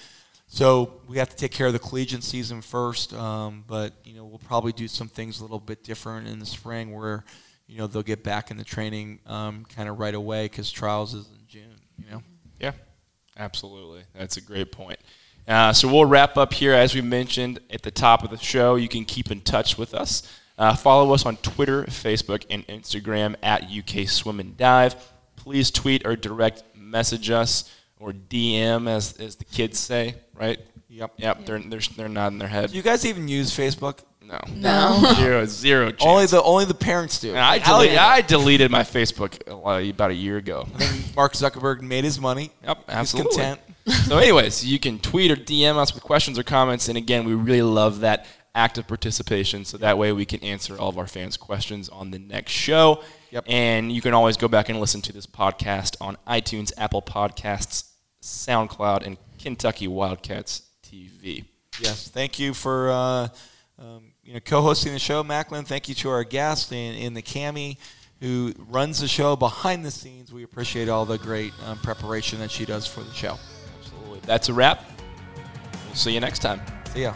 So 0.47 1.01
we 1.07 1.17
have 1.17 1.29
to 1.29 1.35
take 1.35 1.51
care 1.51 1.67
of 1.67 1.73
the 1.73 1.79
collegiate 1.79 2.23
season 2.23 2.61
first, 2.61 3.13
um, 3.13 3.63
but 3.67 3.93
you 4.03 4.13
know 4.13 4.23
we'll 4.23 4.39
probably 4.39 4.71
do 4.71 4.87
some 4.87 5.07
things 5.07 5.39
a 5.39 5.43
little 5.43 5.59
bit 5.59 5.83
different 5.83 6.27
in 6.27 6.39
the 6.39 6.45
spring, 6.45 6.93
where 6.93 7.25
you 7.67 7.79
know 7.79 7.87
they'll 7.87 8.03
get 8.03 8.23
back 8.23 8.51
in 8.51 8.57
the 8.57 8.63
training 8.63 9.19
um, 9.25 9.65
kind 9.65 9.89
of 9.89 9.99
right 9.99 10.13
away 10.13 10.45
because 10.45 10.71
trials 10.71 11.13
is 11.13 11.27
in 11.27 11.47
June. 11.47 11.81
You 11.97 12.11
know. 12.11 12.23
Yeah, 12.59 12.71
absolutely. 13.35 14.03
That's 14.13 14.37
a 14.37 14.41
great 14.41 14.71
point. 14.71 14.99
Uh, 15.47 15.73
so 15.73 15.91
we'll 15.91 16.05
wrap 16.05 16.37
up 16.37 16.53
here. 16.53 16.73
As 16.73 16.93
we 16.93 17.01
mentioned 17.01 17.59
at 17.69 17.81
the 17.81 17.91
top 17.91 18.23
of 18.23 18.29
the 18.29 18.37
show, 18.37 18.75
you 18.75 18.87
can 18.87 19.05
keep 19.05 19.31
in 19.31 19.41
touch 19.41 19.77
with 19.77 19.93
us. 19.93 20.23
Uh, 20.57 20.75
follow 20.75 21.13
us 21.13 21.25
on 21.25 21.37
Twitter, 21.37 21.83
Facebook, 21.83 22.45
and 22.49 22.65
Instagram 22.67 23.35
at 23.43 23.63
UK 23.63 24.07
Swim 24.07 24.39
and 24.39 24.55
Dive. 24.55 24.95
Please 25.35 25.69
tweet 25.69 26.05
or 26.05 26.15
direct 26.15 26.63
message 26.95 27.29
us 27.29 27.69
or 27.99 28.13
DM, 28.13 28.87
as, 28.87 29.17
as 29.17 29.35
the 29.35 29.43
kids 29.43 29.77
say, 29.77 30.15
right? 30.33 30.57
Yep. 30.87 31.11
Yep, 31.17 31.45
they're, 31.45 31.59
they're, 31.59 31.79
they're 31.97 32.07
nodding 32.07 32.39
their 32.39 32.47
head. 32.47 32.69
Do 32.69 32.77
you 32.77 32.81
guys 32.81 33.05
even 33.05 33.27
use 33.27 33.51
Facebook? 33.51 33.99
No. 34.23 34.39
No. 34.53 35.13
zero, 35.15 35.45
zero 35.45 35.89
chance. 35.91 36.01
Only 36.03 36.25
the 36.25 36.41
only 36.41 36.65
the 36.65 36.73
parents 36.73 37.19
do. 37.19 37.31
And 37.31 37.39
I, 37.39 37.57
Allie- 37.59 37.87
delete, 37.87 37.99
I 37.99 38.21
deleted 38.21 38.71
my 38.71 38.83
Facebook 38.83 39.37
uh, 39.45 39.89
about 39.89 40.11
a 40.11 40.15
year 40.15 40.37
ago. 40.37 40.67
Mark 41.17 41.33
Zuckerberg 41.33 41.81
made 41.81 42.05
his 42.05 42.17
money. 42.19 42.49
Yep, 42.63 42.77
He's 42.77 42.95
absolutely. 42.95 43.31
content. 43.35 43.59
so, 44.05 44.17
anyways, 44.17 44.65
you 44.65 44.79
can 44.79 44.97
tweet 44.99 45.31
or 45.31 45.35
DM 45.35 45.75
us 45.75 45.93
with 45.93 46.01
questions 46.01 46.39
or 46.39 46.43
comments. 46.43 46.87
And 46.87 46.97
again, 46.97 47.25
we 47.25 47.33
really 47.33 47.61
love 47.61 47.99
that 47.99 48.25
active 48.55 48.87
participation. 48.87 49.65
So 49.65 49.77
that 49.79 49.97
way 49.97 50.13
we 50.13 50.25
can 50.25 50.41
answer 50.43 50.77
all 50.79 50.89
of 50.89 50.97
our 50.97 51.07
fans' 51.07 51.35
questions 51.37 51.89
on 51.89 52.09
the 52.11 52.19
next 52.19 52.53
show. 52.53 53.03
Yep. 53.35 53.43
And 53.49 53.91
you 53.91 54.01
can 54.01 54.13
always 54.13 54.37
go 54.37 54.47
back 54.47 54.69
and 54.69 54.79
listen 54.79 55.01
to 55.01 55.11
this 55.11 55.27
podcast 55.27 55.97
on 55.99 56.17
iTunes, 56.25 56.71
Apple 56.77 57.01
Podcasts, 57.01 57.91
SoundCloud, 58.21 59.05
and 59.05 59.17
Kentucky 59.37 59.89
Wildcats 59.89 60.61
TV. 60.81 61.43
Yes, 61.81 62.07
thank 62.07 62.39
you 62.39 62.53
for 62.53 62.89
uh, 62.89 63.27
um, 63.77 64.13
you 64.23 64.35
know 64.35 64.39
co-hosting 64.39 64.93
the 64.93 64.99
show, 64.99 65.21
Macklin. 65.21 65.65
Thank 65.65 65.89
you 65.89 65.95
to 65.95 66.09
our 66.11 66.23
guest 66.23 66.71
in, 66.71 66.95
in 66.95 67.13
the 67.13 67.21
Cami 67.21 67.75
who 68.21 68.53
runs 68.69 69.01
the 69.01 69.07
show 69.09 69.35
behind 69.35 69.83
the 69.83 69.91
scenes. 69.91 70.31
We 70.31 70.43
appreciate 70.43 70.87
all 70.87 71.05
the 71.05 71.17
great 71.17 71.51
um, 71.65 71.77
preparation 71.79 72.39
that 72.39 72.51
she 72.51 72.63
does 72.63 72.87
for 72.87 73.01
the 73.01 73.13
show. 73.13 73.37
Absolutely. 73.79 74.21
That's 74.25 74.47
a 74.47 74.53
wrap. 74.53 74.81
We'll 75.87 75.95
see 75.95 76.13
you 76.13 76.21
next 76.21 76.39
time. 76.39 76.61
See 76.93 77.01
ya. 77.01 77.13